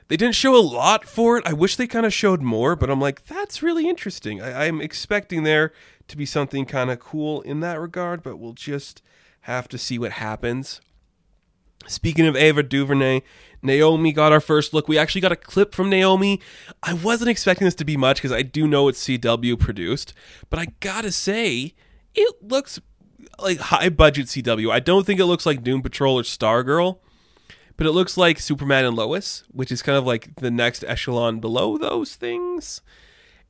They 0.10 0.18
didn't 0.18 0.36
show 0.36 0.56
a 0.56 0.62
lot 0.62 1.06
for 1.06 1.38
it. 1.38 1.48
I 1.48 1.54
wish 1.54 1.76
they 1.76 1.88
kind 1.88 2.06
of 2.06 2.14
showed 2.14 2.42
more, 2.42 2.76
but 2.76 2.90
I'm 2.90 3.00
like, 3.00 3.26
that's 3.26 3.64
really 3.64 3.88
interesting. 3.88 4.42
I, 4.42 4.66
I'm 4.66 4.82
expecting 4.82 5.44
there 5.44 5.72
to 6.08 6.18
be 6.18 6.26
something 6.26 6.66
kind 6.66 6.92
of 6.92 7.00
cool 7.00 7.42
in 7.42 7.62
that 7.62 7.80
regard, 7.80 8.22
but 8.22 8.38
we'll 8.38 8.54
just 8.54 9.02
have 9.42 9.68
to 9.70 9.78
see 9.78 9.98
what 9.98 10.14
happens. 10.14 10.82
Speaking 11.88 12.28
of 12.28 12.36
Ava 12.36 12.64
DuVernay, 12.64 13.22
Naomi 13.64 14.12
got 14.12 14.32
our 14.32 14.42
first 14.42 14.74
look. 14.74 14.88
We 14.88 14.98
actually 14.98 15.22
got 15.22 15.32
a 15.32 15.38
clip 15.38 15.74
from 15.74 15.90
Naomi. 15.90 16.42
I 16.82 16.94
wasn't 16.94 17.30
expecting 17.30 17.66
this 17.66 17.76
to 17.76 17.86
be 17.86 17.98
much 17.98 18.18
because 18.18 18.32
I 18.32 18.42
do 18.42 18.68
know 18.68 18.88
it's 18.88 19.04
CW 19.04 19.60
produced, 19.60 20.14
but 20.50 20.60
I 20.60 20.68
gotta 20.80 21.12
say, 21.12 21.74
it 22.14 22.36
looks 22.42 22.80
like 23.40 23.60
high 23.60 23.90
budget 23.90 24.28
CW. 24.28 24.72
I 24.72 24.80
don't 24.80 25.06
think 25.06 25.20
it 25.20 25.26
looks 25.26 25.46
like 25.46 25.64
Doom 25.64 25.82
Patrol 25.82 26.20
or 26.20 26.24
Stargirl, 26.24 27.00
but 27.78 27.88
it 27.88 27.92
looks 27.92 28.18
like 28.18 28.40
Superman 28.40 28.86
and 28.86 28.96
Lois, 28.96 29.44
which 29.52 29.72
is 29.72 29.82
kind 29.82 29.98
of 29.98 30.06
like 30.06 30.36
the 30.36 30.52
next 30.52 30.84
echelon 30.86 31.40
below 31.40 31.78
those 31.78 32.16
things. 32.16 32.82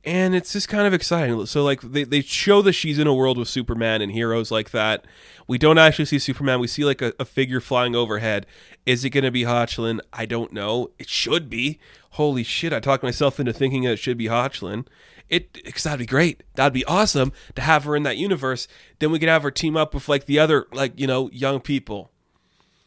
And 0.04 0.34
it's 0.34 0.52
just 0.52 0.68
kind 0.68 0.86
of 0.86 0.92
exciting. 0.92 1.46
So 1.46 1.64
like 1.64 1.80
they, 1.80 2.04
they 2.04 2.20
show 2.20 2.60
that 2.62 2.74
she's 2.74 2.98
in 2.98 3.06
a 3.06 3.14
world 3.14 3.38
with 3.38 3.48
Superman 3.48 4.02
and 4.02 4.12
heroes 4.12 4.50
like 4.50 4.70
that. 4.70 5.06
We 5.46 5.56
don't 5.56 5.78
actually 5.78 6.04
see 6.04 6.18
Superman. 6.18 6.60
We 6.60 6.66
see 6.66 6.84
like 6.84 7.00
a, 7.00 7.14
a 7.18 7.24
figure 7.24 7.60
flying 7.60 7.96
overhead. 7.96 8.44
Is 8.84 9.04
it 9.04 9.10
going 9.10 9.24
to 9.24 9.30
be 9.30 9.44
Hoechlin? 9.44 10.00
I 10.12 10.26
don't 10.26 10.52
know. 10.52 10.90
It 10.98 11.08
should 11.08 11.48
be. 11.48 11.78
Holy 12.10 12.44
shit! 12.44 12.72
I 12.72 12.78
talked 12.78 13.02
myself 13.02 13.40
into 13.40 13.52
thinking 13.52 13.82
that 13.82 13.92
it 13.92 13.98
should 13.98 14.18
be 14.18 14.26
Hoechlin. 14.26 14.86
It 15.28 15.52
because 15.54 15.82
that'd 15.82 15.98
be 15.98 16.06
great. 16.06 16.44
That'd 16.54 16.72
be 16.72 16.84
awesome 16.84 17.32
to 17.56 17.62
have 17.62 17.84
her 17.84 17.96
in 17.96 18.02
that 18.04 18.18
universe. 18.18 18.68
Then 18.98 19.10
we 19.10 19.18
could 19.18 19.28
have 19.28 19.42
her 19.42 19.50
team 19.50 19.76
up 19.76 19.94
with 19.94 20.08
like 20.08 20.26
the 20.26 20.38
other 20.38 20.66
like 20.72 20.92
you 21.00 21.06
know 21.06 21.30
young 21.32 21.60
people. 21.60 22.12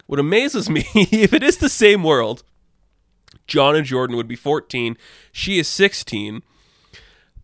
What 0.06 0.20
amazes 0.20 0.70
me 0.70 0.86
if 0.94 1.34
it 1.34 1.44
is 1.44 1.58
the 1.58 1.68
same 1.68 2.04
world, 2.04 2.44
John 3.48 3.76
and 3.76 3.86
Jordan 3.86 4.16
would 4.16 4.28
be 4.28 4.36
14. 4.36 4.98
She 5.32 5.60
is 5.60 5.68
16 5.68 6.44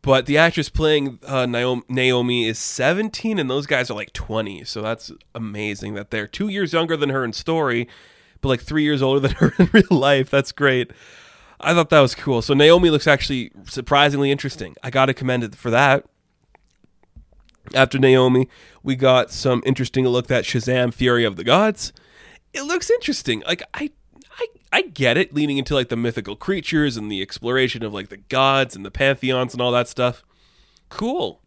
but 0.04 0.26
the 0.26 0.38
actress 0.38 0.68
playing 0.68 1.18
uh, 1.26 1.46
Naomi, 1.46 2.46
is 2.46 2.60
17, 2.60 3.40
and 3.40 3.50
those 3.50 3.66
guys 3.66 3.90
are 3.90 3.94
like 3.94 4.12
20. 4.12 4.66
So 4.66 4.82
that's 4.82 5.12
amazing 5.34 5.94
that 5.94 6.12
they're 6.12 6.28
two 6.28 6.50
years 6.50 6.74
younger 6.74 6.98
than 6.98 7.10
her 7.10 7.24
in 7.24 7.32
story, 7.32 7.88
but 8.42 8.50
like 8.50 8.62
three 8.62 8.84
years 8.84 9.02
older 9.02 9.20
than 9.28 9.32
her 9.38 9.54
in 9.58 9.70
real 9.72 9.86
life. 9.90 10.30
That's 10.30 10.52
great. 10.52 10.92
I 11.62 11.74
thought 11.74 11.90
that 11.90 12.02
was 12.02 12.16
cool. 12.16 12.42
So 12.42 12.54
Naomi 12.54 12.90
looks 12.90 13.08
actually 13.08 13.52
surprisingly 13.66 14.30
interesting. 14.30 14.76
I 14.84 14.90
got 14.90 15.06
to 15.06 15.14
commend 15.14 15.46
it 15.46 15.56
for 15.56 15.72
that. 15.72 16.06
After 17.74 17.98
Naomi, 17.98 18.50
we 18.84 18.98
got 18.98 19.32
some 19.32 19.64
interesting 19.66 20.06
look 20.06 20.30
at 20.30 20.44
Shazam 20.44 20.94
Fury 20.94 21.24
of 21.24 21.38
the 21.38 21.46
Gods. 21.46 21.94
It 22.54 22.64
looks 22.64 22.92
interesting. 22.92 23.42
Like 23.48 23.64
I 23.74 23.92
I 24.38 24.48
I 24.72 24.82
get 24.82 25.18
it, 25.18 25.34
leaning 25.34 25.58
into 25.58 25.76
like 25.76 25.90
the 25.90 25.96
mythical 25.96 26.36
creatures 26.36 26.98
and 26.98 27.12
the 27.12 27.22
exploration 27.22 27.84
of 27.84 27.94
like 27.94 28.10
the 28.10 28.18
gods 28.18 28.76
and 28.76 28.86
the 28.86 28.92
pantheons 28.92 29.54
and 29.54 29.62
all 29.62 29.72
that 29.72 29.88
stuff. 29.88 30.24
Cool. 30.90 31.40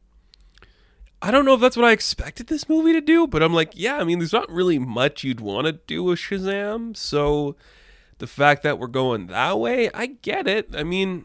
I 1.23 1.31
don't 1.31 1.45
know 1.45 1.55
if 1.55 1.61
that's 1.61 1.77
what 1.77 1.87
I 1.87 1.93
expected 1.93 2.47
this 2.47 2.69
movie 2.69 2.93
to 2.93 3.01
do, 3.01 3.27
but 3.27 3.43
I'm 3.43 3.55
like, 3.55 3.73
yeah, 3.75 3.97
I 3.97 4.05
mean, 4.05 4.19
there's 4.19 4.33
not 4.33 4.51
really 4.51 4.79
much 4.79 5.25
you'd 5.25 5.41
want 5.41 5.67
to 5.67 5.73
do 5.73 6.05
with 6.05 6.19
Shazam, 6.19 6.97
so 6.97 7.57
the 8.19 8.27
fact 8.27 8.63
that 8.63 8.79
we're 8.79 8.87
going 8.87 9.27
that 9.29 9.59
way, 9.59 9.91
I 9.93 10.07
get 10.07 10.47
it. 10.47 10.69
I 10.77 10.83
mean, 10.85 11.25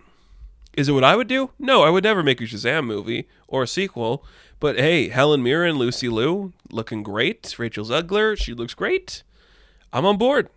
is 0.74 0.88
it 0.88 0.94
what 0.94 1.04
I 1.04 1.16
would 1.16 1.28
do? 1.28 1.52
No, 1.60 1.84
I 1.84 1.90
would 1.90 2.04
never 2.04 2.24
make 2.24 2.40
a 2.42 2.46
Shazam 2.46 2.86
movie 2.86 3.28
or 3.48 3.64
a 3.64 3.68
sequel. 3.68 4.26
But 4.60 4.78
hey, 4.78 5.10
Helen 5.10 5.44
Mirren, 5.44 5.78
Lucy 5.78 6.08
Liu, 6.08 6.54
looking 6.70 7.04
great. 7.04 7.54
Rachel 7.58 7.86
Zegler, 7.86 8.38
she 8.38 8.54
looks 8.54 8.74
great. 8.74 9.24
I'm 9.92 10.06
on 10.06 10.18
board. 10.18 10.50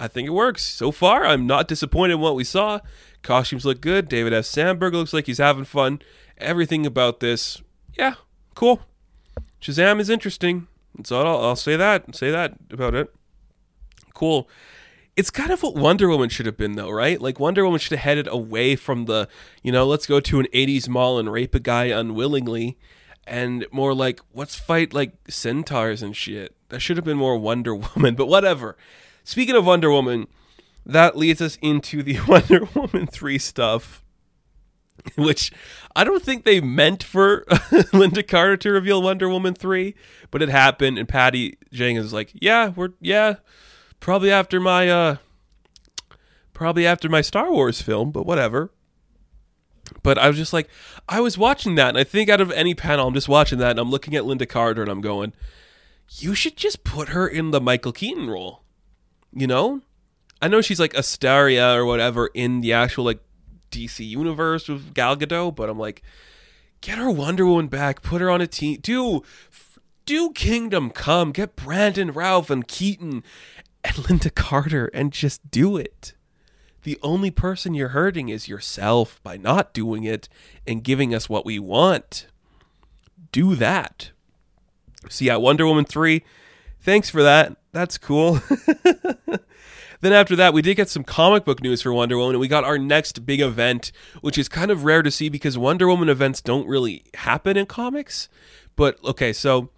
I 0.00 0.08
think 0.08 0.26
it 0.26 0.32
works. 0.32 0.64
So 0.64 0.90
far, 0.90 1.26
I'm 1.26 1.46
not 1.46 1.68
disappointed 1.68 2.14
in 2.14 2.20
what 2.20 2.34
we 2.34 2.42
saw. 2.42 2.80
Costumes 3.22 3.66
look 3.66 3.82
good. 3.82 4.08
David 4.08 4.32
F. 4.32 4.46
Sandberg 4.46 4.94
looks 4.94 5.12
like 5.12 5.26
he's 5.26 5.38
having 5.38 5.64
fun. 5.64 6.00
Everything 6.38 6.86
about 6.86 7.20
this, 7.20 7.60
yeah, 7.92 8.14
cool. 8.54 8.80
Shazam 9.60 10.00
is 10.00 10.08
interesting. 10.08 10.68
So 11.04 11.20
I'll, 11.20 11.44
I'll 11.44 11.56
say 11.56 11.76
that. 11.76 12.14
Say 12.16 12.30
that 12.30 12.54
about 12.70 12.94
it. 12.94 13.14
Cool. 14.14 14.48
It's 15.16 15.30
kind 15.30 15.50
of 15.50 15.62
what 15.62 15.74
Wonder 15.74 16.08
Woman 16.08 16.30
should 16.30 16.46
have 16.46 16.56
been, 16.56 16.76
though, 16.76 16.90
right? 16.90 17.20
Like 17.20 17.38
Wonder 17.38 17.64
Woman 17.64 17.78
should 17.78 17.92
have 17.92 18.04
headed 18.04 18.26
away 18.26 18.76
from 18.76 19.04
the, 19.04 19.28
you 19.62 19.70
know, 19.70 19.86
let's 19.86 20.06
go 20.06 20.18
to 20.18 20.40
an 20.40 20.46
'80s 20.54 20.88
mall 20.88 21.18
and 21.18 21.30
rape 21.30 21.54
a 21.54 21.60
guy 21.60 21.86
unwillingly, 21.86 22.78
and 23.26 23.66
more 23.70 23.92
like 23.92 24.20
let's 24.32 24.54
fight 24.54 24.94
like 24.94 25.12
centaurs 25.28 26.00
and 26.02 26.16
shit. 26.16 26.56
That 26.70 26.80
should 26.80 26.96
have 26.96 27.04
been 27.04 27.18
more 27.18 27.36
Wonder 27.36 27.74
Woman, 27.96 28.14
but 28.14 28.28
whatever. 28.28 28.78
Speaking 29.24 29.56
of 29.56 29.66
Wonder 29.66 29.90
Woman, 29.90 30.26
that 30.84 31.16
leads 31.16 31.40
us 31.40 31.58
into 31.62 32.02
the 32.02 32.18
Wonder 32.28 32.68
Woman 32.74 33.06
3 33.06 33.38
stuff, 33.38 34.04
which 35.16 35.52
I 35.94 36.04
don't 36.04 36.22
think 36.22 36.44
they 36.44 36.60
meant 36.60 37.02
for 37.02 37.44
Lynda 37.92 38.26
Carter 38.26 38.56
to 38.58 38.72
reveal 38.72 39.02
Wonder 39.02 39.28
Woman 39.28 39.54
3, 39.54 39.94
but 40.30 40.42
it 40.42 40.48
happened, 40.48 40.98
and 40.98 41.08
Patty 41.08 41.58
Jenkins 41.72 42.06
is 42.06 42.12
like, 42.12 42.32
yeah, 42.34 42.68
we're, 42.68 42.90
yeah, 43.00 43.36
probably 43.98 44.30
after 44.30 44.60
my, 44.60 44.88
uh, 44.88 45.16
probably 46.52 46.86
after 46.86 47.08
my 47.08 47.20
Star 47.20 47.50
Wars 47.50 47.80
film, 47.80 48.10
but 48.10 48.26
whatever. 48.26 48.70
But 50.02 50.18
I 50.18 50.28
was 50.28 50.36
just 50.36 50.52
like, 50.52 50.68
I 51.08 51.20
was 51.20 51.36
watching 51.36 51.74
that, 51.74 51.90
and 51.90 51.98
I 51.98 52.04
think 52.04 52.28
out 52.28 52.40
of 52.40 52.52
any 52.52 52.74
panel, 52.74 53.08
I'm 53.08 53.14
just 53.14 53.28
watching 53.28 53.58
that, 53.58 53.72
and 53.72 53.80
I'm 53.80 53.90
looking 53.90 54.14
at 54.14 54.24
Lynda 54.24 54.48
Carter, 54.48 54.82
and 54.82 54.90
I'm 54.90 55.00
going, 55.00 55.32
you 56.18 56.34
should 56.34 56.56
just 56.56 56.84
put 56.84 57.10
her 57.10 57.26
in 57.26 57.50
the 57.50 57.60
Michael 57.60 57.92
Keaton 57.92 58.28
role 58.28 58.62
you 59.32 59.46
know? 59.46 59.80
I 60.42 60.48
know 60.48 60.60
she's 60.60 60.80
like 60.80 60.94
Asteria 60.94 61.74
or 61.74 61.84
whatever 61.84 62.28
in 62.28 62.60
the 62.60 62.72
actual 62.72 63.04
like 63.04 63.20
DC 63.70 64.06
universe 64.06 64.68
with 64.68 64.94
Gal 64.94 65.16
Gadot, 65.16 65.54
but 65.54 65.68
I'm 65.68 65.78
like, 65.78 66.02
get 66.80 66.98
her 66.98 67.10
Wonder 67.10 67.46
Woman 67.46 67.68
back, 67.68 68.02
put 68.02 68.20
her 68.20 68.30
on 68.30 68.40
a 68.40 68.46
team, 68.46 68.78
do 68.80 69.22
do 70.06 70.32
Kingdom 70.32 70.90
Come, 70.90 71.32
get 71.32 71.56
Brandon 71.56 72.12
Routh 72.12 72.50
and 72.50 72.66
Keaton 72.66 73.22
and 73.84 73.94
Lynda 73.96 74.34
Carter 74.34 74.86
and 74.94 75.12
just 75.12 75.50
do 75.50 75.76
it. 75.76 76.14
The 76.82 76.98
only 77.02 77.30
person 77.30 77.74
you're 77.74 77.88
hurting 77.88 78.30
is 78.30 78.48
yourself 78.48 79.20
by 79.22 79.36
not 79.36 79.74
doing 79.74 80.04
it 80.04 80.28
and 80.66 80.82
giving 80.82 81.14
us 81.14 81.28
what 81.28 81.44
we 81.44 81.58
want. 81.58 82.26
Do 83.32 83.54
that. 83.56 84.10
So 85.10 85.26
yeah, 85.26 85.36
Wonder 85.36 85.66
Woman 85.66 85.84
3, 85.84 86.24
thanks 86.80 87.10
for 87.10 87.22
that 87.22 87.56
that's 87.72 87.98
cool. 87.98 88.40
then 90.00 90.12
after 90.12 90.36
that, 90.36 90.52
we 90.52 90.62
did 90.62 90.76
get 90.76 90.88
some 90.88 91.04
comic 91.04 91.44
book 91.44 91.62
news 91.62 91.82
for 91.82 91.92
Wonder 91.92 92.16
Woman, 92.16 92.34
and 92.34 92.40
we 92.40 92.48
got 92.48 92.64
our 92.64 92.78
next 92.78 93.24
big 93.24 93.40
event, 93.40 93.92
which 94.20 94.38
is 94.38 94.48
kind 94.48 94.70
of 94.70 94.84
rare 94.84 95.02
to 95.02 95.10
see 95.10 95.28
because 95.28 95.56
Wonder 95.56 95.86
Woman 95.86 96.08
events 96.08 96.40
don't 96.40 96.66
really 96.66 97.04
happen 97.14 97.56
in 97.56 97.66
comics. 97.66 98.28
But 98.76 99.02
okay, 99.04 99.32
so 99.32 99.70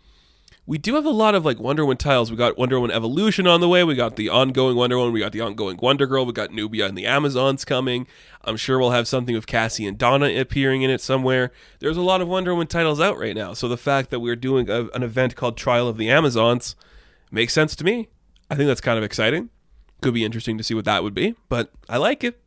we 0.64 0.78
do 0.78 0.94
have 0.94 1.04
a 1.04 1.10
lot 1.10 1.34
of 1.34 1.44
like 1.44 1.58
Wonder 1.58 1.84
Woman 1.84 1.96
titles. 1.96 2.30
We 2.30 2.36
got 2.36 2.56
Wonder 2.56 2.78
Woman 2.78 2.94
Evolution 2.94 3.48
on 3.48 3.60
the 3.60 3.68
way. 3.68 3.82
We 3.82 3.96
got 3.96 4.14
the 4.14 4.28
ongoing 4.28 4.76
Wonder 4.76 4.96
Woman. 4.96 5.12
We 5.12 5.20
got 5.20 5.32
the 5.32 5.40
ongoing 5.40 5.76
Wonder 5.82 6.06
Girl. 6.06 6.24
We 6.24 6.32
got 6.32 6.52
Nubia 6.52 6.86
and 6.86 6.96
the 6.96 7.06
Amazons 7.06 7.64
coming. 7.64 8.06
I'm 8.44 8.56
sure 8.56 8.78
we'll 8.78 8.92
have 8.92 9.08
something 9.08 9.34
with 9.34 9.46
Cassie 9.46 9.86
and 9.86 9.98
Donna 9.98 10.32
appearing 10.40 10.82
in 10.82 10.90
it 10.90 11.00
somewhere. 11.00 11.50
There's 11.80 11.96
a 11.96 12.02
lot 12.02 12.20
of 12.20 12.28
Wonder 12.28 12.52
Woman 12.52 12.68
titles 12.68 13.00
out 13.00 13.18
right 13.18 13.34
now. 13.34 13.54
So 13.54 13.68
the 13.68 13.76
fact 13.76 14.10
that 14.10 14.20
we're 14.20 14.36
doing 14.36 14.70
a, 14.70 14.86
an 14.94 15.02
event 15.02 15.34
called 15.34 15.56
Trial 15.56 15.88
of 15.88 15.96
the 15.96 16.10
Amazons 16.10 16.76
makes 17.32 17.52
sense 17.52 17.74
to 17.76 17.84
me. 17.84 18.08
I 18.50 18.54
think 18.54 18.68
that's 18.68 18.80
kind 18.80 18.98
of 18.98 19.04
exciting. 19.04 19.50
Could 20.02 20.14
be 20.14 20.24
interesting 20.24 20.58
to 20.58 20.64
see 20.64 20.74
what 20.74 20.84
that 20.84 21.02
would 21.02 21.14
be, 21.14 21.34
but 21.48 21.70
I 21.88 21.96
like 21.96 22.22
it. 22.22 22.40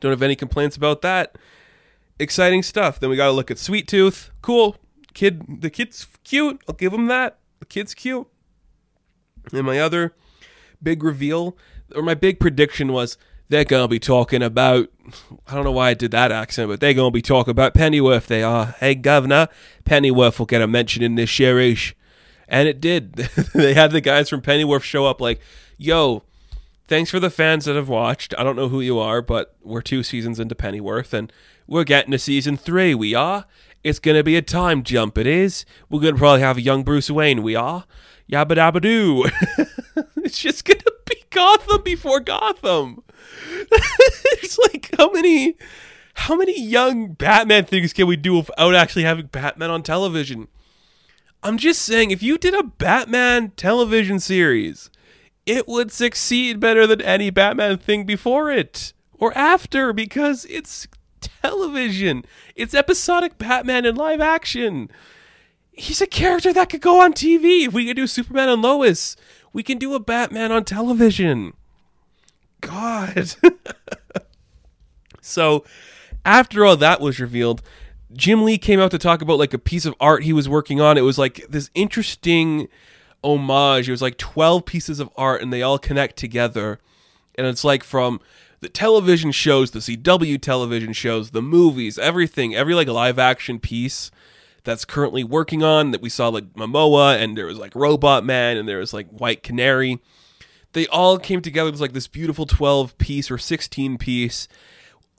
Don't 0.00 0.10
have 0.10 0.22
any 0.22 0.36
complaints 0.36 0.76
about 0.76 1.02
that. 1.02 1.36
Exciting 2.18 2.62
stuff. 2.62 2.98
Then 2.98 3.10
we 3.10 3.16
got 3.16 3.26
to 3.26 3.32
look 3.32 3.50
at 3.50 3.58
Sweet 3.58 3.86
Tooth. 3.88 4.30
Cool. 4.40 4.76
Kid, 5.14 5.60
the 5.60 5.70
kid's 5.70 6.06
cute. 6.24 6.60
I'll 6.68 6.74
give 6.74 6.92
him 6.92 7.06
that. 7.06 7.38
The 7.60 7.66
kid's 7.66 7.94
cute. 7.94 8.26
And 9.52 9.66
my 9.66 9.78
other 9.78 10.14
big 10.82 11.02
reveal, 11.02 11.56
or 11.94 12.02
my 12.02 12.14
big 12.14 12.40
prediction 12.40 12.92
was 12.92 13.16
they're 13.48 13.64
to 13.64 13.88
be 13.88 13.98
talking 13.98 14.42
about, 14.42 14.88
I 15.46 15.54
don't 15.54 15.64
know 15.64 15.72
why 15.72 15.90
I 15.90 15.94
did 15.94 16.10
that 16.12 16.32
accent, 16.32 16.68
but 16.68 16.80
they're 16.80 16.94
to 16.94 17.10
be 17.10 17.22
talking 17.22 17.50
about 17.50 17.74
Pennyworth. 17.74 18.26
They 18.26 18.42
are. 18.42 18.74
Hey, 18.78 18.94
Governor, 18.94 19.48
Pennyworth 19.84 20.38
will 20.38 20.46
get 20.46 20.62
a 20.62 20.66
mention 20.66 21.02
in 21.02 21.16
this 21.16 21.30
series. 21.30 21.94
And 22.48 22.68
it 22.68 22.80
did. 22.80 23.14
they 23.54 23.74
had 23.74 23.90
the 23.92 24.00
guys 24.00 24.28
from 24.28 24.40
Pennyworth 24.40 24.84
show 24.84 25.06
up 25.06 25.20
like, 25.20 25.40
yo, 25.76 26.22
thanks 26.86 27.10
for 27.10 27.20
the 27.20 27.30
fans 27.30 27.64
that 27.64 27.76
have 27.76 27.88
watched. 27.88 28.34
I 28.38 28.42
don't 28.42 28.56
know 28.56 28.68
who 28.68 28.80
you 28.80 28.98
are, 28.98 29.22
but 29.22 29.56
we're 29.62 29.82
two 29.82 30.02
seasons 30.02 30.38
into 30.38 30.54
Pennyworth 30.54 31.14
and 31.14 31.32
we're 31.66 31.84
getting 31.84 32.12
to 32.12 32.18
season 32.18 32.56
three. 32.56 32.94
We 32.94 33.14
are. 33.14 33.46
It's 33.82 33.98
going 33.98 34.16
to 34.16 34.24
be 34.24 34.36
a 34.36 34.42
time 34.42 34.82
jump. 34.82 35.18
It 35.18 35.26
is. 35.26 35.64
We're 35.90 36.00
going 36.00 36.14
to 36.14 36.18
probably 36.18 36.40
have 36.40 36.56
a 36.56 36.62
young 36.62 36.84
Bruce 36.84 37.10
Wayne. 37.10 37.42
We 37.42 37.54
are. 37.54 37.84
Yabba 38.30 38.52
dabba 38.52 38.80
doo. 38.80 39.24
it's 40.16 40.38
just 40.38 40.64
going 40.64 40.78
to 40.80 40.94
be 41.04 41.22
Gotham 41.30 41.82
before 41.82 42.20
Gotham. 42.20 43.02
it's 43.70 44.58
like, 44.58 44.94
how 44.96 45.10
many. 45.10 45.56
How 46.16 46.36
many 46.36 46.58
young 46.60 47.14
Batman 47.14 47.64
things 47.64 47.92
can 47.92 48.06
we 48.06 48.14
do 48.14 48.36
without 48.36 48.72
actually 48.76 49.02
having 49.02 49.26
Batman 49.26 49.70
on 49.70 49.82
television? 49.82 50.46
I'm 51.44 51.58
just 51.58 51.82
saying, 51.82 52.10
if 52.10 52.22
you 52.22 52.38
did 52.38 52.54
a 52.54 52.62
Batman 52.62 53.50
television 53.50 54.18
series, 54.18 54.90
it 55.44 55.68
would 55.68 55.92
succeed 55.92 56.58
better 56.58 56.86
than 56.86 57.02
any 57.02 57.28
Batman 57.28 57.76
thing 57.76 58.04
before 58.04 58.50
it 58.50 58.94
or 59.12 59.36
after 59.36 59.92
because 59.92 60.46
it's 60.46 60.88
television. 61.20 62.24
It's 62.56 62.72
episodic 62.72 63.36
Batman 63.36 63.84
in 63.84 63.94
live 63.94 64.22
action. 64.22 64.90
He's 65.70 66.00
a 66.00 66.06
character 66.06 66.50
that 66.54 66.70
could 66.70 66.80
go 66.80 67.02
on 67.02 67.12
TV. 67.12 67.66
If 67.66 67.74
we 67.74 67.86
could 67.86 67.96
do 67.96 68.06
Superman 68.06 68.48
and 68.48 68.62
Lois, 68.62 69.14
we 69.52 69.62
can 69.62 69.76
do 69.76 69.94
a 69.94 70.00
Batman 70.00 70.50
on 70.50 70.64
television. 70.64 71.52
God. 72.62 73.34
so, 75.20 75.62
after 76.24 76.64
all 76.64 76.78
that 76.78 77.02
was 77.02 77.20
revealed, 77.20 77.60
Jim 78.14 78.44
Lee 78.44 78.58
came 78.58 78.80
out 78.80 78.90
to 78.92 78.98
talk 78.98 79.22
about 79.22 79.38
like 79.38 79.54
a 79.54 79.58
piece 79.58 79.84
of 79.84 79.94
art 80.00 80.22
he 80.22 80.32
was 80.32 80.48
working 80.48 80.80
on. 80.80 80.96
It 80.96 81.02
was 81.02 81.18
like 81.18 81.46
this 81.48 81.70
interesting 81.74 82.68
homage. 83.22 83.88
It 83.88 83.92
was 83.92 84.02
like 84.02 84.18
12 84.18 84.64
pieces 84.64 85.00
of 85.00 85.10
art 85.16 85.42
and 85.42 85.52
they 85.52 85.62
all 85.62 85.78
connect 85.78 86.16
together. 86.16 86.78
And 87.34 87.46
it's 87.46 87.64
like 87.64 87.82
from 87.82 88.20
the 88.60 88.68
television 88.68 89.32
shows, 89.32 89.72
the 89.72 89.80
CW 89.80 90.40
television 90.40 90.92
shows, 90.92 91.30
the 91.30 91.42
movies, 91.42 91.98
everything, 91.98 92.54
every 92.54 92.74
like 92.74 92.88
live 92.88 93.18
action 93.18 93.58
piece 93.58 94.10
that's 94.62 94.84
currently 94.84 95.22
working 95.22 95.62
on 95.62 95.90
that 95.90 96.00
we 96.00 96.08
saw 96.08 96.28
like 96.28 96.52
Momoa 96.54 97.18
and 97.18 97.36
there 97.36 97.46
was 97.46 97.58
like 97.58 97.74
Robot 97.74 98.24
Man 98.24 98.56
and 98.56 98.68
there 98.68 98.78
was 98.78 98.94
like 98.94 99.08
White 99.08 99.42
Canary. 99.42 100.00
They 100.72 100.86
all 100.88 101.18
came 101.18 101.40
together 101.40 101.68
It 101.68 101.72
was 101.72 101.80
like 101.80 101.92
this 101.92 102.08
beautiful 102.08 102.46
12 102.46 102.96
piece 102.98 103.30
or 103.30 103.38
16 103.38 103.98
piece 103.98 104.48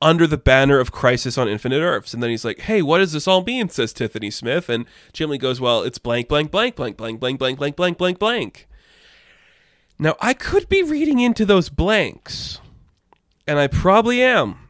under 0.02 0.28
the 0.28 0.38
banner 0.38 0.80
of 0.80 0.92
Crisis 0.92 1.38
on 1.38 1.48
Infinite 1.48 1.82
Earths. 1.82 2.14
And 2.14 2.22
then 2.22 2.30
he's 2.30 2.46
like, 2.46 2.60
hey, 2.62 2.82
what 2.82 3.00
does 3.00 3.14
this 3.14 3.28
all 3.28 3.44
mean? 3.44 3.70
says 3.70 3.94
Tiffany 3.94 4.30
Smith. 4.30 4.70
And 4.70 4.86
Jim 5.14 5.30
Lee 5.30 5.38
goes, 5.38 5.62
well, 5.62 5.84
it's 5.84 5.98
blank, 5.98 6.28
blank, 6.28 6.52
blank, 6.52 6.76
blank, 6.76 6.98
blank, 6.98 7.20
blank, 7.20 7.40
blank, 7.40 7.58
blank, 7.58 7.76
blank, 7.76 7.98
blank, 7.98 8.20
blank. 8.20 8.68
Now, 9.98 10.16
I 10.20 10.34
could 10.34 10.68
be 10.68 10.84
reading 10.84 11.20
into 11.20 11.46
those 11.46 11.70
blanks, 11.70 12.60
and 13.48 13.58
I 13.58 13.68
probably 13.68 14.22
am. 14.22 14.68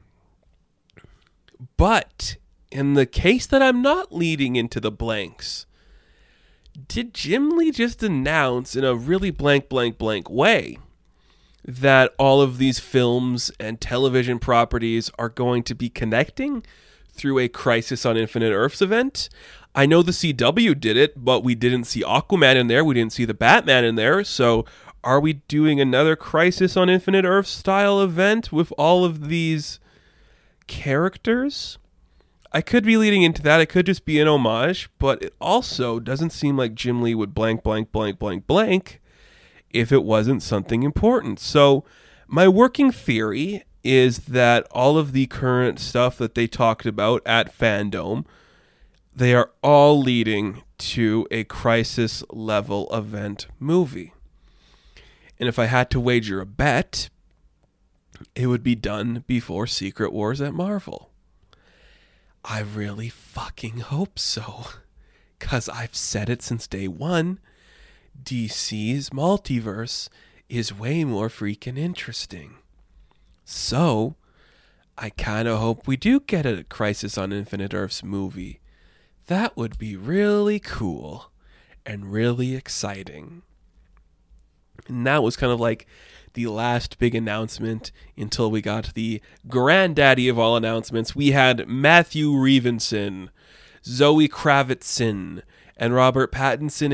But 1.77 2.35
in 2.69 2.93
the 2.93 3.07
case 3.07 3.47
that 3.47 3.61
I'm 3.63 3.81
not 3.81 4.13
leading 4.13 4.55
into 4.55 4.79
the 4.79 4.91
blanks, 4.91 5.65
did 6.87 7.13
Jim 7.13 7.57
Lee 7.57 7.71
just 7.71 8.03
announce 8.03 8.75
in 8.75 8.83
a 8.83 8.93
really 8.93 9.31
blank, 9.31 9.67
blank, 9.67 9.97
blank 9.97 10.29
way 10.29 10.77
that 11.67 12.13
all 12.17 12.41
of 12.41 12.57
these 12.57 12.79
films 12.79 13.51
and 13.59 13.81
television 13.81 14.39
properties 14.39 15.09
are 15.17 15.29
going 15.29 15.63
to 15.63 15.75
be 15.75 15.89
connecting 15.89 16.63
through 17.11 17.39
a 17.39 17.47
Crisis 17.47 18.05
on 18.05 18.17
Infinite 18.17 18.53
Earths 18.53 18.81
event? 18.81 19.29
I 19.73 19.85
know 19.85 20.01
the 20.01 20.11
CW 20.11 20.79
did 20.79 20.95
it, 20.95 21.23
but 21.23 21.43
we 21.43 21.55
didn't 21.55 21.85
see 21.85 22.01
Aquaman 22.01 22.55
in 22.55 22.67
there. 22.67 22.85
We 22.85 22.93
didn't 22.93 23.13
see 23.13 23.25
the 23.25 23.33
Batman 23.33 23.83
in 23.83 23.95
there. 23.95 24.23
So 24.23 24.65
are 25.03 25.19
we 25.19 25.33
doing 25.33 25.81
another 25.81 26.15
Crisis 26.15 26.77
on 26.77 26.89
Infinite 26.89 27.25
Earth 27.25 27.47
style 27.47 27.99
event 27.99 28.51
with 28.51 28.71
all 28.77 29.03
of 29.03 29.27
these 29.27 29.79
characters? 30.67 31.77
I 32.51 32.61
could 32.61 32.85
be 32.85 32.95
leading 32.95 33.23
into 33.23 33.41
that. 33.41 33.59
It 33.59 33.65
could 33.65 33.85
just 33.85 34.05
be 34.05 34.19
an 34.19 34.27
homage, 34.29 34.89
but 34.97 35.21
it 35.21 35.33
also 35.41 35.99
doesn't 35.99 36.29
seem 36.29 36.55
like 36.55 36.73
Jim 36.73 37.01
Lee 37.01 37.15
would 37.15 37.33
blank, 37.33 37.63
blank, 37.63 37.91
blank, 37.91 38.17
blank, 38.17 38.47
blank 38.47 39.01
if 39.75 39.91
it 39.91 40.03
wasn't 40.03 40.41
something 40.41 40.83
important. 40.83 41.39
So, 41.39 41.83
my 42.27 42.47
working 42.47 42.91
theory 42.91 43.63
is 43.83 44.19
that 44.19 44.65
all 44.71 44.97
of 44.97 45.11
the 45.11 45.27
current 45.27 45.79
stuff 45.79 46.17
that 46.17 46.33
they 46.33 46.47
talked 46.47 46.87
about 46.87 47.21
at 47.25 47.55
FanDome, 47.55 48.25
they 49.15 49.35
are 49.35 49.51
all 49.61 49.99
leading 50.01 50.63
to 50.77 51.27
a 51.29 51.43
crisis 51.43 52.23
level 52.31 52.87
event 52.91 53.47
movie. 53.59 54.13
And 55.39 55.47
if 55.47 55.59
I 55.59 55.65
had 55.65 55.91
to 55.91 55.99
wager 55.99 56.41
a 56.41 56.45
bet, 56.45 57.09
it 58.33 58.47
would 58.47 58.63
be 58.63 58.75
done 58.75 59.23
before 59.27 59.67
Secret 59.67 60.11
Wars 60.11 60.41
at 60.41 60.53
Marvel. 60.53 61.11
I 62.43 62.61
really 62.61 63.09
fucking 63.09 63.79
hope 63.79 64.17
so. 64.17 64.67
Because 65.37 65.67
I've 65.67 65.95
said 65.95 66.29
it 66.29 66.41
since 66.41 66.67
day 66.67 66.87
one. 66.87 67.39
DC's 68.23 69.09
multiverse 69.11 70.09
is 70.49 70.73
way 70.73 71.03
more 71.03 71.29
freaking 71.29 71.77
interesting. 71.77 72.55
So, 73.43 74.15
I 74.97 75.09
kind 75.09 75.47
of 75.47 75.59
hope 75.59 75.87
we 75.87 75.97
do 75.97 76.19
get 76.19 76.45
a 76.45 76.63
Crisis 76.63 77.17
on 77.17 77.33
Infinite 77.33 77.73
Earths 77.73 78.03
movie. 78.03 78.59
That 79.27 79.57
would 79.57 79.77
be 79.77 79.95
really 79.95 80.59
cool 80.59 81.31
and 81.85 82.11
really 82.11 82.55
exciting. 82.55 83.41
And 84.87 85.05
that 85.05 85.23
was 85.23 85.35
kind 85.35 85.51
of 85.51 85.59
like 85.59 85.87
the 86.33 86.47
last 86.47 86.99
big 86.99 87.15
announcement 87.15 87.91
until 88.17 88.51
we 88.51 88.61
got 88.61 88.93
the 88.93 89.21
granddaddy 89.47 90.29
of 90.29 90.37
all 90.37 90.55
announcements. 90.55 91.15
We 91.15 91.31
had 91.31 91.67
Matthew 91.67 92.31
Reevenson, 92.31 93.29
Zoe 93.83 94.27
Kravitzson, 94.27 95.41
and 95.77 95.93
Robert 95.93 96.31
Pattinson 96.31 96.93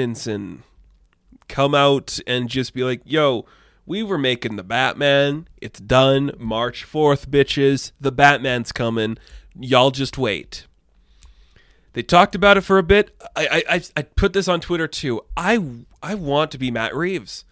come 1.52 1.76
out 1.76 2.20
and 2.26 2.50
just 2.50 2.74
be 2.74 2.84
like, 2.84 3.02
yo, 3.06 3.46
we 3.86 4.02
were 4.02 4.18
making 4.18 4.56
the 4.56 4.64
Batman. 4.64 5.48
It's 5.62 5.80
done. 5.80 6.32
March 6.40 6.86
4th, 6.86 7.28
bitches. 7.28 7.92
The 8.00 8.12
Batman's 8.12 8.72
coming. 8.72 9.18
Y'all 9.60 9.92
just 9.92 10.18
wait. 10.18 10.66
They 11.94 12.02
talked 12.02 12.36
about 12.36 12.58
it 12.58 12.62
for 12.62 12.78
a 12.78 12.84
bit. 12.84 13.14
I, 13.36 13.64
I, 13.70 13.82
I 13.98 14.02
put 14.04 14.32
this 14.32 14.48
on 14.48 14.62
Twitter 14.62 14.88
too. 14.88 15.22
I, 15.36 15.60
I 16.02 16.16
want 16.16 16.52
to 16.52 16.58
be 16.58 16.72
Matt 16.72 16.96
Reeves. 16.96 17.44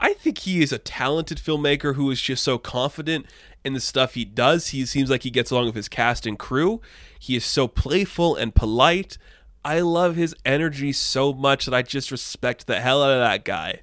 I 0.00 0.14
think 0.14 0.38
he 0.38 0.62
is 0.62 0.72
a 0.72 0.78
talented 0.78 1.38
filmmaker 1.38 1.94
who 1.94 2.10
is 2.10 2.20
just 2.20 2.42
so 2.42 2.58
confident 2.58 3.26
in 3.64 3.74
the 3.74 3.80
stuff 3.80 4.14
he 4.14 4.24
does. 4.24 4.68
He 4.68 4.86
seems 4.86 5.10
like 5.10 5.22
he 5.24 5.30
gets 5.30 5.50
along 5.50 5.66
with 5.66 5.74
his 5.74 5.88
cast 5.88 6.26
and 6.26 6.38
crew. 6.38 6.80
He 7.18 7.36
is 7.36 7.44
so 7.44 7.68
playful 7.68 8.34
and 8.34 8.54
polite. 8.54 9.18
I 9.66 9.80
love 9.80 10.14
his 10.14 10.32
energy 10.44 10.92
so 10.92 11.32
much 11.32 11.64
that 11.64 11.74
I 11.74 11.82
just 11.82 12.12
respect 12.12 12.68
the 12.68 12.80
hell 12.80 13.02
out 13.02 13.10
of 13.10 13.18
that 13.18 13.44
guy. 13.44 13.80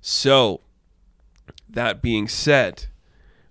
So, 0.00 0.62
that 1.68 2.00
being 2.00 2.28
said, 2.28 2.86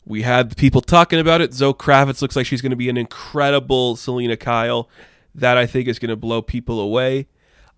we 0.07 0.23
had 0.23 0.57
people 0.57 0.81
talking 0.81 1.19
about 1.19 1.39
it. 1.39 1.53
Zoe 1.53 1.75
Kravitz 1.75 2.23
looks 2.23 2.35
like 2.35 2.47
she's 2.47 2.63
going 2.63 2.71
to 2.71 2.75
be 2.75 2.89
an 2.89 2.97
incredible 2.97 3.95
Selina 3.95 4.37
Kyle. 4.37 4.89
That 5.35 5.55
I 5.55 5.67
think 5.67 5.87
is 5.87 5.99
going 5.99 6.09
to 6.09 6.15
blow 6.15 6.41
people 6.41 6.79
away. 6.79 7.27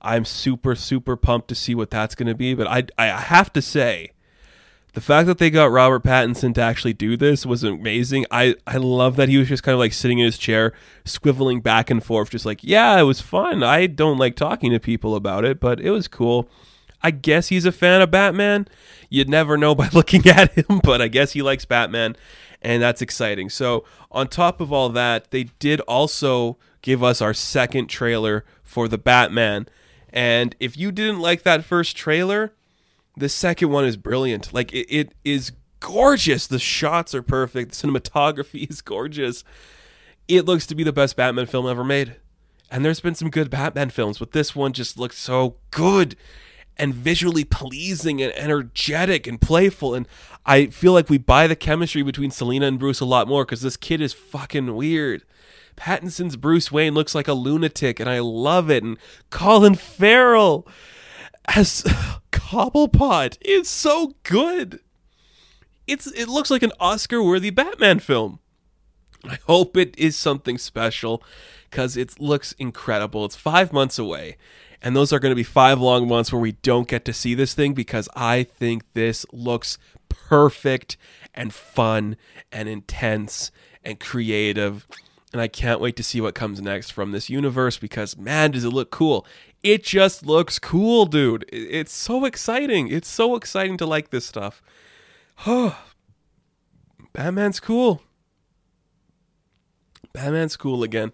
I'm 0.02 0.24
super 0.24 0.74
super 0.74 1.18
pumped 1.18 1.50
to 1.50 1.56
see 1.56 1.76
what 1.76 1.90
that's 1.90 2.16
going 2.16 2.28
to 2.28 2.36
be. 2.36 2.54
But 2.54 2.68
I 2.68 2.86
I 2.98 3.08
have 3.08 3.52
to 3.52 3.62
say, 3.62 4.14
the 4.94 5.02
fact 5.02 5.28
that 5.28 5.38
they 5.38 5.50
got 5.50 5.72
Robert 5.72 6.04
Pattinson 6.04 6.54
to 6.56 6.62
actually 6.62 6.94
do 6.94 7.16
this 7.16 7.46
was 7.46 7.64
amazing. 7.64 8.26
I 8.32 8.56
I 8.68 8.78
love 8.78 9.16
that 9.16 9.30
he 9.30 9.38
was 9.38 9.48
just 9.48 9.64
kind 9.64 9.74
of 9.74 9.80
like 9.80 9.94
sitting 9.94 10.20
in 10.20 10.26
his 10.26 10.38
chair, 10.38 10.74
squiveling 11.06 11.64
back 11.64 11.90
and 11.90 12.04
forth, 12.04 12.32
just 12.32 12.46
like 12.46 12.64
yeah, 12.64 13.00
it 13.00 13.04
was 13.04 13.22
fun. 13.22 13.64
I 13.64 13.88
don't 13.88 14.18
like 14.18 14.36
talking 14.36 14.72
to 14.72 14.80
people 14.80 15.16
about 15.16 15.46
it, 15.46 15.60
but 15.60 15.80
it 15.80 15.92
was 15.92 16.08
cool. 16.08 16.50
I 17.04 17.12
guess 17.12 17.48
he's 17.48 17.66
a 17.66 17.72
fan 17.72 18.02
of 18.02 18.12
Batman. 18.12 18.68
You'd 19.10 19.30
never 19.30 19.58
know 19.58 19.74
by 19.74 19.90
looking 19.94 20.28
at 20.28 20.52
him, 20.54 20.82
but 20.84 21.02
I 21.02 21.08
guess 21.08 21.32
he 21.32 21.42
likes 21.42 21.66
Batman, 21.66 22.16
and 22.62 22.82
that's 22.82 23.02
exciting. 23.02 23.50
So, 23.50 23.86
on 24.12 24.28
top 24.28 24.62
of 24.62 24.72
all 24.72 24.90
that, 24.90 25.32
they 25.32 25.46
did 25.60 25.80
also 25.82 26.58
give 26.82 27.04
us 27.04 27.22
our 27.22 27.34
second 27.34 27.88
trailer 27.88 28.46
for 28.64 28.88
the 28.88 28.98
Batman 28.98 29.68
and 30.14 30.56
if 30.60 30.78
you 30.78 30.92
didn't 30.92 31.20
like 31.20 31.44
that 31.44 31.64
first 31.64 31.96
trailer, 31.96 32.54
the 33.22 33.30
second 33.30 33.70
one 33.70 33.86
is 33.86 33.98
brilliant. 33.98 34.52
Like 34.52 34.74
it, 34.74 34.88
it 34.90 35.14
is 35.24 35.52
gorgeous. 35.80 36.48
The 36.48 36.58
shots 36.58 37.14
are 37.14 37.22
perfect. 37.22 37.72
The 37.72 37.88
cinematography 37.88 38.68
is 38.70 38.82
gorgeous. 38.82 39.44
It 40.28 40.46
looks 40.46 40.66
to 40.68 40.76
be 40.76 40.84
the 40.84 40.92
best 40.92 41.16
Batman 41.16 41.46
film 41.46 41.68
ever 41.68 41.84
made. 41.84 42.16
And 42.72 42.84
there's 42.84 43.00
been 43.00 43.16
some 43.16 43.30
good 43.30 43.52
Batman 43.52 43.92
films, 43.92 44.18
but 44.18 44.32
this 44.32 44.56
one 44.56 44.74
just 44.74 44.98
looks 44.98 45.20
so 45.20 45.58
good 45.70 46.16
and 46.78 46.96
visually 46.96 47.44
pleasing 47.44 48.24
and 48.24 48.34
energetic 48.34 49.28
and 49.28 49.40
playful. 49.40 49.94
And 49.94 50.08
I 50.44 50.68
feel 50.68 50.94
like 50.94 51.10
we 51.10 51.20
buy 51.20 51.46
the 51.46 51.56
chemistry 51.56 52.02
between 52.02 52.32
Selina 52.32 52.66
and 52.66 52.80
Bruce 52.80 53.02
a 53.02 53.06
lot 53.06 53.28
more 53.28 53.46
because 53.46 53.62
this 53.62 53.78
kid 53.78 54.02
is 54.02 54.14
fucking 54.14 54.76
weird. 54.76 55.24
Pattinson's 55.76 56.38
Bruce 56.38 56.72
Wayne 56.72 56.96
looks 56.96 57.14
like 57.14 57.28
a 57.28 57.34
lunatic, 57.34 58.00
and 58.00 58.10
I 58.10 58.20
love 58.20 58.72
it. 58.72 58.84
And 58.84 58.98
Colin 59.30 59.76
Farrell 59.76 60.68
as 61.46 61.86
Cobblepot 62.50 63.38
is 63.40 63.70
so 63.70 64.16
good. 64.24 64.82
It's 65.88 66.08
it 66.08 66.28
looks 66.28 66.52
like 66.52 66.64
an 66.64 66.74
Oscar-worthy 66.80 67.50
Batman 67.50 68.00
film. 68.00 68.40
I 69.24 69.38
hope 69.48 69.78
it 69.78 69.98
is 69.98 70.18
something 70.18 70.58
special 70.58 71.24
because 71.70 71.96
it 71.96 72.20
looks 72.20 72.52
incredible. 72.54 73.24
It's 73.24 73.38
five 73.38 73.72
months 73.72 73.98
away, 73.98 74.38
and 74.82 74.96
those 74.96 75.14
are 75.14 75.20
going 75.20 75.32
to 75.32 75.36
be 75.36 75.44
five 75.44 75.80
long 75.80 76.10
months 76.10 76.34
where 76.34 76.42
we 76.42 76.54
don't 76.54 76.90
get 76.90 77.06
to 77.06 77.14
see 77.14 77.36
this 77.36 77.54
thing 77.54 77.74
because 77.74 78.10
I 78.16 78.44
think 78.44 78.84
this 78.96 79.26
looks 79.32 79.78
perfect 80.10 80.98
and 81.34 81.54
fun 81.54 82.18
and 82.52 82.68
intense 82.68 83.52
and 83.84 84.00
creative 84.00 84.88
and 85.34 85.42
I 85.42 85.48
can't 85.48 85.80
wait 85.80 85.96
to 85.96 86.04
see 86.04 86.20
what 86.20 86.36
comes 86.36 86.62
next 86.62 86.92
from 86.92 87.12
this 87.12 87.30
universe 87.30 87.78
because 87.78 88.18
man, 88.18 88.52
does 88.52 88.66
it 88.66 88.70
look 88.70 88.92
cool! 88.92 89.26
It 89.64 89.84
just 89.84 90.26
looks 90.26 90.58
cool, 90.58 91.06
dude. 91.06 91.46
It's 91.52 91.94
so 91.94 92.26
exciting. 92.26 92.88
It's 92.88 93.08
so 93.08 93.36
exciting 93.36 93.78
to 93.78 93.86
like 93.86 94.10
this 94.10 94.26
stuff. 94.26 94.64
Batman's 97.14 97.60
cool. 97.60 98.02
Batman's 100.14 100.58
cool 100.58 100.84
again. 100.84 101.14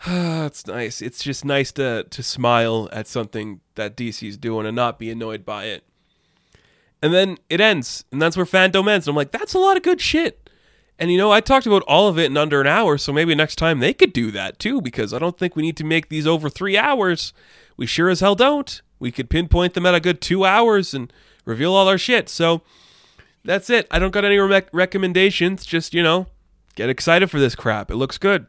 it's 0.06 0.66
nice. 0.66 1.00
It's 1.02 1.22
just 1.22 1.44
nice 1.44 1.72
to 1.72 2.04
to 2.04 2.22
smile 2.22 2.88
at 2.92 3.06
something 3.06 3.60
that 3.74 3.96
DC's 3.96 4.36
doing 4.36 4.66
and 4.66 4.76
not 4.76 4.98
be 4.98 5.10
annoyed 5.10 5.44
by 5.44 5.64
it. 5.64 5.84
And 7.02 7.12
then 7.12 7.38
it 7.50 7.60
ends, 7.60 8.04
and 8.10 8.20
that's 8.20 8.36
where 8.36 8.46
FanDome 8.46 8.88
ends. 8.88 9.06
And 9.06 9.12
I'm 9.12 9.16
like, 9.16 9.30
that's 9.30 9.54
a 9.54 9.58
lot 9.58 9.76
of 9.76 9.82
good 9.82 10.00
shit. 10.00 10.45
And 10.98 11.12
you 11.12 11.18
know, 11.18 11.30
I 11.30 11.40
talked 11.40 11.66
about 11.66 11.82
all 11.82 12.08
of 12.08 12.18
it 12.18 12.26
in 12.26 12.36
under 12.36 12.60
an 12.60 12.66
hour, 12.66 12.96
so 12.96 13.12
maybe 13.12 13.34
next 13.34 13.56
time 13.56 13.80
they 13.80 13.92
could 13.92 14.12
do 14.12 14.30
that 14.30 14.58
too, 14.58 14.80
because 14.80 15.12
I 15.12 15.18
don't 15.18 15.38
think 15.38 15.54
we 15.54 15.62
need 15.62 15.76
to 15.76 15.84
make 15.84 16.08
these 16.08 16.26
over 16.26 16.48
three 16.48 16.78
hours. 16.78 17.32
We 17.76 17.86
sure 17.86 18.08
as 18.08 18.20
hell 18.20 18.34
don't. 18.34 18.80
We 18.98 19.12
could 19.12 19.28
pinpoint 19.28 19.74
them 19.74 19.84
at 19.84 19.94
a 19.94 20.00
good 20.00 20.20
two 20.22 20.46
hours 20.46 20.94
and 20.94 21.12
reveal 21.44 21.74
all 21.74 21.88
our 21.88 21.98
shit. 21.98 22.28
So 22.30 22.62
that's 23.44 23.68
it. 23.68 23.86
I 23.90 23.98
don't 23.98 24.10
got 24.10 24.24
any 24.24 24.38
rec- 24.38 24.70
recommendations. 24.72 25.66
Just, 25.66 25.92
you 25.92 26.02
know, 26.02 26.26
get 26.74 26.88
excited 26.88 27.30
for 27.30 27.38
this 27.38 27.54
crap. 27.54 27.90
It 27.90 27.96
looks 27.96 28.16
good. 28.16 28.46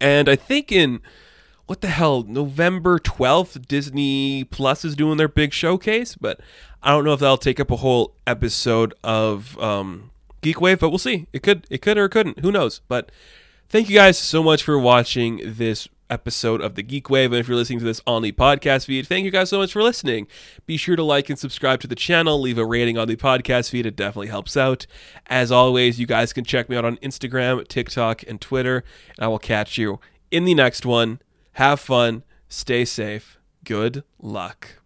And 0.00 0.28
I 0.28 0.34
think 0.34 0.72
in 0.72 1.00
what 1.66 1.80
the 1.80 1.88
hell, 1.88 2.22
November 2.22 2.98
12th, 2.98 3.66
Disney 3.66 4.44
Plus 4.44 4.84
is 4.84 4.96
doing 4.96 5.16
their 5.16 5.28
big 5.28 5.52
showcase, 5.52 6.16
but 6.16 6.40
I 6.82 6.90
don't 6.90 7.04
know 7.04 7.12
if 7.12 7.20
that'll 7.20 7.36
take 7.36 7.60
up 7.60 7.70
a 7.70 7.76
whole 7.76 8.14
episode 8.26 8.94
of 9.02 9.58
um, 9.58 10.10
Geek 10.40 10.60
Wave, 10.60 10.80
but 10.80 10.90
we'll 10.90 10.98
see. 10.98 11.26
It 11.32 11.42
could, 11.42 11.66
it 11.70 11.82
could 11.82 11.98
or 11.98 12.06
it 12.06 12.10
couldn't. 12.10 12.40
Who 12.40 12.52
knows? 12.52 12.80
But 12.88 13.10
thank 13.68 13.88
you 13.88 13.96
guys 13.96 14.18
so 14.18 14.42
much 14.42 14.62
for 14.62 14.78
watching 14.78 15.40
this 15.44 15.88
episode 16.10 16.60
of 16.60 16.74
the 16.74 16.82
Geek 16.82 17.10
Wave. 17.10 17.32
And 17.32 17.40
if 17.40 17.48
you're 17.48 17.56
listening 17.56 17.80
to 17.80 17.84
this 17.84 18.00
on 18.06 18.22
the 18.22 18.32
podcast 18.32 18.86
feed, 18.86 19.06
thank 19.06 19.24
you 19.24 19.30
guys 19.30 19.50
so 19.50 19.58
much 19.58 19.72
for 19.72 19.82
listening. 19.82 20.26
Be 20.66 20.76
sure 20.76 20.96
to 20.96 21.02
like 21.02 21.28
and 21.28 21.38
subscribe 21.38 21.80
to 21.80 21.86
the 21.86 21.94
channel, 21.94 22.40
leave 22.40 22.58
a 22.58 22.64
rating 22.64 22.98
on 22.98 23.08
the 23.08 23.16
podcast 23.16 23.70
feed. 23.70 23.86
It 23.86 23.96
definitely 23.96 24.28
helps 24.28 24.56
out. 24.56 24.86
As 25.26 25.50
always, 25.50 25.98
you 25.98 26.06
guys 26.06 26.32
can 26.32 26.44
check 26.44 26.68
me 26.68 26.76
out 26.76 26.84
on 26.84 26.96
Instagram, 26.98 27.66
TikTok, 27.66 28.22
and 28.26 28.40
Twitter. 28.40 28.84
And 29.16 29.24
I 29.24 29.28
will 29.28 29.38
catch 29.38 29.78
you 29.78 30.00
in 30.30 30.44
the 30.44 30.54
next 30.54 30.86
one. 30.86 31.20
Have 31.54 31.80
fun, 31.80 32.22
stay 32.48 32.84
safe, 32.84 33.38
good 33.64 34.04
luck. 34.20 34.80